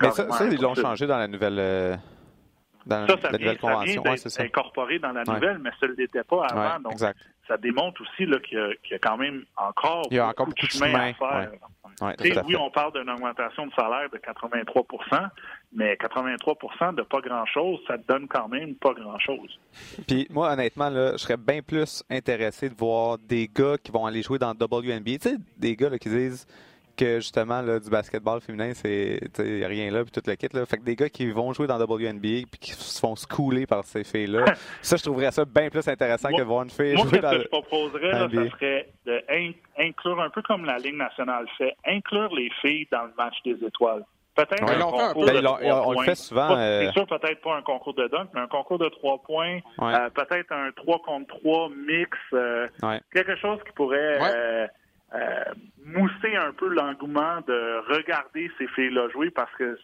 Mais 0.00 0.10
ça, 0.10 0.30
ça 0.30 0.46
ils 0.46 0.60
l'ont 0.60 0.74
changé 0.74 1.06
dans 1.06 1.18
la 1.18 1.26
nouvelle. 1.26 1.58
Euh, 1.58 1.96
dans 2.86 3.06
ça, 3.08 3.16
ça 3.20 3.30
la 3.32 3.38
vient, 3.38 3.56
convention. 3.56 4.02
Ça 4.16 4.42
incorporé 4.42 4.98
dans 4.98 5.12
la 5.12 5.24
nouvelle, 5.24 5.58
mais 5.58 5.70
ça 5.80 5.86
ne 5.88 5.92
l'était 5.92 6.24
pas 6.24 6.46
avant. 6.46 6.80
donc, 6.80 6.98
ça 7.50 7.56
démontre 7.56 8.00
aussi 8.02 8.30
qu'il 8.48 8.76
y, 8.90 8.94
a 8.94 8.98
quand 8.98 9.16
même 9.16 9.44
encore, 9.56 10.06
Il 10.10 10.16
y 10.16 10.20
a 10.20 10.28
encore 10.28 10.46
beaucoup, 10.46 10.66
de 10.66 10.70
chemin, 10.70 10.94
à 10.94 11.14
faire. 11.14 11.50
oui, 12.46 12.56
on 12.56 12.70
parle 12.70 12.92
d'une 12.92 13.10
augmentation 13.10 13.66
de 13.66 13.72
salaire 13.72 14.08
de 14.10 14.18
83% 14.18 15.30
mais 15.72 15.94
83% 15.94 16.94
de 16.96 17.02
pas 17.02 17.20
grand-chose, 17.20 17.78
ça 17.86 17.96
donne 17.96 18.26
quand 18.26 18.48
même 18.48 18.74
pas 18.74 18.92
grand-chose. 18.92 19.58
Puis 20.06 20.26
moi, 20.30 20.52
honnêtement, 20.52 20.90
là, 20.90 21.12
je 21.12 21.18
serais 21.18 21.36
bien 21.36 21.62
plus 21.62 22.02
intéressé 22.10 22.68
de 22.68 22.74
voir 22.74 23.18
des 23.18 23.48
gars 23.48 23.76
qui 23.82 23.92
vont 23.92 24.04
aller 24.06 24.22
jouer 24.22 24.38
dans 24.38 24.50
WNBA. 24.50 25.00
Tu 25.04 25.18
sais, 25.20 25.36
des 25.56 25.76
gars 25.76 25.96
qui 25.98 26.08
disent 26.08 26.46
que 26.96 27.16
justement 27.16 27.60
là, 27.62 27.78
du 27.78 27.90
basketball 27.90 28.40
féminin, 28.40 28.72
c'est 28.74 29.20
n'y 29.38 29.64
a 29.64 29.68
rien 29.68 29.90
là, 29.90 30.02
puis 30.04 30.10
tout 30.10 30.22
le 30.26 30.34
kit. 30.34 30.48
Là. 30.52 30.66
Fait 30.66 30.78
que 30.78 30.84
des 30.84 30.96
gars 30.96 31.08
qui 31.08 31.30
vont 31.30 31.52
jouer 31.52 31.66
dans 31.66 31.78
WNBA 31.78 32.46
puis 32.50 32.60
qui 32.60 32.72
se 32.72 33.00
font 33.00 33.14
schooler 33.16 33.66
par 33.66 33.84
ces 33.84 34.04
filles-là, 34.04 34.44
ça, 34.82 34.96
je 34.96 35.02
trouverais 35.02 35.30
ça 35.30 35.44
bien 35.44 35.68
plus 35.70 35.86
intéressant 35.88 36.30
que 36.30 36.38
de 36.38 36.42
voir 36.42 36.62
une 36.62 36.70
fille 36.70 36.96
jouer 36.96 37.18
dans 37.20 37.30
ce 37.30 37.36
que 37.36 37.42
je 37.42 37.48
proposerais, 37.48 38.12
là, 38.12 38.28
ça 38.32 38.50
serait 38.50 38.88
d'inclure, 39.06 40.20
un 40.20 40.30
peu 40.30 40.42
comme 40.42 40.64
la 40.64 40.78
Ligue 40.78 40.96
nationale 40.96 41.46
fait, 41.56 41.74
inclure 41.86 42.34
les 42.34 42.50
filles 42.60 42.86
dans 42.90 43.04
le 43.04 43.12
match 43.16 43.36
des 43.44 43.64
étoiles. 43.64 44.04
Peut-être 44.34 44.62
un 44.62 44.78
concours 44.78 45.26
de 45.26 45.40
trois 45.40 45.58
on 45.60 45.92
points. 45.92 46.02
le 46.02 46.04
fait 46.04 46.14
souvent. 46.14 46.48
C'est 46.50 46.88
euh, 46.88 46.92
sûr, 46.92 47.06
peut-être 47.06 47.40
pas 47.40 47.56
un 47.56 47.62
concours 47.62 47.94
de 47.94 48.06
dunk, 48.08 48.28
mais 48.32 48.40
un 48.40 48.46
concours 48.46 48.78
de 48.78 48.88
trois 48.88 49.18
points. 49.18 49.58
Euh, 49.80 50.08
peut-être 50.10 50.52
un 50.52 50.70
3 50.76 51.00
contre 51.00 51.26
3 51.40 51.68
mix. 51.70 52.16
Euh, 52.32 52.68
quelque 53.12 53.36
chose 53.36 53.58
qui 53.66 53.72
pourrait 53.72 54.18
euh, 55.14 55.44
mousser 55.92 56.36
un 56.36 56.52
peu 56.52 56.68
l'engouement 56.68 57.40
de 57.46 57.94
regarder 57.94 58.50
ces 58.58 58.66
filles-là 58.68 59.08
jouer 59.10 59.30
parce 59.30 59.52
que 59.56 59.78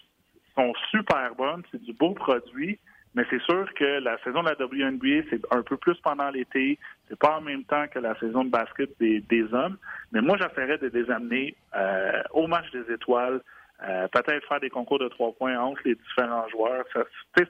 sont 0.56 0.72
super 0.90 1.34
bonnes, 1.36 1.62
c'est 1.70 1.82
du 1.82 1.92
beau 1.92 2.12
produit. 2.12 2.78
Mais 3.14 3.24
c'est 3.30 3.40
sûr 3.42 3.66
que 3.74 4.00
la 4.00 4.18
saison 4.22 4.42
de 4.42 4.50
la 4.50 4.56
WNBA, 4.62 5.26
c'est 5.30 5.40
un 5.50 5.62
peu 5.62 5.78
plus 5.78 5.96
pendant 6.00 6.28
l'été. 6.28 6.78
C'est 7.08 7.18
pas 7.18 7.38
en 7.38 7.40
même 7.40 7.64
temps 7.64 7.86
que 7.88 7.98
la 7.98 8.14
saison 8.18 8.44
de 8.44 8.50
basket 8.50 8.90
des, 9.00 9.54
hommes. 9.54 9.78
Mais 10.12 10.20
moi, 10.20 10.36
j'essaierais 10.36 10.76
de 10.76 10.88
les 10.88 11.10
amener 11.10 11.56
euh, 11.74 12.22
au 12.32 12.46
match 12.46 12.70
des 12.72 12.92
étoiles, 12.92 13.40
euh, 13.88 14.06
peut-être 14.08 14.46
faire 14.46 14.60
des 14.60 14.68
concours 14.68 14.98
de 14.98 15.08
trois 15.08 15.32
points 15.32 15.58
entre 15.58 15.80
les 15.86 15.94
différents 15.94 16.46
joueurs. 16.48 16.84
Ça, 16.92 17.04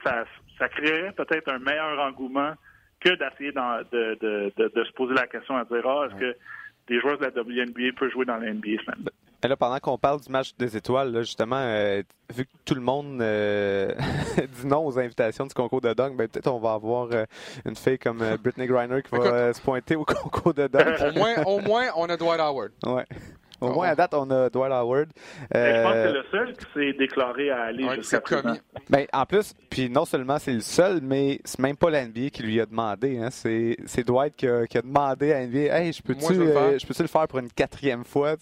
ça, 0.05 0.23
ça 0.57 0.69
créerait 0.69 1.11
peut-être 1.11 1.51
un 1.51 1.59
meilleur 1.59 1.99
engouement 1.99 2.53
que 3.01 3.09
d'essayer 3.09 3.51
de, 3.51 3.89
de, 3.91 4.53
de, 4.57 4.71
de, 4.73 4.83
se 4.85 4.91
poser 4.93 5.15
la 5.15 5.27
question 5.27 5.57
à 5.57 5.65
dire 5.65 5.85
ah, 5.85 6.07
est-ce 6.07 6.15
que 6.15 6.37
des 6.87 6.99
joueurs 6.99 7.17
de 7.17 7.25
la 7.25 7.29
WNBA 7.29 7.97
peuvent 7.97 8.11
jouer 8.11 8.25
dans 8.25 8.37
la 8.37 8.53
NBA 8.53 8.77
là, 9.47 9.55
pendant 9.55 9.79
qu'on 9.79 9.97
parle 9.97 10.19
du 10.21 10.31
match 10.31 10.53
des 10.57 10.77
étoiles, 10.77 11.15
justement, 11.19 11.59
euh, 11.59 12.01
vu 12.33 12.45
que 12.45 12.51
tout 12.65 12.75
le 12.75 12.81
monde 12.81 13.21
euh, 13.21 13.93
dit 14.37 14.67
non 14.67 14.85
aux 14.85 14.99
invitations 14.99 15.45
du 15.45 15.53
concours 15.53 15.81
de 15.81 15.93
dunk, 15.93 16.15
ben, 16.15 16.27
peut-être 16.27 16.47
on 16.47 16.59
va 16.59 16.73
avoir 16.73 17.09
euh, 17.11 17.25
une 17.65 17.75
fille 17.75 17.99
comme 17.99 18.23
Brittany 18.43 18.67
Griner 18.67 19.01
qui 19.01 19.15
va 19.15 19.53
se 19.53 19.61
pointer 19.61 19.95
au 19.95 20.05
concours 20.05 20.53
de 20.53 20.67
dunk. 20.67 21.01
au, 21.01 21.11
moins, 21.17 21.43
au 21.45 21.59
moins, 21.61 21.85
on 21.95 22.05
a 22.09 22.17
Dwight 22.17 22.39
Howard. 22.39 22.71
Ouais. 22.85 23.05
Au 23.59 23.71
moins, 23.71 23.87
à 23.89 23.95
date, 23.95 24.13
on 24.13 24.29
a 24.29 24.49
Dwight 24.49 24.71
Howard. 24.71 25.09
je 25.53 25.83
pense 25.83 25.93
que 25.93 26.03
c'est 26.03 26.13
le 26.13 26.23
seul 26.31 26.53
qui 26.53 26.65
s'est 26.73 26.93
déclaré 26.93 27.49
à 27.49 27.63
aller 27.63 27.87
jusqu'à 27.95 28.21
présent. 28.21 28.53
Ben, 28.89 29.05
en 29.11 29.25
plus, 29.25 29.53
puis 29.69 29.89
non 29.89 30.05
seulement 30.05 30.37
c'est 30.39 30.53
le 30.53 30.61
seul, 30.61 30.99
mais 31.01 31.39
c'est 31.43 31.59
même 31.59 31.75
pas 31.75 31.89
l'NBA 31.89 32.29
qui 32.31 32.43
lui 32.43 32.61
a 32.61 32.65
demandé. 32.65 33.17
Hein. 33.17 33.29
C'est, 33.31 34.03
Dwight 34.05 34.35
qui 34.35 34.47
a, 34.47 34.65
qui 34.67 34.77
a, 34.77 34.81
demandé 34.81 35.33
à 35.33 35.45
NBA 35.45 35.77
Hey, 35.77 35.91
je 35.91 36.01
peux-tu, 36.01 36.33
le, 36.33 36.55
euh, 36.55 36.77
peux 36.87 37.03
le 37.03 37.07
faire 37.07 37.27
pour 37.27 37.39
une 37.39 37.51
quatrième 37.51 38.05
fois 38.05 38.35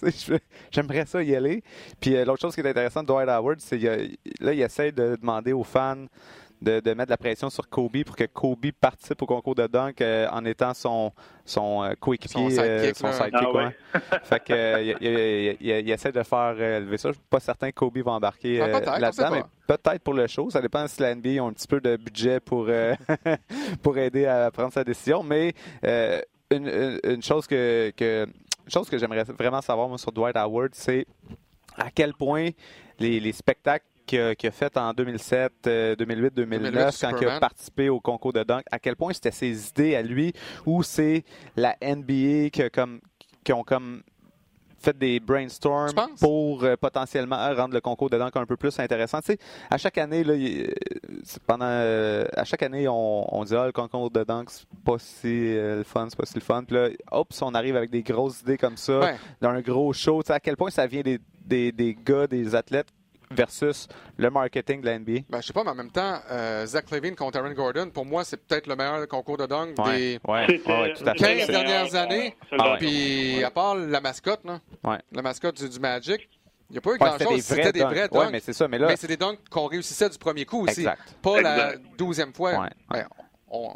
J'aimerais 0.72 1.06
ça 1.06 1.24
y 1.24 1.36
aller. 1.36 1.64
Puis 2.00 2.16
euh, 2.16 2.26
l'autre 2.26 2.42
chose 2.42 2.54
qui 2.54 2.62
est 2.62 2.70
intéressante 2.70 3.08
de 3.08 3.14
Dwight 3.14 3.30
Howard, 3.30 3.60
c'est 3.60 3.80
qu'il 3.80 4.18
là, 4.42 4.54
il 4.54 4.62
essaie 4.62 4.92
de 4.92 5.16
demander 5.16 5.54
aux 5.54 5.64
fans 5.64 6.06
de, 6.62 6.80
de, 6.80 6.94
mettre 6.94 7.08
de 7.08 7.12
la 7.12 7.18
pression 7.18 7.50
sur 7.50 7.68
Kobe 7.70 8.04
pour 8.04 8.16
que 8.16 8.26
Kobe 8.26 8.72
participe 8.80 9.22
au 9.22 9.26
concours 9.26 9.56
de 9.56 9.68
dunk 9.68 10.02
euh, 10.02 10.28
en 10.32 10.46
étant 10.46 10.74
son, 10.74 11.12
son 11.46 11.84
euh, 11.84 11.94
coéquipier, 12.00 12.50
son 12.94 13.12
sidekick. 13.12 13.56
Euh, 13.56 13.70
ah 13.94 14.20
fait 14.24 14.44
que, 14.44 14.84
il, 15.02 15.58
il, 15.60 15.92
essaie 15.92 16.12
de 16.12 16.24
faire 16.24 16.60
élever 16.60 16.98
ça. 16.98 17.10
Je 17.10 17.14
suis 17.14 17.24
pas 17.30 17.40
certain 17.40 17.70
que 17.72 17.76
Kobe 17.76 17.98
va 18.00 18.14
embarquer 18.14 18.62
ah, 18.62 19.00
là-dedans, 19.00 19.30
mais 19.32 19.44
peut-être 19.68 20.02
pour 20.02 20.14
le 20.14 20.28
show. 20.28 20.50
Ça 20.50 20.62
dépend 20.62 20.88
si 20.88 21.02
la 21.02 21.14
NBA 21.14 21.44
ont 21.44 21.48
un 21.48 21.54
petit 21.54 21.68
peu 21.68 21.80
de 21.80 21.98
budget 21.98 22.40
pour, 22.40 22.68
pour 23.82 23.98
aider 23.98 24.26
à 24.26 24.52
prendre 24.52 24.74
sa 24.74 24.84
décision. 24.84 25.24
Mais 25.24 25.54
une, 26.52 27.00
une, 27.04 27.24
chose 27.24 27.48
que, 27.48 27.92
que 27.96 28.28
chose 28.68 28.90
que 28.90 28.98
j'aimerais 28.98 29.24
vraiment 29.24 29.62
savoir 29.62 29.88
moi, 29.88 29.98
sur 29.98 30.12
Dwight 30.12 30.36
Howard, 30.38 30.72
c'est 30.74 31.06
à 31.78 31.92
quel 31.92 32.14
point 32.14 32.50
les, 33.00 33.20
les 33.20 33.32
spectacles 33.34 33.86
qu'il 34.06 34.20
a, 34.20 34.52
fait 34.52 34.78
en 34.78 34.94
2007, 34.94 35.98
2008, 35.98 36.34
2009, 36.34 37.02
quand 37.02 37.22
il 37.22 37.28
a 37.28 37.40
participé 37.40 37.90
au 37.90 38.00
concours 38.00 38.34
de 38.34 38.44
dunk, 38.44 38.64
à 38.72 38.80
quel 38.80 38.96
point 38.96 39.14
c'était 39.14 39.32
ses 39.32 39.70
idées 39.70 39.96
à 39.96 40.02
lui 40.02 40.34
ou 40.66 40.84
c'est 40.84 41.24
la 41.56 41.76
NBA 41.82 42.50
qui, 42.52 42.70
comme, 42.72 43.00
qui 43.44 43.54
ont 43.54 43.64
comme 43.64 44.02
fait 44.86 44.98
des 44.98 45.20
brainstorms 45.20 45.92
pour 46.20 46.64
euh, 46.64 46.76
potentiellement 46.76 47.38
rendre 47.56 47.74
le 47.74 47.82
concours 47.82 48.10
de 48.10 48.18
dunk 48.18 48.32
un 48.36 48.46
peu 48.46 48.56
plus 48.56 48.78
intéressant. 48.80 49.20
Tu 49.20 49.34
sais, 49.34 49.38
à 49.70 49.78
chaque 49.78 49.98
année, 49.98 50.24
là, 50.24 50.34
pendant, 51.48 51.66
euh, 51.68 52.26
à 52.36 52.44
chaque 52.44 52.62
année, 52.64 52.88
on, 52.88 53.36
on 53.36 53.44
dit 53.44 53.56
ah, 53.56 53.66
le 53.66 53.72
concours 53.72 54.12
de 54.12 54.24
dunk 54.24 54.46
c'est 54.50 54.68
pas 54.86 54.98
si 55.00 55.28
euh, 55.28 55.78
le 55.78 55.84
fun, 55.84 56.08
c'est 56.10 56.18
pas 56.18 56.26
si 56.26 56.36
le 56.36 56.42
fun. 56.42 56.64
Puis 56.64 56.76
là, 56.76 56.90
hop, 57.12 57.30
on 57.42 57.56
arrive 57.56 57.76
avec 57.76 57.90
des 57.90 58.04
grosses 58.04 58.42
idées 58.42 58.58
comme 58.58 58.78
ça, 58.78 59.14
dans 59.42 59.50
un 59.50 59.62
gros 59.62 59.92
show. 59.92 60.22
Tu 60.22 60.28
sais, 60.28 60.34
à 60.34 60.40
quel 60.40 60.56
point 60.56 60.70
ça 60.70 60.86
vient 60.86 61.02
des, 61.02 61.20
des, 61.44 61.72
des 61.72 61.96
gars, 61.96 62.28
des 62.28 62.54
athlètes 62.54 62.90
versus 63.32 63.88
le 64.18 64.30
marketing 64.30 64.82
de 64.82 64.86
la 64.86 65.00
NBA? 65.00 65.22
Ben, 65.30 65.42
je 65.42 65.48
sais 65.48 65.54
pas, 65.54 65.64
mais 65.64 65.72
en 65.72 65.76
même 65.76 65.92
temps, 65.92 66.20
euh, 66.32 66.66
Zach 66.66 66.90
Levine 66.92 67.16
contre 67.16 67.40
Aaron 67.40 67.52
Gordon, 67.52 67.90
pour 67.90 68.06
moi, 68.06 68.24
c'est 68.24 68.38
peut-être 68.38 68.68
le 68.68 68.76
meilleur 68.76 69.08
concours 69.08 69.38
de 69.38 69.46
dunk 69.46 69.74
des 69.86 70.20
15 70.24 71.48
dernières 71.48 71.96
années. 71.96 72.36
Ah, 72.52 72.76
Puis, 72.80 73.44
à 73.44 73.52
part 73.52 73.76
la 73.76 74.02
mascotte, 74.02 74.42
là, 74.46 74.60
la 75.12 75.22
mascotte 75.22 75.64
du, 75.64 75.80
Magic, 75.80 76.30
il 76.70 76.74
n'y 76.74 76.78
a 76.78 76.82
pas 76.82 76.94
eu 76.94 76.98
grand-chose. 76.98 77.42
C'était 77.42 77.72
des 77.72 77.84
vrais 77.84 78.08
dunks. 78.08 78.32
mais 78.32 78.40
c'est 78.40 78.54
ça. 78.54 78.68
Mais, 78.68 78.78
là... 78.78 78.96
c'est 78.96 79.08
des 79.08 79.18
dunks 79.18 79.40
qu'on 79.50 79.68
réussissait 79.68 80.10
du 80.10 80.18
premier 80.18 80.46
coup 80.46 80.68
aussi. 80.68 80.86
Pas 81.22 81.42
la 81.42 81.74
douzième 81.98 82.34
fois. 82.34 82.70
Ben, 82.90 83.08
on, 83.50 83.76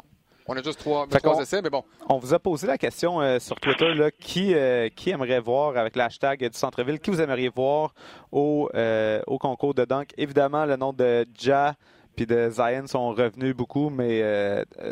on 0.50 0.56
a 0.56 0.62
juste 0.64 0.80
trois, 0.80 1.06
trois 1.06 1.40
essais, 1.40 1.62
mais 1.62 1.70
bon. 1.70 1.84
On 2.08 2.18
vous 2.18 2.34
a 2.34 2.40
posé 2.40 2.66
la 2.66 2.76
question 2.76 3.20
euh, 3.20 3.38
sur 3.38 3.60
Twitter, 3.60 3.94
là, 3.94 4.10
qui, 4.10 4.52
euh, 4.52 4.88
qui 4.88 5.10
aimerait 5.10 5.38
voir, 5.38 5.76
avec 5.76 5.94
l'hashtag 5.94 6.40
du 6.40 6.58
centre-ville, 6.58 6.98
qui 6.98 7.10
vous 7.10 7.20
aimeriez 7.20 7.48
voir 7.48 7.94
au, 8.32 8.68
euh, 8.74 9.22
au 9.28 9.38
concours 9.38 9.74
de 9.74 9.84
dunk? 9.84 10.12
Évidemment, 10.18 10.64
le 10.64 10.74
nom 10.74 10.92
de 10.92 11.24
Ja 11.38 11.74
puis 12.16 12.26
de 12.26 12.50
Zion 12.50 12.88
sont 12.88 13.10
revenus 13.10 13.54
beaucoup, 13.54 13.88
mais 13.88 14.20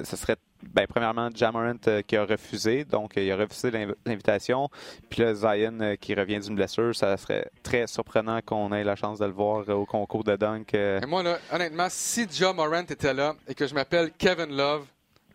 ce 0.04 0.16
serait 0.16 0.36
ben, 0.62 0.86
premièrement, 0.88 1.28
Jamarant 1.34 1.74
qui 2.06 2.16
a 2.16 2.24
refusé, 2.24 2.84
donc 2.84 3.14
il 3.16 3.30
a 3.30 3.36
refusé 3.36 3.70
l'invitation. 4.06 4.68
Puis 5.10 5.22
là, 5.22 5.34
Zion 5.34 5.96
qui 6.00 6.14
revient 6.14 6.38
d'une 6.38 6.54
blessure, 6.54 6.94
ça 6.94 7.16
serait 7.16 7.50
très 7.62 7.86
surprenant 7.86 8.40
qu'on 8.40 8.72
ait 8.72 8.84
la 8.84 8.96
chance 8.96 9.18
de 9.18 9.26
le 9.26 9.32
voir 9.32 9.68
au 9.68 9.84
concours 9.84 10.24
de 10.24 10.36
dunk. 10.36 10.74
Et 10.74 11.06
moi, 11.06 11.22
là, 11.22 11.38
honnêtement, 11.52 11.88
si 11.90 12.26
Ja 12.30 12.52
Morant 12.52 12.82
était 12.88 13.12
là 13.12 13.34
et 13.46 13.54
que 13.54 13.66
je 13.66 13.74
m'appelle 13.74 14.12
Kevin 14.16 14.56
Love, 14.56 14.86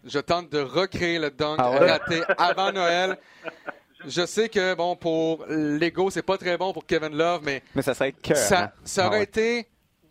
je 0.06 0.20
tente 0.20 0.49
de 0.49 0.60
recréer 0.60 1.20
le 1.20 1.30
dunk 1.30 1.58
ah 1.60 1.70
raté 1.70 2.22
avant 2.38 2.72
Noël. 2.72 3.18
Je 4.06 4.26
sais 4.26 4.49
que, 4.49 4.76
bon, 4.76 4.95
pour 4.95 5.45
l'ego, 5.47 6.10
c'est 6.10 6.26
pas 6.26 6.38
très 6.38 6.58
bon 6.58 6.74
pour 6.74 6.86
Kevin 6.86 7.16
Love, 7.16 7.41
mais. 7.43 7.64
Mais 7.74 7.82
ça 7.82 7.93
serait 7.93 8.12
que. 8.12 8.36
Ça, 8.36 8.74
ça 8.84 9.08
aurait 9.08 9.20
ah 9.20 9.24
été, 9.24 9.68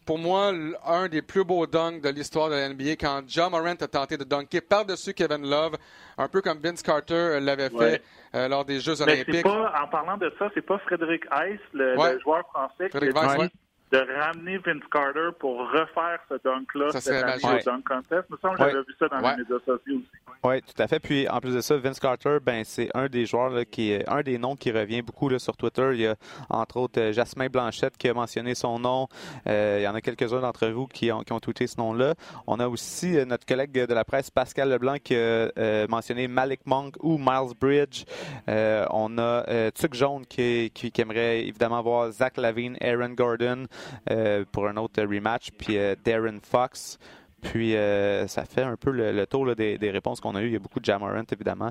pour 0.07 0.19
moi, 0.19 0.53
un 0.87 1.09
des 1.09 1.21
plus 1.21 1.45
beaux 1.45 1.67
dunks 1.67 2.01
de 2.01 2.09
l'histoire 2.09 2.49
de 2.49 2.55
la 2.55 2.69
NBA 2.71 2.93
quand 2.93 3.23
John 3.27 3.51
Morant 3.51 3.75
a 3.81 3.89
tenté 3.89 4.17
de 4.17 4.25
dunker 4.25 4.63
par-dessus 4.63 5.13
Kevin 5.13 5.49
Love, 5.49 5.77
un 6.17 6.29
peu 6.29 6.41
comme 6.41 6.59
Vince 6.59 6.83
Carter 6.83 7.39
l'avait 7.41 7.69
fait 7.69 8.03
euh, 8.35 8.49
lors 8.49 8.65
des 8.65 8.81
Jeux 8.81 9.01
Olympiques. 9.03 9.43
Pas, 9.43 9.75
en 9.83 9.89
parlant 9.89 10.17
de 10.17 10.33
ça, 10.39 10.49
c'est 10.55 10.65
pas 10.65 10.79
Frédéric 10.79 11.25
Heiss, 11.31 11.61
le, 11.75 12.19
joueur 12.21 12.47
français, 12.49 12.89
Frédéric 12.89 13.15
qui 13.15 13.59
de 13.93 13.99
ramener 13.99 14.57
Vince 14.57 14.83
Carter 14.91 15.29
pour 15.39 15.59
refaire 15.71 16.19
ce 16.29 16.35
dunk-là 16.43 16.93
cette 16.93 17.23
année 17.23 17.61
au 17.61 17.63
Dunk 17.63 17.85
Contest. 17.87 18.25
Il 18.31 18.33
me 18.33 18.39
semble 18.39 18.57
que 18.57 18.65
j'avais 18.65 18.79
vu 18.81 18.95
ça 18.99 19.09
dans 19.09 19.21
les 19.21 19.37
médias 19.37 19.59
sociaux 19.59 19.97
aussi. 19.97 20.23
Oui, 20.45 20.61
tout 20.63 20.83
à 20.83 20.89
fait. 20.89 20.99
Puis 20.99 21.29
en 21.29 21.39
plus 21.41 21.55
de 21.55 21.61
ça, 21.61 21.77
Vince 21.77 22.01
Carter, 22.01 22.39
ben 22.43 22.65
c'est 22.65 22.89
un 22.95 23.07
des 23.07 23.27
joueurs 23.27 23.51
là, 23.51 23.65
qui 23.67 23.93
est 23.93 24.09
un 24.09 24.23
des 24.23 24.39
noms 24.39 24.57
qui 24.57 24.73
revient 24.73 25.03
beaucoup 25.03 25.29
là, 25.29 25.39
sur 25.39 25.57
Twitter. 25.57 25.91
Il 25.93 26.01
y 26.01 26.07
a 26.07 26.17
entre 26.49 26.79
autres 26.79 27.01
euh, 27.01 27.13
Jasmin 27.13 27.49
Blanchette 27.49 27.99
qui 27.99 28.09
a 28.09 28.15
mentionné 28.15 28.55
son 28.55 28.79
nom. 28.79 29.09
Euh, 29.47 29.77
il 29.81 29.85
y 29.85 29.89
en 29.89 29.95
a 29.95 30.01
quelques-uns 30.01 30.41
d'entre 30.41 30.69
vous 30.69 30.87
qui 30.87 31.13
ont, 31.13 31.21
qui 31.23 31.33
ont 31.33 31.39
tweeté 31.39 31.67
ce 31.67 31.77
nom-là. 31.77 32.15
On 32.47 32.61
a 32.61 32.69
aussi 32.69 33.19
euh, 33.19 33.27
notre 33.27 33.45
collègue 33.45 33.73
de 33.73 33.95
la 33.95 34.05
presse 34.05 34.31
Pascal 34.31 34.71
Leblanc 34.71 34.97
qui 35.05 35.15
a 35.15 35.87
mentionné 35.89 36.29
Malik 36.29 36.61
Monk 36.67 36.95
ou 37.01 37.19
Miles 37.19 37.55
Bridge. 37.61 38.05
on 38.49 39.19
a 39.19 39.71
Tuck 39.73 39.95
Jaune 39.95 40.25
qui, 40.27 40.71
qui, 40.75 40.91
qui, 40.91 41.01
aimerait 41.01 41.47
évidemment 41.47 41.83
voir 41.83 42.11
Zach 42.11 42.37
Lavine, 42.39 42.77
Aaron 42.81 43.11
Gordon. 43.11 43.67
Euh, 44.11 44.45
pour 44.51 44.69
un 44.69 44.77
autre 44.77 45.03
rematch. 45.03 45.51
Puis 45.53 45.79
euh, 45.79 45.95
Darren 46.05 46.39
Fox. 46.43 46.99
Puis 47.41 47.73
ça 47.73 48.45
fait 48.45 48.63
un 48.63 48.77
peu 48.77 48.93
le, 48.93 49.27
tour 49.27 49.57
des, 49.57 49.91
réponses 49.91 50.21
qu'on 50.21 50.37
a 50.37 50.43
eues. 50.43 50.47
Il 50.47 50.53
y 50.53 50.57
a 50.57 50.61
beaucoup 50.61 50.79
de 50.79 50.85
Jamarant, 50.85 51.25
évidemment. 51.33 51.71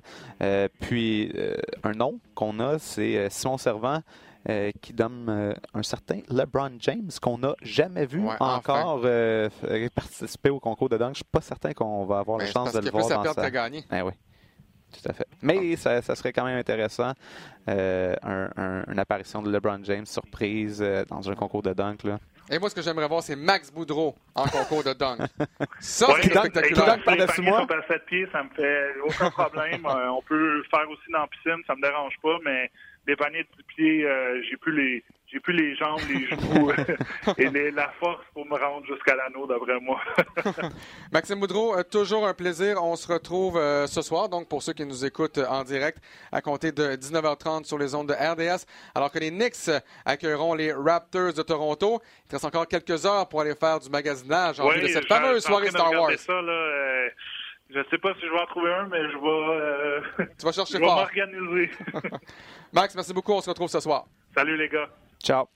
puis 0.82 1.32
un 1.84 1.94
nom 1.94 2.20
qu'on 2.36 2.60
a, 2.60 2.78
c'est 2.78 3.30
Simon 3.30 3.58
Servant. 3.58 4.02
Euh, 4.50 4.72
qui 4.82 4.92
donne 4.92 5.28
euh, 5.30 5.54
un 5.76 5.84
certain 5.84 6.22
LeBron 6.28 6.72
James 6.80 7.12
qu'on 7.22 7.38
n'a 7.38 7.54
jamais 7.62 8.08
vu 8.08 8.28
encore 8.40 9.02
euh, 9.04 9.50
participer 9.94 10.50
au 10.50 10.60
concours 10.60 10.90
de 10.90 10.98
dunk. 10.98 11.12
Je 11.12 11.18
suis 11.18 11.26
pas 11.32 11.42
certain 11.42 11.74
qu'on 11.74 12.06
va 12.06 12.18
avoir 12.18 12.40
la 12.40 12.48
chance 12.48 12.74
de 12.74 12.80
le 12.80 12.90
voir 12.90 13.08
dans 13.24 13.34
sa... 13.34 13.52
gagner. 13.52 13.84
Eh 13.92 14.02
oui. 14.02 14.14
Tout 14.92 15.10
à 15.10 15.14
fait. 15.14 15.28
Mais 15.42 15.76
ça, 15.76 16.02
serait 16.02 16.34
quand 16.34 16.46
même 16.46 16.58
intéressant, 16.58 17.14
une 17.68 19.00
apparition 19.00 19.42
de 19.42 19.52
LeBron 19.52 19.84
James 19.84 20.06
surprise 20.06 20.84
dans 21.08 21.30
un 21.30 21.36
concours 21.36 21.64
de 21.64 21.74
dunk. 21.74 22.04
Là. 22.04 22.20
Et 22.50 22.60
moi, 22.60 22.70
ce 22.70 22.76
que 22.76 22.82
j'aimerais 22.82 23.08
voir, 23.08 23.24
c'est 23.24 23.38
Max 23.38 23.72
Boudreau 23.72 24.14
en 24.36 24.44
concours 24.44 24.84
de 24.84 24.92
dunk. 24.92 25.20
Ça, 25.80 26.08
c'est 26.22 26.30
spectaculaire. 26.30 26.98
Qui 26.98 27.04
par-dessus 27.04 27.42
moi? 27.42 27.66
7 27.88 28.06
pieds, 28.06 28.28
ça 28.32 28.44
me 28.44 28.50
fait 28.50 28.94
aucun 29.06 29.30
problème. 29.32 29.86
on 29.86 30.22
peut 30.22 30.58
le 30.58 30.64
faire 30.64 30.90
aussi 30.90 31.12
dans 31.14 31.22
la 31.22 31.28
piscine, 31.28 31.62
ça 31.66 31.76
me 31.76 31.82
dérange 31.82 32.16
pas, 32.22 32.38
mais 32.44 32.70
des 33.08 33.16
paniers 33.16 33.44
de 33.58 33.64
pied, 33.64 34.06
euh, 34.06 34.42
j'ai 34.50 34.58
plus 34.58 34.76
les 34.76 35.04
j'ai 35.32 35.40
plus 35.40 35.54
les 35.54 35.76
jambes, 35.76 36.00
les 36.10 36.28
genoux 36.28 36.72
et 37.38 37.72
la 37.72 37.90
force 38.00 38.24
pour 38.34 38.46
me 38.46 38.58
rendre 38.58 38.86
jusqu'à 38.86 39.16
l'anneau, 39.16 39.48
d'après 39.48 39.80
moi. 39.80 40.00
Maxime 41.12 41.40
Boudreau, 41.40 41.78
euh, 41.78 41.84
toujours 41.84 42.28
un 42.28 42.34
plaisir. 42.34 42.84
On 42.84 42.96
se 42.96 43.12
retrouve 43.12 43.58
euh, 43.58 43.88
ce 43.88 44.02
soir, 44.02 44.28
donc 44.28 44.50
pour 44.50 44.62
ceux 44.62 44.74
qui 44.74 44.86
nous 44.86 45.06
écoutent 45.06 45.38
en 45.38 45.64
direct, 45.64 46.00
à 46.32 46.42
compter 46.42 46.72
de 46.72 46.96
19h30 46.96 47.64
sur 47.64 47.78
les 47.78 47.96
ondes 47.96 48.10
de 48.10 48.14
RDS, 48.14 48.66
alors 48.94 49.12
que 49.12 49.20
les 49.20 49.32
Knicks 49.32 49.70
accueilleront 50.06 50.54
les 50.54 50.74
Raptors 50.74 51.34
de 51.34 51.42
Toronto. 51.42 52.02
Il 52.30 52.34
reste 52.34 52.46
encore 52.46 52.68
quelques 52.68 53.06
heures 53.06 53.30
pour 53.30 53.42
aller 53.42 53.56
faire 53.56 53.80
du 53.80 53.90
magasinage 53.90 54.60
en 54.60 54.70
vue 54.70 54.82
de 54.82 54.88
cette 54.88 55.08
fameuse 55.08 55.44
soirée 55.44 55.70
Star 55.70 55.92
Wars. 55.92 56.12
Ça, 56.18 56.42
là, 56.42 57.10
je 57.74 57.80
ne 57.80 57.84
sais 57.86 57.98
pas 58.00 58.14
si 58.16 58.22
je 58.22 58.32
vais 58.32 58.40
en 58.40 58.46
trouver 58.48 58.74
un, 58.74 58.88
mais 58.88 59.00
je 59.00 59.18
vais. 59.18 60.24
Euh, 60.24 60.26
tu 60.38 60.46
vas 60.46 60.52
chercher 60.52 60.74
je 60.78 60.80
vais 60.80 60.86
m'organiser. 60.86 61.72
Max, 62.74 62.96
merci 62.96 63.14
beaucoup. 63.14 63.32
On 63.32 63.42
se 63.42 63.50
retrouve 63.50 63.70
ce 63.70 63.80
soir. 63.80 64.06
Salut 64.36 64.58
les 64.58 64.68
gars. 64.68 64.90
Ciao. 65.24 65.48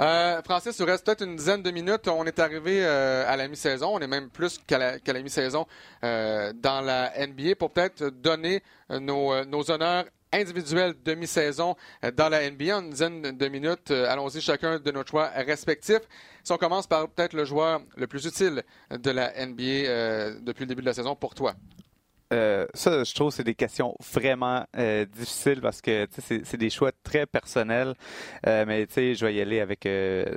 Euh, 0.00 0.42
Francis, 0.42 0.76
il 0.78 0.84
reste 0.84 1.06
peut-être 1.06 1.24
une 1.24 1.36
dizaine 1.36 1.62
de 1.62 1.70
minutes. 1.70 2.08
On 2.08 2.24
est 2.26 2.38
arrivé 2.38 2.84
euh, 2.84 3.24
à 3.26 3.36
la 3.36 3.46
mi-saison. 3.46 3.90
On 3.94 4.00
est 4.00 4.08
même 4.08 4.28
plus 4.28 4.58
qu'à 4.66 4.78
la, 4.78 5.22
mi-saison 5.22 5.66
dans 6.02 6.84
la 6.84 7.12
NBA 7.26 7.54
pour 7.58 7.70
peut-être 7.70 8.08
donner 8.08 8.62
nos, 8.90 9.70
honneurs 9.70 10.04
individuelle 10.34 10.94
demi-saison 11.04 11.76
euh, 12.04 12.10
dans 12.10 12.28
la 12.28 12.48
NBA. 12.50 12.78
Une 12.78 12.90
dizaine 12.90 13.22
de 13.22 13.48
minutes. 13.48 13.90
Euh, 13.90 14.10
allons-y 14.10 14.40
chacun 14.40 14.78
de 14.78 14.90
nos 14.90 15.04
choix 15.04 15.28
respectifs. 15.28 16.02
Si 16.42 16.52
on 16.52 16.56
commence 16.56 16.86
par 16.86 17.08
peut-être 17.08 17.32
le 17.32 17.44
joueur 17.44 17.80
le 17.96 18.06
plus 18.06 18.26
utile 18.26 18.62
de 18.90 19.10
la 19.10 19.46
NBA 19.46 19.62
euh, 19.62 20.38
depuis 20.40 20.62
le 20.62 20.66
début 20.66 20.82
de 20.82 20.86
la 20.86 20.94
saison 20.94 21.14
pour 21.14 21.34
toi. 21.34 21.54
Ça, 22.30 23.04
je 23.04 23.14
trouve, 23.14 23.30
c'est 23.30 23.44
des 23.44 23.54
questions 23.54 23.94
vraiment 24.12 24.64
difficiles 25.12 25.60
parce 25.60 25.80
que 25.80 26.06
c'est 26.18 26.56
des 26.56 26.70
choix 26.70 26.90
très 27.02 27.26
personnels. 27.26 27.94
mais 28.44 28.86
je 28.96 29.24
vais 29.24 29.34
y 29.34 29.40
aller 29.40 29.60
avec 29.60 29.88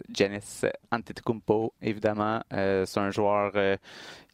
Janice 0.09 0.65
Antetokounmpo, 0.91 1.73
évidemment. 1.81 2.41
c'est 2.51 2.99
un 2.99 3.11
joueur 3.11 3.53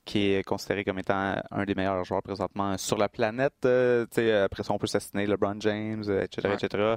qui 0.05 0.33
est 0.33 0.43
considéré 0.43 0.83
comme 0.83 0.99
étant 0.99 1.35
un 1.51 1.63
des 1.63 1.75
meilleurs 1.75 2.03
joueurs 2.03 2.21
présentement 2.21 2.77
sur 2.77 2.97
la 2.97 3.07
planète. 3.07 3.53
Euh, 3.65 4.05
après 4.43 4.63
ça, 4.63 4.73
on 4.73 4.77
peut 4.77 4.85
assassiner 4.85 5.25
LeBron 5.25 5.55
James, 5.59 6.03
etc. 6.03 6.49
etc. 6.53 6.95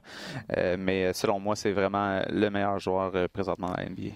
Euh, 0.57 0.77
mais 0.79 1.13
selon 1.13 1.39
moi, 1.39 1.57
c'est 1.57 1.73
vraiment 1.73 2.23
le 2.29 2.49
meilleur 2.51 2.79
joueur 2.79 3.13
euh, 3.15 3.29
présentement 3.29 3.69
dans 3.69 3.77
la 3.77 3.89
NBA. 3.89 4.11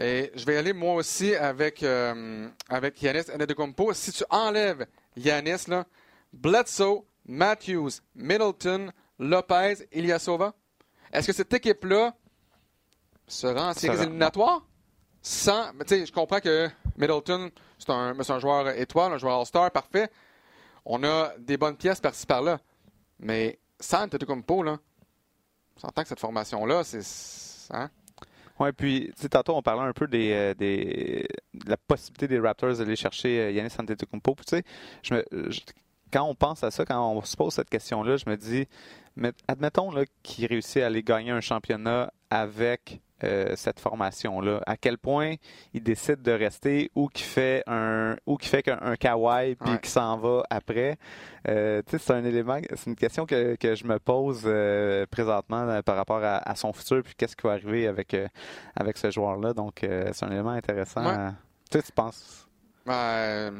Et 0.00 0.30
je 0.34 0.44
vais 0.44 0.56
aller 0.56 0.72
moi 0.72 0.94
aussi 0.94 1.34
avec, 1.34 1.84
avec 2.68 3.02
Yanis 3.02 3.30
Antetokounmpo. 3.34 3.92
Si 3.94 4.12
tu 4.12 4.24
enlèves 4.30 4.86
Yanis, 5.16 5.64
là, 5.66 5.84
Bledsoe, 6.32 7.04
Matthews, 7.26 8.00
Middleton, 8.14 8.92
Lopez, 9.18 9.88
Ilyasova, 9.92 10.54
est-ce 11.12 11.26
que 11.26 11.32
cette 11.32 11.52
équipe-là 11.52 12.14
sera 13.26 13.70
en 13.70 13.74
séries 13.74 14.00
éliminatoires? 14.02 14.64
Sans, 15.20 15.72
je 15.88 16.12
comprends 16.12 16.40
que 16.40 16.70
Middleton, 16.96 17.50
c'est 17.78 17.90
un, 17.90 18.16
un, 18.18 18.38
joueur 18.38 18.68
étoile, 18.68 19.12
un 19.12 19.18
joueur 19.18 19.40
All-Star, 19.40 19.70
parfait. 19.72 20.10
On 20.84 21.02
a 21.02 21.32
des 21.38 21.56
bonnes 21.56 21.76
pièces 21.76 22.00
par-ci 22.00 22.24
par-là. 22.24 22.60
Mais 23.18 23.58
sans 23.80 24.04
Antetokounmpo, 24.04 24.62
là, 24.62 24.78
on 25.76 25.80
s'entend 25.80 26.02
que 26.02 26.08
cette 26.08 26.20
formation-là, 26.20 26.84
c'est. 26.84 27.02
Hein? 27.70 27.90
Oui, 28.60 28.72
puis 28.72 29.12
tantôt 29.30 29.56
on 29.56 29.62
parlait 29.62 29.88
un 29.88 29.92
peu 29.92 30.08
des, 30.08 30.32
euh, 30.32 30.54
des, 30.54 31.28
de 31.54 31.70
la 31.70 31.76
possibilité 31.76 32.26
des 32.26 32.40
Raptors 32.40 32.76
d'aller 32.76 32.96
chercher 32.96 33.40
euh, 33.40 33.50
Yannis 33.52 33.70
Antetokounmpo. 33.78 34.34
Tu 34.46 34.56
sais, 34.56 34.62
je 35.02 35.14
me, 35.14 35.24
quand 36.12 36.24
on 36.24 36.34
pense 36.34 36.64
à 36.64 36.70
ça, 36.70 36.84
quand 36.84 37.12
on 37.12 37.22
se 37.22 37.36
pose 37.36 37.54
cette 37.54 37.70
question-là, 37.70 38.16
je 38.16 38.28
me 38.28 38.36
dis, 38.36 38.66
admettons 39.46 39.92
qu'il 40.22 40.46
réussit 40.46 40.82
à 40.82 40.86
aller 40.86 41.02
gagner 41.02 41.30
un 41.30 41.40
championnat 41.40 42.12
avec 42.30 43.00
euh, 43.24 43.54
cette 43.56 43.80
formation-là? 43.80 44.60
À 44.66 44.76
quel 44.76 44.98
point 44.98 45.34
il 45.74 45.82
décide 45.82 46.22
de 46.22 46.32
rester 46.32 46.90
ou 46.94 47.08
qu'il 47.08 47.26
fait 47.26 47.62
un 47.66 48.16
ou 48.26 48.36
qui 48.36 48.48
fait 48.48 48.62
qu'un 48.62 48.96
kawaii 48.96 49.54
puis 49.54 49.78
qu'il 49.78 49.90
s'en 49.90 50.16
va 50.18 50.42
après? 50.50 50.96
Euh, 51.48 51.82
c'est 51.86 52.10
un 52.10 52.24
élément, 52.24 52.58
c'est 52.74 52.90
une 52.90 52.96
question 52.96 53.26
que, 53.26 53.56
que 53.56 53.74
je 53.74 53.84
me 53.84 53.98
pose 53.98 54.42
euh, 54.44 55.06
présentement 55.10 55.80
par 55.82 55.96
rapport 55.96 56.20
à, 56.22 56.54
son 56.54 56.72
futur 56.72 57.02
puis 57.02 57.14
qu'est-ce 57.16 57.36
qui 57.36 57.46
va 57.46 57.52
arriver 57.52 57.86
avec 57.86 58.16
avec 58.76 58.96
ce 58.98 59.10
joueur-là. 59.10 59.52
Donc 59.52 59.78
c'est 59.80 60.24
un 60.24 60.30
élément 60.30 60.50
intéressant. 60.50 61.32
Tu 61.70 61.78
penses? 61.94 62.47
Ben, 62.88 63.52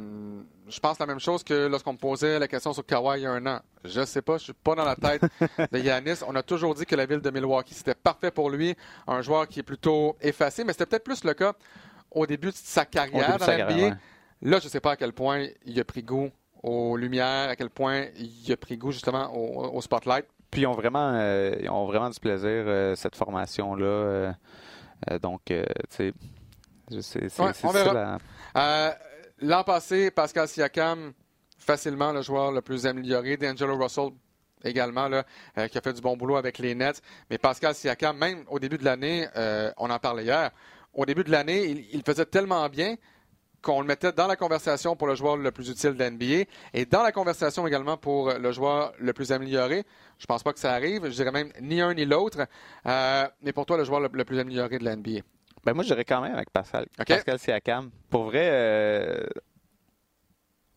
je 0.68 0.80
pense 0.80 0.98
la 0.98 1.04
même 1.04 1.20
chose 1.20 1.44
que 1.44 1.66
lorsqu'on 1.66 1.92
me 1.92 1.98
posait 1.98 2.38
la 2.38 2.48
question 2.48 2.72
sur 2.72 2.86
Kawhi 2.86 3.20
il 3.20 3.22
y 3.24 3.26
a 3.26 3.30
un 3.32 3.46
an. 3.46 3.60
Je 3.84 4.06
sais 4.06 4.22
pas, 4.22 4.38
je 4.38 4.44
suis 4.44 4.52
pas 4.54 4.74
dans 4.74 4.86
la 4.86 4.96
tête 4.96 5.20
de 5.70 5.78
Yanis. 5.78 6.20
On 6.26 6.34
a 6.34 6.42
toujours 6.42 6.74
dit 6.74 6.86
que 6.86 6.96
la 6.96 7.04
ville 7.04 7.20
de 7.20 7.28
Milwaukee, 7.28 7.74
c'était 7.74 7.94
parfait 7.94 8.30
pour 8.30 8.48
lui, 8.48 8.74
un 9.06 9.20
joueur 9.20 9.46
qui 9.46 9.60
est 9.60 9.64
plutôt 9.64 10.16
effacé, 10.22 10.64
mais 10.64 10.72
c'était 10.72 10.86
peut-être 10.86 11.04
plus 11.04 11.24
le 11.24 11.34
cas 11.34 11.52
au 12.10 12.26
début 12.26 12.48
de 12.48 12.54
sa 12.54 12.86
carrière 12.86 13.36
dans 13.36 13.46
la. 13.46 13.98
Là, 14.40 14.60
je 14.60 14.68
sais 14.68 14.80
pas 14.80 14.92
à 14.92 14.96
quel 14.96 15.12
point 15.12 15.46
il 15.66 15.78
a 15.78 15.84
pris 15.84 16.02
goût 16.02 16.30
aux 16.62 16.96
lumières, 16.96 17.50
à 17.50 17.56
quel 17.56 17.68
point 17.68 18.06
il 18.16 18.50
a 18.50 18.56
pris 18.56 18.78
goût 18.78 18.92
justement 18.92 19.30
au, 19.34 19.78
spotlight. 19.82 20.24
Puis 20.50 20.62
ils 20.62 20.66
ont 20.66 20.72
vraiment, 20.72 21.12
euh, 21.12 21.54
ils 21.60 21.68
ont 21.68 21.84
vraiment 21.84 22.08
du 22.08 22.18
plaisir 22.18 22.48
euh, 22.48 22.94
cette 22.94 23.14
formation 23.14 23.74
là. 23.74 23.84
Euh, 23.86 24.32
donc, 25.20 25.40
tu 25.44 25.54
sais, 25.90 26.14
c'est 27.02 27.28
ça. 27.28 27.52
L'an 29.40 29.62
passé, 29.62 30.10
Pascal 30.10 30.48
Siakam, 30.48 31.12
facilement 31.58 32.12
le 32.12 32.22
joueur 32.22 32.50
le 32.50 32.60
plus 32.60 32.86
amélioré. 32.86 33.36
D'Angelo 33.36 33.76
Russell 33.76 34.10
également, 34.64 35.08
euh, 35.12 35.68
qui 35.68 35.78
a 35.78 35.80
fait 35.80 35.92
du 35.92 36.00
bon 36.00 36.16
boulot 36.16 36.36
avec 36.36 36.58
les 36.58 36.74
Nets. 36.74 37.00
Mais 37.30 37.38
Pascal 37.38 37.74
Siakam, 37.74 38.16
même 38.18 38.44
au 38.48 38.58
début 38.58 38.78
de 38.78 38.84
l'année, 38.84 39.28
euh, 39.36 39.70
on 39.76 39.90
en 39.90 39.98
parlait 40.00 40.24
hier, 40.24 40.50
au 40.92 41.06
début 41.06 41.22
de 41.22 41.30
l'année, 41.30 41.86
il, 41.92 42.02
faisait 42.02 42.24
tellement 42.24 42.68
bien 42.68 42.96
qu'on 43.62 43.80
le 43.80 43.86
mettait 43.86 44.10
dans 44.10 44.26
la 44.26 44.34
conversation 44.34 44.96
pour 44.96 45.06
le 45.06 45.14
joueur 45.14 45.36
le 45.36 45.52
plus 45.52 45.68
utile 45.68 45.94
de 45.94 46.02
l'NBA 46.02 46.50
et 46.74 46.86
dans 46.86 47.02
la 47.02 47.12
conversation 47.12 47.66
également 47.66 47.96
pour 47.96 48.32
le 48.32 48.52
joueur 48.52 48.92
le 48.98 49.12
plus 49.12 49.30
amélioré. 49.30 49.84
Je 50.18 50.26
pense 50.26 50.42
pas 50.42 50.52
que 50.52 50.58
ça 50.58 50.72
arrive. 50.72 51.04
Je 51.04 51.14
dirais 51.14 51.30
même 51.30 51.52
ni 51.60 51.80
un 51.80 51.94
ni 51.94 52.04
l'autre. 52.04 52.46
Euh, 52.86 53.28
mais 53.42 53.52
pour 53.52 53.66
toi, 53.66 53.76
le 53.76 53.84
joueur 53.84 54.00
le, 54.00 54.08
le 54.12 54.24
plus 54.24 54.38
amélioré 54.40 54.78
de 54.78 54.84
l'NBA. 54.84 55.20
Ben 55.64 55.74
moi, 55.74 55.82
je 55.82 55.88
dirais 55.88 56.04
quand 56.04 56.20
même 56.20 56.34
avec 56.34 56.50
Pascal. 56.50 56.86
Pascal 56.96 57.38
Siakam. 57.38 57.90
Pour 58.10 58.24
vrai, 58.24 58.48
euh, 58.50 59.26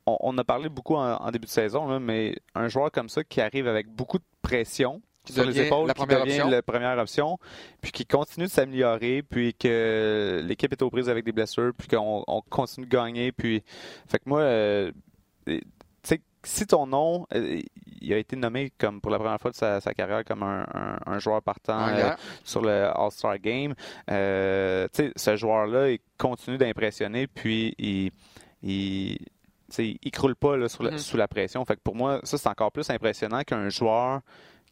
on, 0.05 0.38
a 0.38 0.43
parlé 0.43 0.69
beaucoup 0.69 0.95
en, 0.95 1.32
début 1.32 1.45
de 1.45 1.51
saison, 1.51 1.99
mais 1.99 2.36
un 2.55 2.67
joueur 2.67 2.91
comme 2.91 3.09
ça 3.09 3.23
qui 3.23 3.41
arrive 3.41 3.67
avec 3.67 3.88
beaucoup 3.88 4.17
de 4.17 4.23
pression 4.41 5.01
sur 5.25 5.45
les 5.45 5.61
épaules, 5.61 5.88
la 5.88 5.93
qui 5.93 6.05
devient 6.05 6.47
la 6.49 6.61
première 6.63 6.97
option, 6.97 7.38
puis 7.79 7.91
qui 7.91 8.05
continue 8.05 8.47
de 8.47 8.51
s'améliorer, 8.51 9.21
puis 9.21 9.53
que 9.53 10.41
l'équipe 10.43 10.71
est 10.71 10.82
aux 10.82 10.89
prises 10.89 11.09
avec 11.09 11.25
des 11.25 11.32
blessures, 11.32 11.73
puis 11.77 11.88
qu'on 11.88 12.23
continue 12.49 12.88
de 12.88 12.91
gagner. 12.91 13.32
Puis, 13.32 13.63
fait 14.07 14.17
que 14.17 14.23
moi, 14.27 14.41
euh, 14.41 14.91
si 16.43 16.65
ton 16.65 16.87
nom 16.87 17.27
euh, 17.33 17.61
il 18.01 18.13
a 18.13 18.17
été 18.17 18.35
nommé 18.35 18.71
comme 18.77 18.99
pour 18.99 19.11
la 19.11 19.19
première 19.19 19.39
fois 19.39 19.51
de 19.51 19.55
sa, 19.55 19.79
carrière 19.93 20.25
comme 20.25 20.43
un, 20.43 21.19
joueur 21.19 21.41
partant 21.43 21.87
euh, 21.89 22.11
sur 22.43 22.61
le 22.61 22.89
All-Star 22.95 23.37
Game, 23.37 23.75
euh, 24.09 24.87
ce 24.91 25.35
joueur-là, 25.35 25.91
il 25.91 25.99
continue 26.17 26.57
d'impressionner, 26.57 27.27
puis 27.27 27.75
il, 27.77 28.11
il, 28.63 29.19
il 29.77 30.11
croule 30.11 30.35
pas 30.35 30.57
là, 30.57 30.65
mm-hmm. 30.65 30.97
sous 30.97 31.17
la 31.17 31.27
pression. 31.27 31.63
Fait 31.63 31.75
que 31.75 31.81
pour 31.81 31.95
moi, 31.95 32.19
ça, 32.23 32.37
c'est 32.37 32.49
encore 32.49 32.71
plus 32.71 32.89
impressionnant 32.89 33.43
qu'un 33.43 33.69
joueur 33.69 34.21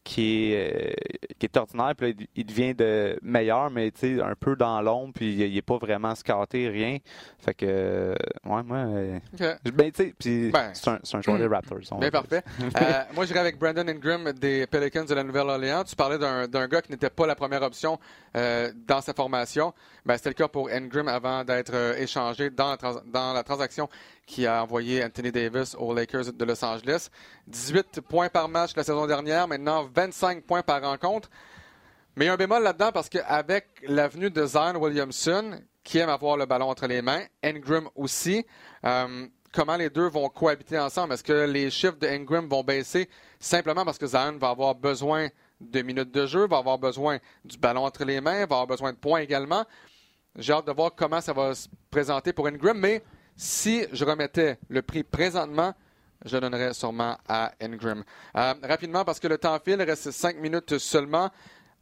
qui 0.03 0.53
est, 0.53 0.73
euh, 0.75 0.93
qui 1.37 1.45
est 1.45 1.57
ordinaire, 1.57 1.93
puis 1.95 2.13
là, 2.13 2.25
il 2.35 2.45
devient 2.45 2.73
de 2.73 3.19
meilleur, 3.21 3.69
mais 3.69 3.91
un 4.03 4.35
peu 4.39 4.55
dans 4.55 4.81
l'ombre, 4.81 5.13
puis 5.13 5.33
il 5.35 5.53
n'est 5.53 5.61
pas 5.61 5.77
vraiment 5.77 6.15
scaté, 6.15 6.69
rien. 6.69 6.97
Fait 7.37 7.53
que, 7.53 7.65
euh, 7.67 8.15
ouais, 8.45 8.63
moi, 8.63 8.77
euh, 8.77 9.19
ben, 9.39 9.91
ben, 9.91 10.71
c'est 10.73 10.87
un, 10.89 10.99
un, 11.13 11.21
joueur 11.21 11.37
des 11.37 11.47
Raptors. 11.47 11.99
Bien 11.99 12.09
parfait. 12.11 12.43
euh, 12.61 13.03
moi, 13.13 13.25
j'irai 13.25 13.39
avec 13.39 13.57
Brandon 13.57 13.87
Ingram 13.87 14.31
des 14.33 14.67
Pelicans 14.67 15.05
de 15.05 15.13
la 15.13 15.23
Nouvelle-Orléans. 15.23 15.83
Tu 15.83 15.95
parlais 15.95 16.17
d'un 16.17 16.67
gars 16.67 16.81
qui 16.81 16.91
n'était 16.91 17.09
pas 17.09 17.27
la 17.27 17.35
première 17.35 17.61
option 17.61 17.99
euh, 18.35 18.71
dans 18.87 19.01
sa 19.01 19.13
formation. 19.13 19.73
Ben, 20.05 20.17
C'était 20.17 20.29
le 20.29 20.35
cas 20.35 20.47
pour 20.47 20.69
Ingram 20.69 21.07
avant 21.07 21.43
d'être 21.43 21.75
échangé 21.99 22.49
dans 22.49 22.71
la, 22.71 22.77
dans 23.05 23.33
la 23.33 23.43
transaction 23.43 23.89
qui 24.29 24.45
a 24.45 24.61
envoyé 24.61 25.03
Anthony 25.03 25.31
Davis 25.31 25.75
aux 25.75 25.91
Lakers 25.91 26.31
de 26.31 26.45
Los 26.45 26.63
Angeles. 26.63 27.09
18 27.47 27.99
points 28.01 28.29
par 28.29 28.47
match 28.47 28.75
la 28.75 28.83
saison 28.83 29.07
dernière, 29.07 29.47
maintenant 29.47 29.89
25 29.91 30.43
points 30.43 30.61
par 30.61 30.83
rencontre. 30.83 31.31
Mais 32.15 32.25
il 32.25 32.27
y 32.27 32.29
a 32.29 32.33
un 32.33 32.37
bémol 32.37 32.61
là-dedans 32.61 32.91
parce 32.91 33.09
qu'avec 33.09 33.65
l'avenue 33.87 34.29
de 34.29 34.45
Zion 34.45 34.75
Williamson, 34.75 35.59
qui 35.83 35.97
aime 35.97 36.09
avoir 36.09 36.37
le 36.37 36.45
ballon 36.45 36.69
entre 36.69 36.85
les 36.85 37.01
mains, 37.01 37.23
Ingram 37.43 37.89
aussi, 37.95 38.45
euh, 38.85 39.25
comment 39.51 39.77
les 39.77 39.89
deux 39.89 40.07
vont 40.07 40.29
cohabiter 40.29 40.77
ensemble? 40.77 41.15
Est-ce 41.15 41.23
que 41.23 41.47
les 41.47 41.71
chiffres 41.71 41.97
de 41.97 42.05
Ingram 42.05 42.47
vont 42.47 42.63
baisser 42.63 43.09
simplement 43.39 43.83
parce 43.83 43.97
que 43.97 44.05
Zion 44.05 44.37
va 44.37 44.49
avoir 44.49 44.75
besoin 44.75 45.29
de 45.59 45.81
minutes 45.81 46.11
de 46.11 46.27
jeu, 46.27 46.47
va 46.47 46.57
avoir 46.57 46.77
besoin 46.77 47.17
du 47.43 47.57
ballon 47.57 47.83
entre 47.83 48.05
les 48.05 48.21
mains, 48.21 48.45
va 48.45 48.57
avoir 48.57 48.67
besoin 48.67 48.93
de 48.93 48.97
points 48.97 49.21
également? 49.21 49.65
J'ai 50.35 50.53
hâte 50.53 50.67
de 50.67 50.71
voir 50.71 50.93
comment 50.95 51.19
ça 51.19 51.33
va 51.33 51.55
se 51.55 51.67
présenter 51.89 52.31
pour 52.31 52.45
Ingram, 52.45 52.77
mais 52.77 53.01
si 53.39 53.85
je 53.93 54.03
remettais 54.03 54.59
le 54.67 54.81
prix 54.81 55.03
présentement, 55.03 55.73
je 56.25 56.37
donnerais 56.37 56.73
sûrement 56.73 57.17
à 57.25 57.53
Ingram. 57.61 58.03
Euh, 58.35 58.53
rapidement, 58.63 59.05
parce 59.05 59.21
que 59.21 59.29
le 59.29 59.37
temps 59.37 59.57
file, 59.63 59.77
il 59.79 59.83
reste 59.83 60.11
cinq 60.11 60.35
minutes 60.37 60.77
seulement. 60.77 61.29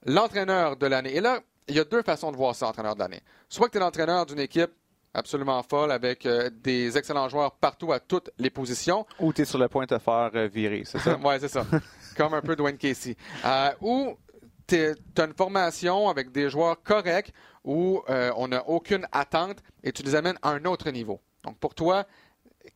L'entraîneur 0.05 0.77
de 0.77 0.85
l'année. 0.85 1.15
Et 1.15 1.19
là, 1.19 1.39
il 1.67 1.75
y 1.75 1.79
a 1.79 1.83
deux 1.83 2.03
façons 2.03 2.31
de 2.31 2.37
voir 2.37 2.53
ça, 2.53 2.67
entraîneur 2.67 2.93
de 2.93 2.99
l'année. 2.99 3.21
Soit 3.49 3.67
que 3.67 3.71
tu 3.71 3.77
es 3.77 3.81
l'entraîneur 3.81 4.27
d'une 4.27 4.39
équipe 4.39 4.69
absolument 5.15 5.63
folle 5.63 5.91
avec 5.91 6.27
euh, 6.27 6.51
des 6.53 6.95
excellents 6.95 7.27
joueurs 7.27 7.53
partout 7.53 7.91
à 7.91 7.99
toutes 7.99 8.29
les 8.37 8.51
positions. 8.51 9.07
Ou 9.19 9.33
tu 9.33 9.41
es 9.41 9.45
sur 9.45 9.57
le 9.57 9.67
point 9.67 9.85
de 9.85 9.95
te 9.95 9.99
faire 9.99 10.29
euh, 10.35 10.47
virer, 10.47 10.83
c'est 10.85 10.99
ça? 10.99 11.17
oui, 11.23 11.35
c'est 11.39 11.47
ça. 11.47 11.65
Comme 12.15 12.35
un 12.35 12.41
peu 12.41 12.55
Dwayne 12.55 12.77
Casey. 12.77 13.17
ou 13.81 14.15
tu 14.67 14.75
as 15.17 15.23
une 15.23 15.33
formation 15.33 16.07
avec 16.07 16.31
des 16.31 16.51
joueurs 16.51 16.83
corrects 16.83 17.33
où 17.63 18.03
on 18.07 18.47
n'a 18.49 18.67
aucune 18.69 19.07
attente 19.11 19.57
et 19.83 19.91
tu 19.91 20.03
les 20.03 20.13
amènes 20.13 20.37
à 20.43 20.51
un 20.51 20.63
autre 20.65 20.91
niveau. 20.91 21.19
Donc, 21.47 21.57
pour 21.59 21.73
toi, 21.73 22.05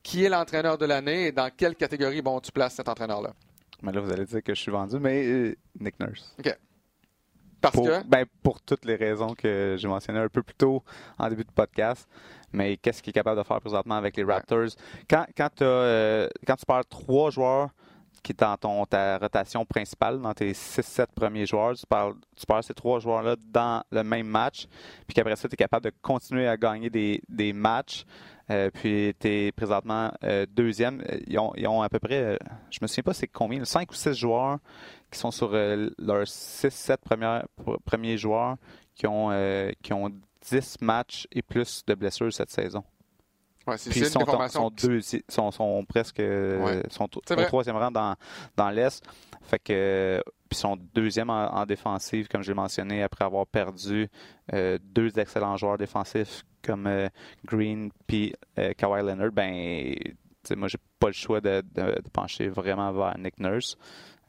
qui 0.02 0.24
est 0.24 0.30
l'entraîneur 0.30 0.78
de 0.78 0.86
l'année 0.86 1.28
et 1.28 1.32
dans 1.34 1.50
quelle 1.56 1.76
catégorie 1.76 2.22
bon, 2.22 2.40
tu 2.40 2.52
places 2.52 2.76
cet 2.76 2.88
entraîneur-là? 2.88 3.34
Mais 3.82 3.92
là, 3.92 4.00
vous 4.00 4.12
allez 4.12 4.26
dire 4.26 4.42
que 4.42 4.56
je 4.56 4.62
suis 4.62 4.72
vendu, 4.72 4.98
mais 5.00 5.26
euh, 5.26 5.56
Nick 5.80 6.00
Nurse. 6.00 6.36
OK. 6.40 6.58
Parce 7.60 7.76
que? 7.76 8.04
Ben, 8.08 8.26
pour 8.42 8.62
toutes 8.62 8.86
les 8.86 8.96
raisons 8.96 9.36
que 9.36 9.76
j'ai 9.78 9.88
mentionnées 9.88 10.20
un 10.20 10.30
peu 10.30 10.42
plus 10.42 10.56
tôt 10.56 10.84
en 11.20 11.30
début 11.30 11.44
de 11.44 11.52
podcast. 11.52 12.08
Mais 12.54 12.78
qu'est-ce 12.78 13.04
qu'il 13.04 13.12
est 13.12 13.14
capable 13.14 13.40
de 13.40 13.46
faire 13.46 13.60
présentement 13.60 13.96
avec 13.96 14.16
les 14.18 14.24
Raptors? 14.24 14.70
Quand, 15.10 15.26
quand, 15.36 15.62
euh, 15.62 16.28
quand 16.48 16.56
tu 16.56 16.66
parles 16.66 16.86
trois 16.90 17.30
joueurs 17.30 17.70
qui 18.24 18.34
est 18.34 18.40
dans 18.40 18.58
ton, 18.58 18.86
ta 18.86 19.18
rotation 19.18 19.66
principale, 19.66 20.22
dans 20.22 20.34
tes 20.34 20.52
6-7 20.52 21.08
premiers 21.16 21.46
joueurs. 21.46 21.76
Tu 21.76 21.86
parles, 21.88 22.14
tu 22.36 22.46
parles 22.46 22.64
ces 22.64 22.74
trois 22.74 23.00
joueurs-là 23.00 23.36
dans 23.52 23.84
le 23.92 24.04
même 24.04 24.28
match, 24.28 24.68
puis 25.08 25.16
qu'après 25.16 25.36
ça, 25.36 25.48
tu 25.48 25.54
es 25.54 25.58
capable 25.58 25.86
de 25.86 25.94
continuer 26.02 26.48
à 26.48 26.58
gagner 26.58 26.90
des, 26.90 27.22
des 27.28 27.54
matchs. 27.54 28.06
Euh, 28.52 28.70
puis 28.70 29.14
tu 29.20 29.28
es 29.28 29.52
présentement 29.52 30.12
euh, 30.24 30.46
deuxième. 30.50 31.04
Ils 31.28 31.40
ont, 31.40 31.54
ils 31.56 31.68
ont, 31.68 31.82
à 31.82 31.90
peu 31.90 32.00
près, 32.00 32.38
je 32.70 32.78
je 32.78 32.80
me 32.82 32.88
souviens 32.88 33.04
pas 33.04 33.14
c'est 33.14 33.28
combien, 33.28 33.64
5 33.64 33.90
ou 33.92 33.94
6 33.94 34.14
joueurs 34.14 34.58
qui 35.10 35.20
sont 35.20 35.32
sur 35.32 35.54
euh, 35.54 35.90
leurs 35.98 36.26
6-7 36.26 36.98
premiers, 36.98 37.42
premiers 37.86 38.18
joueurs 38.18 38.58
qui 38.96 39.08
ont, 39.08 39.30
qui 39.82 39.94
ont 39.94 40.12
10 40.50 40.78
matchs 40.82 41.28
et 41.32 41.42
plus 41.42 41.84
de 41.86 41.94
blessures 41.94 42.34
cette 42.34 42.50
saison. 42.50 42.84
Ouais, 43.68 43.78
c'est 43.78 43.92
Puis 43.92 44.06
sont, 44.06 44.26
sont, 44.50 44.72
deux, 44.72 45.02
sont, 45.02 45.52
sont 45.52 45.86
presque 45.88 46.22
sont 46.90 47.10
au 47.18 47.44
troisième 47.46 47.78
rang 47.78 47.92
dans, 47.92 48.16
dans 48.58 48.70
l'Est. 48.70 49.04
Fait 49.44 49.60
que 49.60 50.22
puis 50.52 50.60
sont 50.60 50.78
deuxième 50.94 51.30
en, 51.30 51.66
défensive, 51.66 52.28
comme 52.28 52.44
j'ai 52.44 52.54
mentionné, 52.54 53.04
après 53.04 53.24
avoir 53.24 53.48
perdu 53.48 54.10
euh, 54.54 54.78
deux 54.84 55.18
excellents 55.18 55.56
joueurs 55.56 55.78
défensifs 55.78 56.44
comme 56.62 56.88
euh, 56.88 57.08
Green 57.46 57.90
puis 58.06 58.34
euh, 58.60 58.74
Kawhi 58.74 59.02
Leonard. 59.02 59.32
Ben, 59.32 59.96
moi, 60.58 60.68
j'ai 60.68 60.78
pas 61.00 61.08
le 61.08 61.14
choix 61.14 61.40
de, 61.40 61.64
de, 61.74 62.02
pencher 62.12 62.50
vraiment 62.50 62.92
vers 62.92 63.18
Nick 63.18 63.40
Nurse. 63.40 63.78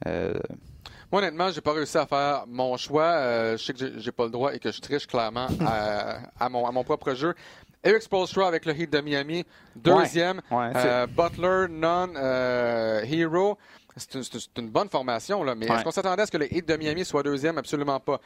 Moi, 0.05 1.21
honnêtement, 1.21 1.51
j'ai 1.51 1.59
pas 1.59 1.73
réussi 1.73 1.97
à 1.97 2.07
faire 2.07 2.45
mon 2.47 2.77
choix. 2.77 3.57
je 3.57 3.57
sais 3.57 3.73
que 3.73 3.99
j'ai 3.99 4.11
pas 4.13 4.23
le 4.23 4.31
droit 4.31 4.53
et 4.53 4.59
que 4.59 4.71
je 4.71 4.79
triche 4.79 5.07
clairement 5.07 5.47
à, 5.59 6.19
à, 6.39 6.49
mon, 6.49 6.65
à 6.65 6.71
mon 6.71 6.85
propre 6.85 7.13
jeu. 7.15 7.35
Eric 7.83 8.01
Spoelstra 8.01 8.47
avec 8.47 8.65
le 8.65 8.73
Heat 8.73 8.91
de 8.93 9.01
Miami, 9.01 9.45
deuxième. 9.75 10.41
Euh, 10.51 11.05
Butler, 11.07 11.65
non, 11.69 12.09
euh, 12.15 13.03
Hero. 13.03 13.57
C'est 13.97 14.15
une, 14.57 14.69
bonne 14.69 14.89
formation, 14.89 15.43
là, 15.43 15.53
mais 15.53 15.67
est-ce 15.67 15.83
qu'on 15.83 15.91
s'attendait 15.91 16.23
à 16.23 16.25
ce 16.25 16.31
que 16.31 16.37
le 16.37 16.51
Heat 16.51 16.67
de 16.67 16.77
Miami 16.77 17.03
soit 17.03 17.23
deuxième? 17.23 17.57
Absolument 17.57 17.99
pas. 17.99 18.19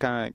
quand, 0.00 0.28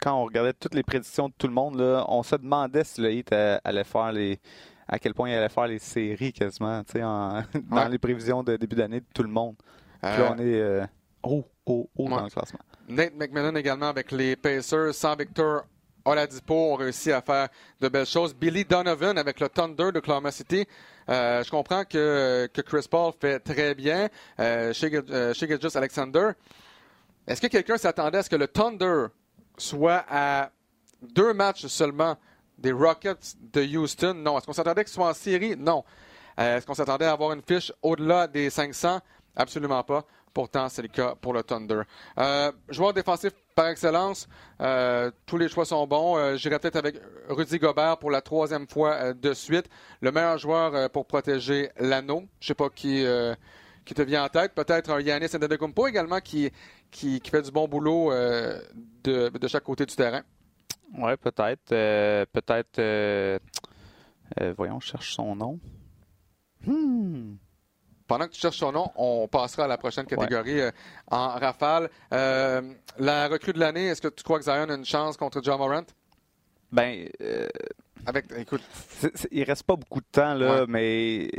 quand 0.00 0.14
on 0.20 0.24
regardait 0.24 0.52
toutes 0.52 0.74
les 0.74 0.82
prédictions 0.82 1.28
de 1.28 1.34
tout 1.36 1.48
le 1.48 1.54
monde, 1.54 1.80
là, 1.80 2.04
on 2.08 2.22
se 2.22 2.36
demandait 2.36 2.84
si 2.84 3.00
le 3.00 3.10
Heat 3.10 3.32
euh, 3.32 3.58
allait 3.64 3.84
faire 3.84 4.12
les 4.12 4.38
à 4.86 4.98
quel 4.98 5.14
point 5.14 5.30
il 5.30 5.34
allait 5.34 5.48
faire 5.48 5.68
les 5.68 5.78
séries 5.78 6.32
quasiment, 6.32 6.82
en, 6.96 7.42
dans 7.70 7.88
les 7.88 7.98
prévisions 7.98 8.42
de 8.42 8.56
début 8.56 8.76
d'année 8.76 9.00
de 9.00 9.06
tout 9.14 9.22
le 9.22 9.30
monde. 9.30 9.56
Puis 10.02 10.10
là, 10.10 10.34
on 10.36 10.38
est 10.38 10.82
haut, 11.22 11.46
haut, 11.64 11.90
haut 11.96 12.08
dans 12.08 12.24
le 12.24 12.28
classement. 12.28 12.60
Nate 12.88 13.14
McMillan 13.14 13.54
également 13.54 13.86
avec 13.86 14.12
les 14.12 14.36
Pacers, 14.36 14.92
sans 14.94 15.16
Victor 15.16 15.62
Oladipo 16.04 16.72
ont 16.72 16.74
réussi 16.74 17.12
à 17.12 17.20
faire 17.20 17.48
de 17.80 17.88
belles 17.88 18.06
choses. 18.06 18.34
Billy 18.34 18.64
Donovan 18.64 19.16
avec 19.18 19.40
le 19.40 19.48
Thunder 19.48 19.92
de 19.92 19.98
Oklahoma 19.98 20.30
City. 20.30 20.66
Euh, 21.08 21.42
je 21.42 21.50
comprends 21.50 21.84
que, 21.84 22.48
que, 22.52 22.60
Chris 22.60 22.86
Paul 22.90 23.12
fait 23.20 23.38
très 23.40 23.74
bien. 23.74 24.08
Euh, 24.40 24.72
chez, 24.72 24.90
euh, 24.94 25.32
Alexander. 25.74 26.30
Est-ce 27.26 27.40
que 27.40 27.46
quelqu'un 27.46 27.76
s'attendait 27.76 28.18
à 28.18 28.22
ce 28.22 28.30
que 28.30 28.36
le 28.36 28.48
Thunder 28.48 29.06
soit 29.56 30.04
à 30.08 30.50
deux 31.02 31.32
matchs 31.32 31.66
seulement 31.66 32.16
des 32.58 32.72
Rockets 32.72 33.36
de 33.52 33.62
Houston? 33.62 34.14
Non. 34.14 34.38
Est-ce 34.38 34.46
qu'on 34.46 34.52
s'attendait 34.52 34.84
qu'ils 34.84 34.92
soient 34.92 35.10
en 35.10 35.14
série? 35.14 35.56
Non. 35.56 35.84
Euh, 36.40 36.56
est-ce 36.56 36.66
qu'on 36.66 36.74
s'attendait 36.74 37.04
à 37.04 37.12
avoir 37.12 37.32
une 37.32 37.42
fiche 37.42 37.72
au-delà 37.82 38.26
des 38.26 38.50
500? 38.50 39.00
Absolument 39.36 39.82
pas. 39.82 40.04
Pourtant, 40.34 40.68
c'est 40.68 40.82
le 40.82 40.88
cas 40.88 41.14
pour 41.20 41.34
le 41.34 41.42
Thunder. 41.42 41.82
Euh, 42.18 42.52
joueur 42.68 42.94
défensif 42.94 43.32
par 43.54 43.68
excellence, 43.68 44.28
euh, 44.60 45.10
tous 45.26 45.36
les 45.36 45.48
choix 45.48 45.66
sont 45.66 45.86
bons. 45.86 46.16
Euh, 46.16 46.36
j'irai 46.36 46.58
peut-être 46.58 46.76
avec 46.76 46.96
Rudy 47.28 47.58
Gobert 47.58 47.98
pour 47.98 48.10
la 48.10 48.22
troisième 48.22 48.66
fois 48.66 49.12
de 49.12 49.34
suite. 49.34 49.68
Le 50.00 50.10
meilleur 50.10 50.38
joueur 50.38 50.90
pour 50.90 51.06
protéger 51.06 51.70
l'anneau. 51.78 52.24
Je 52.40 52.44
ne 52.44 52.48
sais 52.48 52.54
pas 52.54 52.70
qui, 52.70 53.04
qui 53.84 53.94
te 53.94 54.02
vient 54.02 54.24
en 54.24 54.28
tête. 54.28 54.54
Peut-être 54.54 54.90
un 54.90 55.00
Yanis 55.00 55.26
Antetokounmpo 55.34 55.86
également 55.86 56.20
qui, 56.20 56.50
qui, 56.90 57.20
fait 57.24 57.42
du 57.42 57.50
bon 57.50 57.68
boulot 57.68 58.10
de, 58.10 59.28
de, 59.28 59.48
chaque 59.48 59.64
côté 59.64 59.84
du 59.84 59.94
terrain. 59.94 60.22
Oui, 60.96 61.12
peut-être. 61.20 61.68
peut-être. 62.32 63.40
voyons, 64.56 64.80
je 64.80 64.86
cherche 64.86 65.14
son 65.14 65.36
nom. 65.36 65.60
Hmm 66.64 67.34
pendant 68.12 68.26
que 68.26 68.32
tu 68.32 68.40
cherches 68.40 68.58
son 68.58 68.72
nom, 68.72 68.92
on 68.96 69.26
passera 69.26 69.64
à 69.64 69.66
la 69.66 69.78
prochaine 69.78 70.04
catégorie 70.04 70.60
euh, 70.60 70.70
en 71.10 71.28
rafale. 71.28 71.88
Euh, 72.12 72.60
la 72.98 73.26
recrue 73.26 73.54
de 73.54 73.58
l'année, 73.58 73.86
est-ce 73.86 74.02
que 74.02 74.08
tu 74.08 74.22
crois 74.22 74.38
que 74.38 74.44
Zion 74.44 74.68
a 74.68 74.74
une 74.74 74.84
chance 74.84 75.16
contre 75.16 75.42
John 75.42 75.56
Morant? 75.56 75.86
Ben, 76.70 77.08
euh, 77.22 77.48
avec, 78.04 78.26
écoute, 78.36 78.60
il 79.30 79.44
reste 79.44 79.62
pas 79.62 79.76
beaucoup 79.76 80.02
de 80.02 80.06
temps 80.12 80.34
là, 80.34 80.66
mais 80.68 81.30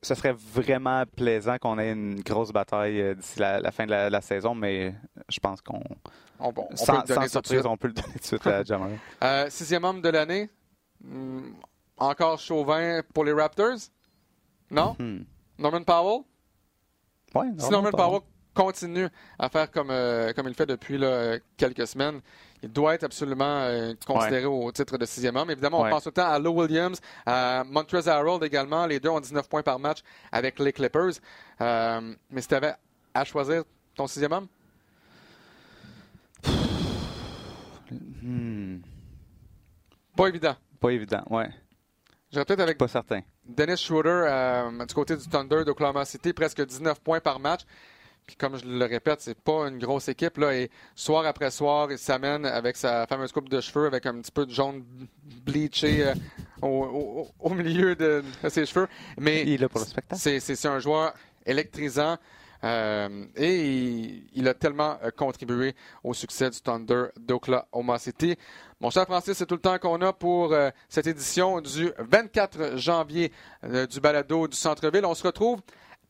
ce 0.00 0.14
serait 0.14 0.32
vraiment 0.32 1.02
plaisant 1.06 1.58
qu'on 1.58 1.76
ait 1.80 1.90
une 1.90 2.20
grosse 2.20 2.52
bataille 2.52 3.16
d'ici 3.16 3.40
la, 3.40 3.72
fin 3.72 3.86
de 3.86 3.90
la, 3.90 4.20
saison, 4.20 4.54
mais 4.54 4.94
je 5.28 5.40
pense 5.40 5.60
qu'on. 5.60 5.82
bon, 6.52 6.68
sans, 6.76 7.04
surprise, 7.26 7.66
on 7.66 7.76
peut 7.76 7.88
le 7.88 7.94
donner 7.94 8.12
tout 8.12 8.18
de 8.18 8.24
suite 8.24 8.46
à 8.46 8.62
John 8.64 8.80
Morant. 8.80 9.50
sixième 9.50 9.82
homme 9.82 10.00
de 10.00 10.08
l'année, 10.08 10.48
hmm, 11.02 11.50
encore 11.96 12.38
Chauvin 12.38 13.00
pour 13.12 13.24
les 13.24 13.32
Raptors? 13.32 13.90
Non? 14.70 14.94
Hmm. 15.00 15.24
Norman 15.58 15.82
Powell? 15.82 16.22
si 17.58 17.70
Norman 17.70 17.90
Powell. 17.90 18.20
continue 18.54 19.08
à 19.38 19.48
faire 19.48 19.70
comme, 19.70 19.90
euh, 19.90 20.32
comme 20.32 20.46
il 20.46 20.54
fait 20.54 20.66
depuis 20.66 21.00
quelques 21.56 21.86
semaines, 21.86 22.20
il 22.62 22.72
doit 22.72 22.94
être 22.94 23.04
absolument 23.04 23.44
euh, 23.62 23.92
considéré 24.06 24.46
au 24.46 24.70
titre 24.72 24.96
de 24.96 25.04
sixième 25.04 25.36
homme. 25.36 25.50
Évidemment, 25.50 25.82
on 25.82 25.90
pense 25.90 26.06
autant 26.06 26.26
à 26.26 26.38
Lou 26.38 26.62
Williams, 26.62 26.98
à 27.26 27.62
Montrezl 27.64 28.08
Harrell 28.08 28.42
également. 28.42 28.86
Les 28.86 29.00
deux 29.00 29.10
ont 29.10 29.20
19 29.20 29.48
points 29.48 29.62
par 29.62 29.78
match 29.78 29.98
avec 30.32 30.58
les 30.58 30.72
Clippers. 30.72 31.12
Euh, 31.60 32.14
mais 32.30 32.40
si 32.40 32.48
tu 32.48 32.54
avais 32.54 32.74
à 33.12 33.24
choisir 33.24 33.64
ton 33.94 34.06
sixième 34.06 34.32
homme? 34.32 34.46
Hmm. 38.22 38.78
Pas 40.16 40.28
évident. 40.28 40.56
Pas 40.80 40.90
évident, 40.90 41.22
ouais. 41.30 41.50
J'irais 42.30 42.44
peut-être 42.44 42.60
avec. 42.60 42.78
Pas 42.78 42.88
certain. 42.88 43.20
Dennis 43.46 43.78
Schroeder, 43.78 44.70
du 44.86 44.94
côté 44.94 45.16
du 45.16 45.26
Thunder 45.28 45.64
d'Oklahoma 45.64 46.04
City, 46.04 46.32
presque 46.32 46.64
19 46.64 47.00
points 47.00 47.20
par 47.20 47.40
match. 47.40 47.62
Puis 48.26 48.36
comme 48.36 48.56
je 48.56 48.64
le 48.64 48.84
répète, 48.86 49.20
c'est 49.20 49.38
pas 49.38 49.68
une 49.68 49.78
grosse 49.78 50.08
équipe. 50.08 50.38
Là, 50.38 50.54
et 50.54 50.70
soir 50.94 51.26
après 51.26 51.50
soir, 51.50 51.92
il 51.92 51.98
s'amène 51.98 52.46
avec 52.46 52.76
sa 52.76 53.06
fameuse 53.06 53.32
coupe 53.32 53.48
de 53.50 53.60
cheveux 53.60 53.86
avec 53.86 54.06
un 54.06 54.18
petit 54.20 54.32
peu 54.32 54.46
de 54.46 54.50
jaune 54.50 54.84
bleaché 55.44 56.12
au, 56.62 57.28
milieu 57.50 57.94
de, 57.94 58.24
ses 58.48 58.64
cheveux. 58.64 58.88
Mais 59.18 59.42
il 59.46 59.62
est 59.62 59.68
pour 59.68 59.80
le 59.80 59.86
spectacle. 59.86 60.20
C'est 60.20 60.66
un 60.66 60.78
joueur 60.78 61.12
électrisant. 61.44 62.16
Euh, 62.62 63.26
et 63.36 64.22
il, 64.32 64.48
a 64.48 64.54
tellement 64.54 64.96
euh, 65.02 65.10
contribué 65.10 65.74
au 66.02 66.14
succès 66.14 66.48
du 66.48 66.58
Thunder 66.62 67.08
d'Oklahoma 67.18 67.98
City. 67.98 68.36
Mon 68.84 68.90
cher 68.90 69.06
Francis, 69.06 69.38
c'est 69.38 69.46
tout 69.46 69.54
le 69.54 69.62
temps 69.62 69.78
qu'on 69.78 69.98
a 70.02 70.12
pour 70.12 70.52
euh, 70.52 70.68
cette 70.90 71.06
édition 71.06 71.62
du 71.62 71.90
24 71.96 72.76
janvier 72.76 73.32
du 73.90 73.98
balado 73.98 74.46
du 74.46 74.54
centre-ville. 74.58 75.06
On 75.06 75.14
se 75.14 75.22
retrouve 75.22 75.60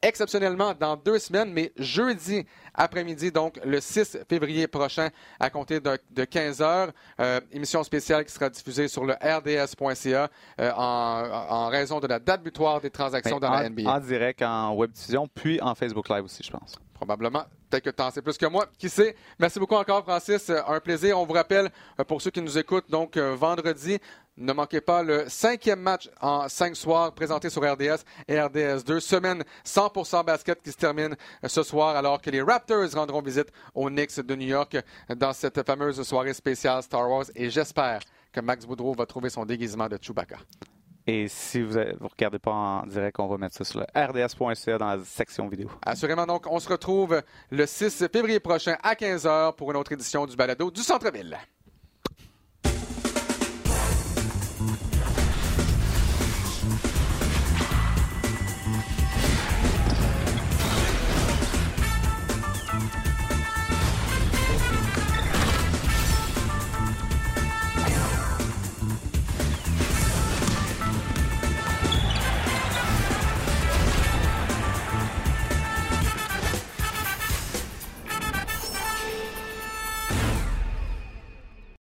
exceptionnellement 0.03 0.75
dans 0.75 0.97
deux 0.97 1.21
semaines, 1.21 1.53
mais 1.53 1.73
jeudi 1.77 2.45
après-midi, 2.75 3.31
donc 3.31 3.61
le 3.65 3.81
6 3.81 4.19
février 4.29 4.67
prochain, 4.67 5.11
à 5.39 5.51
compter 5.51 5.79
de, 5.79 6.25
15 6.25 6.63
heures. 6.63 6.91
Euh, 7.21 7.41
émission 7.53 7.85
spéciale 7.85 8.25
qui 8.25 8.33
sera 8.33 8.51
diffusée 8.51 8.89
sur 8.89 9.05
le 9.05 9.13
rds.ca 9.13 10.29
euh, 10.61 10.73
en, 10.77 11.69
raison 11.69 12.01
de 12.01 12.09
la 12.09 12.19
date 12.19 12.43
butoir 12.43 12.81
des 12.81 12.91
transactions 12.91 13.39
dans 13.39 13.51
la 13.51 13.69
NBA. 13.69 13.89
En 13.89 14.01
direct, 14.01 14.43
en 14.43 14.75
web 14.75 14.91
diffusion, 14.91 15.29
puis 15.33 15.61
en 15.61 15.77
Facebook 15.77 16.09
Live 16.09 16.25
aussi, 16.25 16.43
je 16.43 16.51
pense. 16.51 16.75
Probablement. 17.05 17.45
Peut-être 17.69 17.85
que 17.85 17.91
tu 17.91 18.03
en 18.03 18.11
sais 18.11 18.23
plus 18.23 18.39
que 18.39 18.47
moi. 18.47 18.67
Qui 18.79 18.89
sait? 18.89 19.15
Merci 19.39 19.59
beaucoup 19.59 19.75
encore, 19.75 20.03
Francis. 20.03 20.49
Un 20.49 20.81
plaisir. 20.81 21.21
On 21.21 21.27
vous 21.27 21.35
rappelle, 21.35 21.71
euh, 22.01 22.05
pour 22.05 22.23
ceux 22.23 22.31
qui 22.31 22.41
nous 22.41 22.57
écoutent, 22.57 22.91
donc 22.91 23.19
vendredi, 23.19 23.99
ne 24.39 24.55
manquez 24.55 24.81
pas 24.81 25.03
le 25.03 25.29
cinquième 25.29 25.81
match 25.81 26.09
en 26.23 26.49
cinq 26.49 26.75
soirs 26.75 27.13
présenté 27.13 27.51
sur 27.51 27.61
RDS 27.61 28.05
et 28.27 28.37
RDS2. 28.37 29.01
Semaine 29.01 29.45
100% 29.67 30.25
basket 30.25 30.63
qui 30.63 30.73
se 30.73 30.79
termine 30.79 31.15
ce 31.47 31.63
soir 31.63 31.95
alors 31.95 32.23
que 32.23 32.31
les 32.31 32.41
Raptors 32.41 32.91
rendront 32.95 33.21
visite 33.21 33.53
aux 33.75 33.91
Knicks 33.91 34.19
de 34.21 34.35
New 34.35 34.49
York 34.49 34.79
dans 35.15 35.35
cette 35.35 35.63
fameuse 35.67 36.03
soirée 36.05 36.33
spéciale 36.33 36.83
Star 36.83 37.11
Wars. 37.11 37.27
Et 37.35 37.51
j'espère 37.51 38.01
que 38.33 38.41
Max 38.41 38.65
Boudreau 38.65 38.95
va 38.95 39.05
trouver 39.05 39.29
son 39.29 39.45
déguisement 39.45 39.89
de 39.89 39.99
Chewbacca. 40.01 40.39
Et 41.07 41.29
si 41.29 41.61
vous 41.61 41.75
ne 41.75 41.93
regardez 42.01 42.39
pas 42.39 42.51
en 42.51 42.87
direct, 42.87 43.21
on 43.21 43.27
va 43.27 43.37
mettre 43.37 43.57
ça 43.57 43.65
sur 43.65 43.81
le 43.81 43.87
rds.ca 43.95 44.79
dans 44.79 44.89
la 44.89 45.05
section 45.05 45.49
vidéo. 45.49 45.71
Assurément, 45.85 46.27
donc, 46.27 46.47
on 46.49 46.59
se 46.59 46.69
retrouve 46.69 47.23
le 47.51 47.67
6 47.67 48.09
février 48.11 48.41
prochain 48.41 48.77
à 48.83 48.95
15h 48.95 49.55
pour 49.57 49.71
une 49.71 49.77
autre 49.77 49.93
édition 49.93 50.25
du 50.27 50.35
balado 50.35 50.71
du 50.71 50.81
Centre-Ville. 50.81 51.37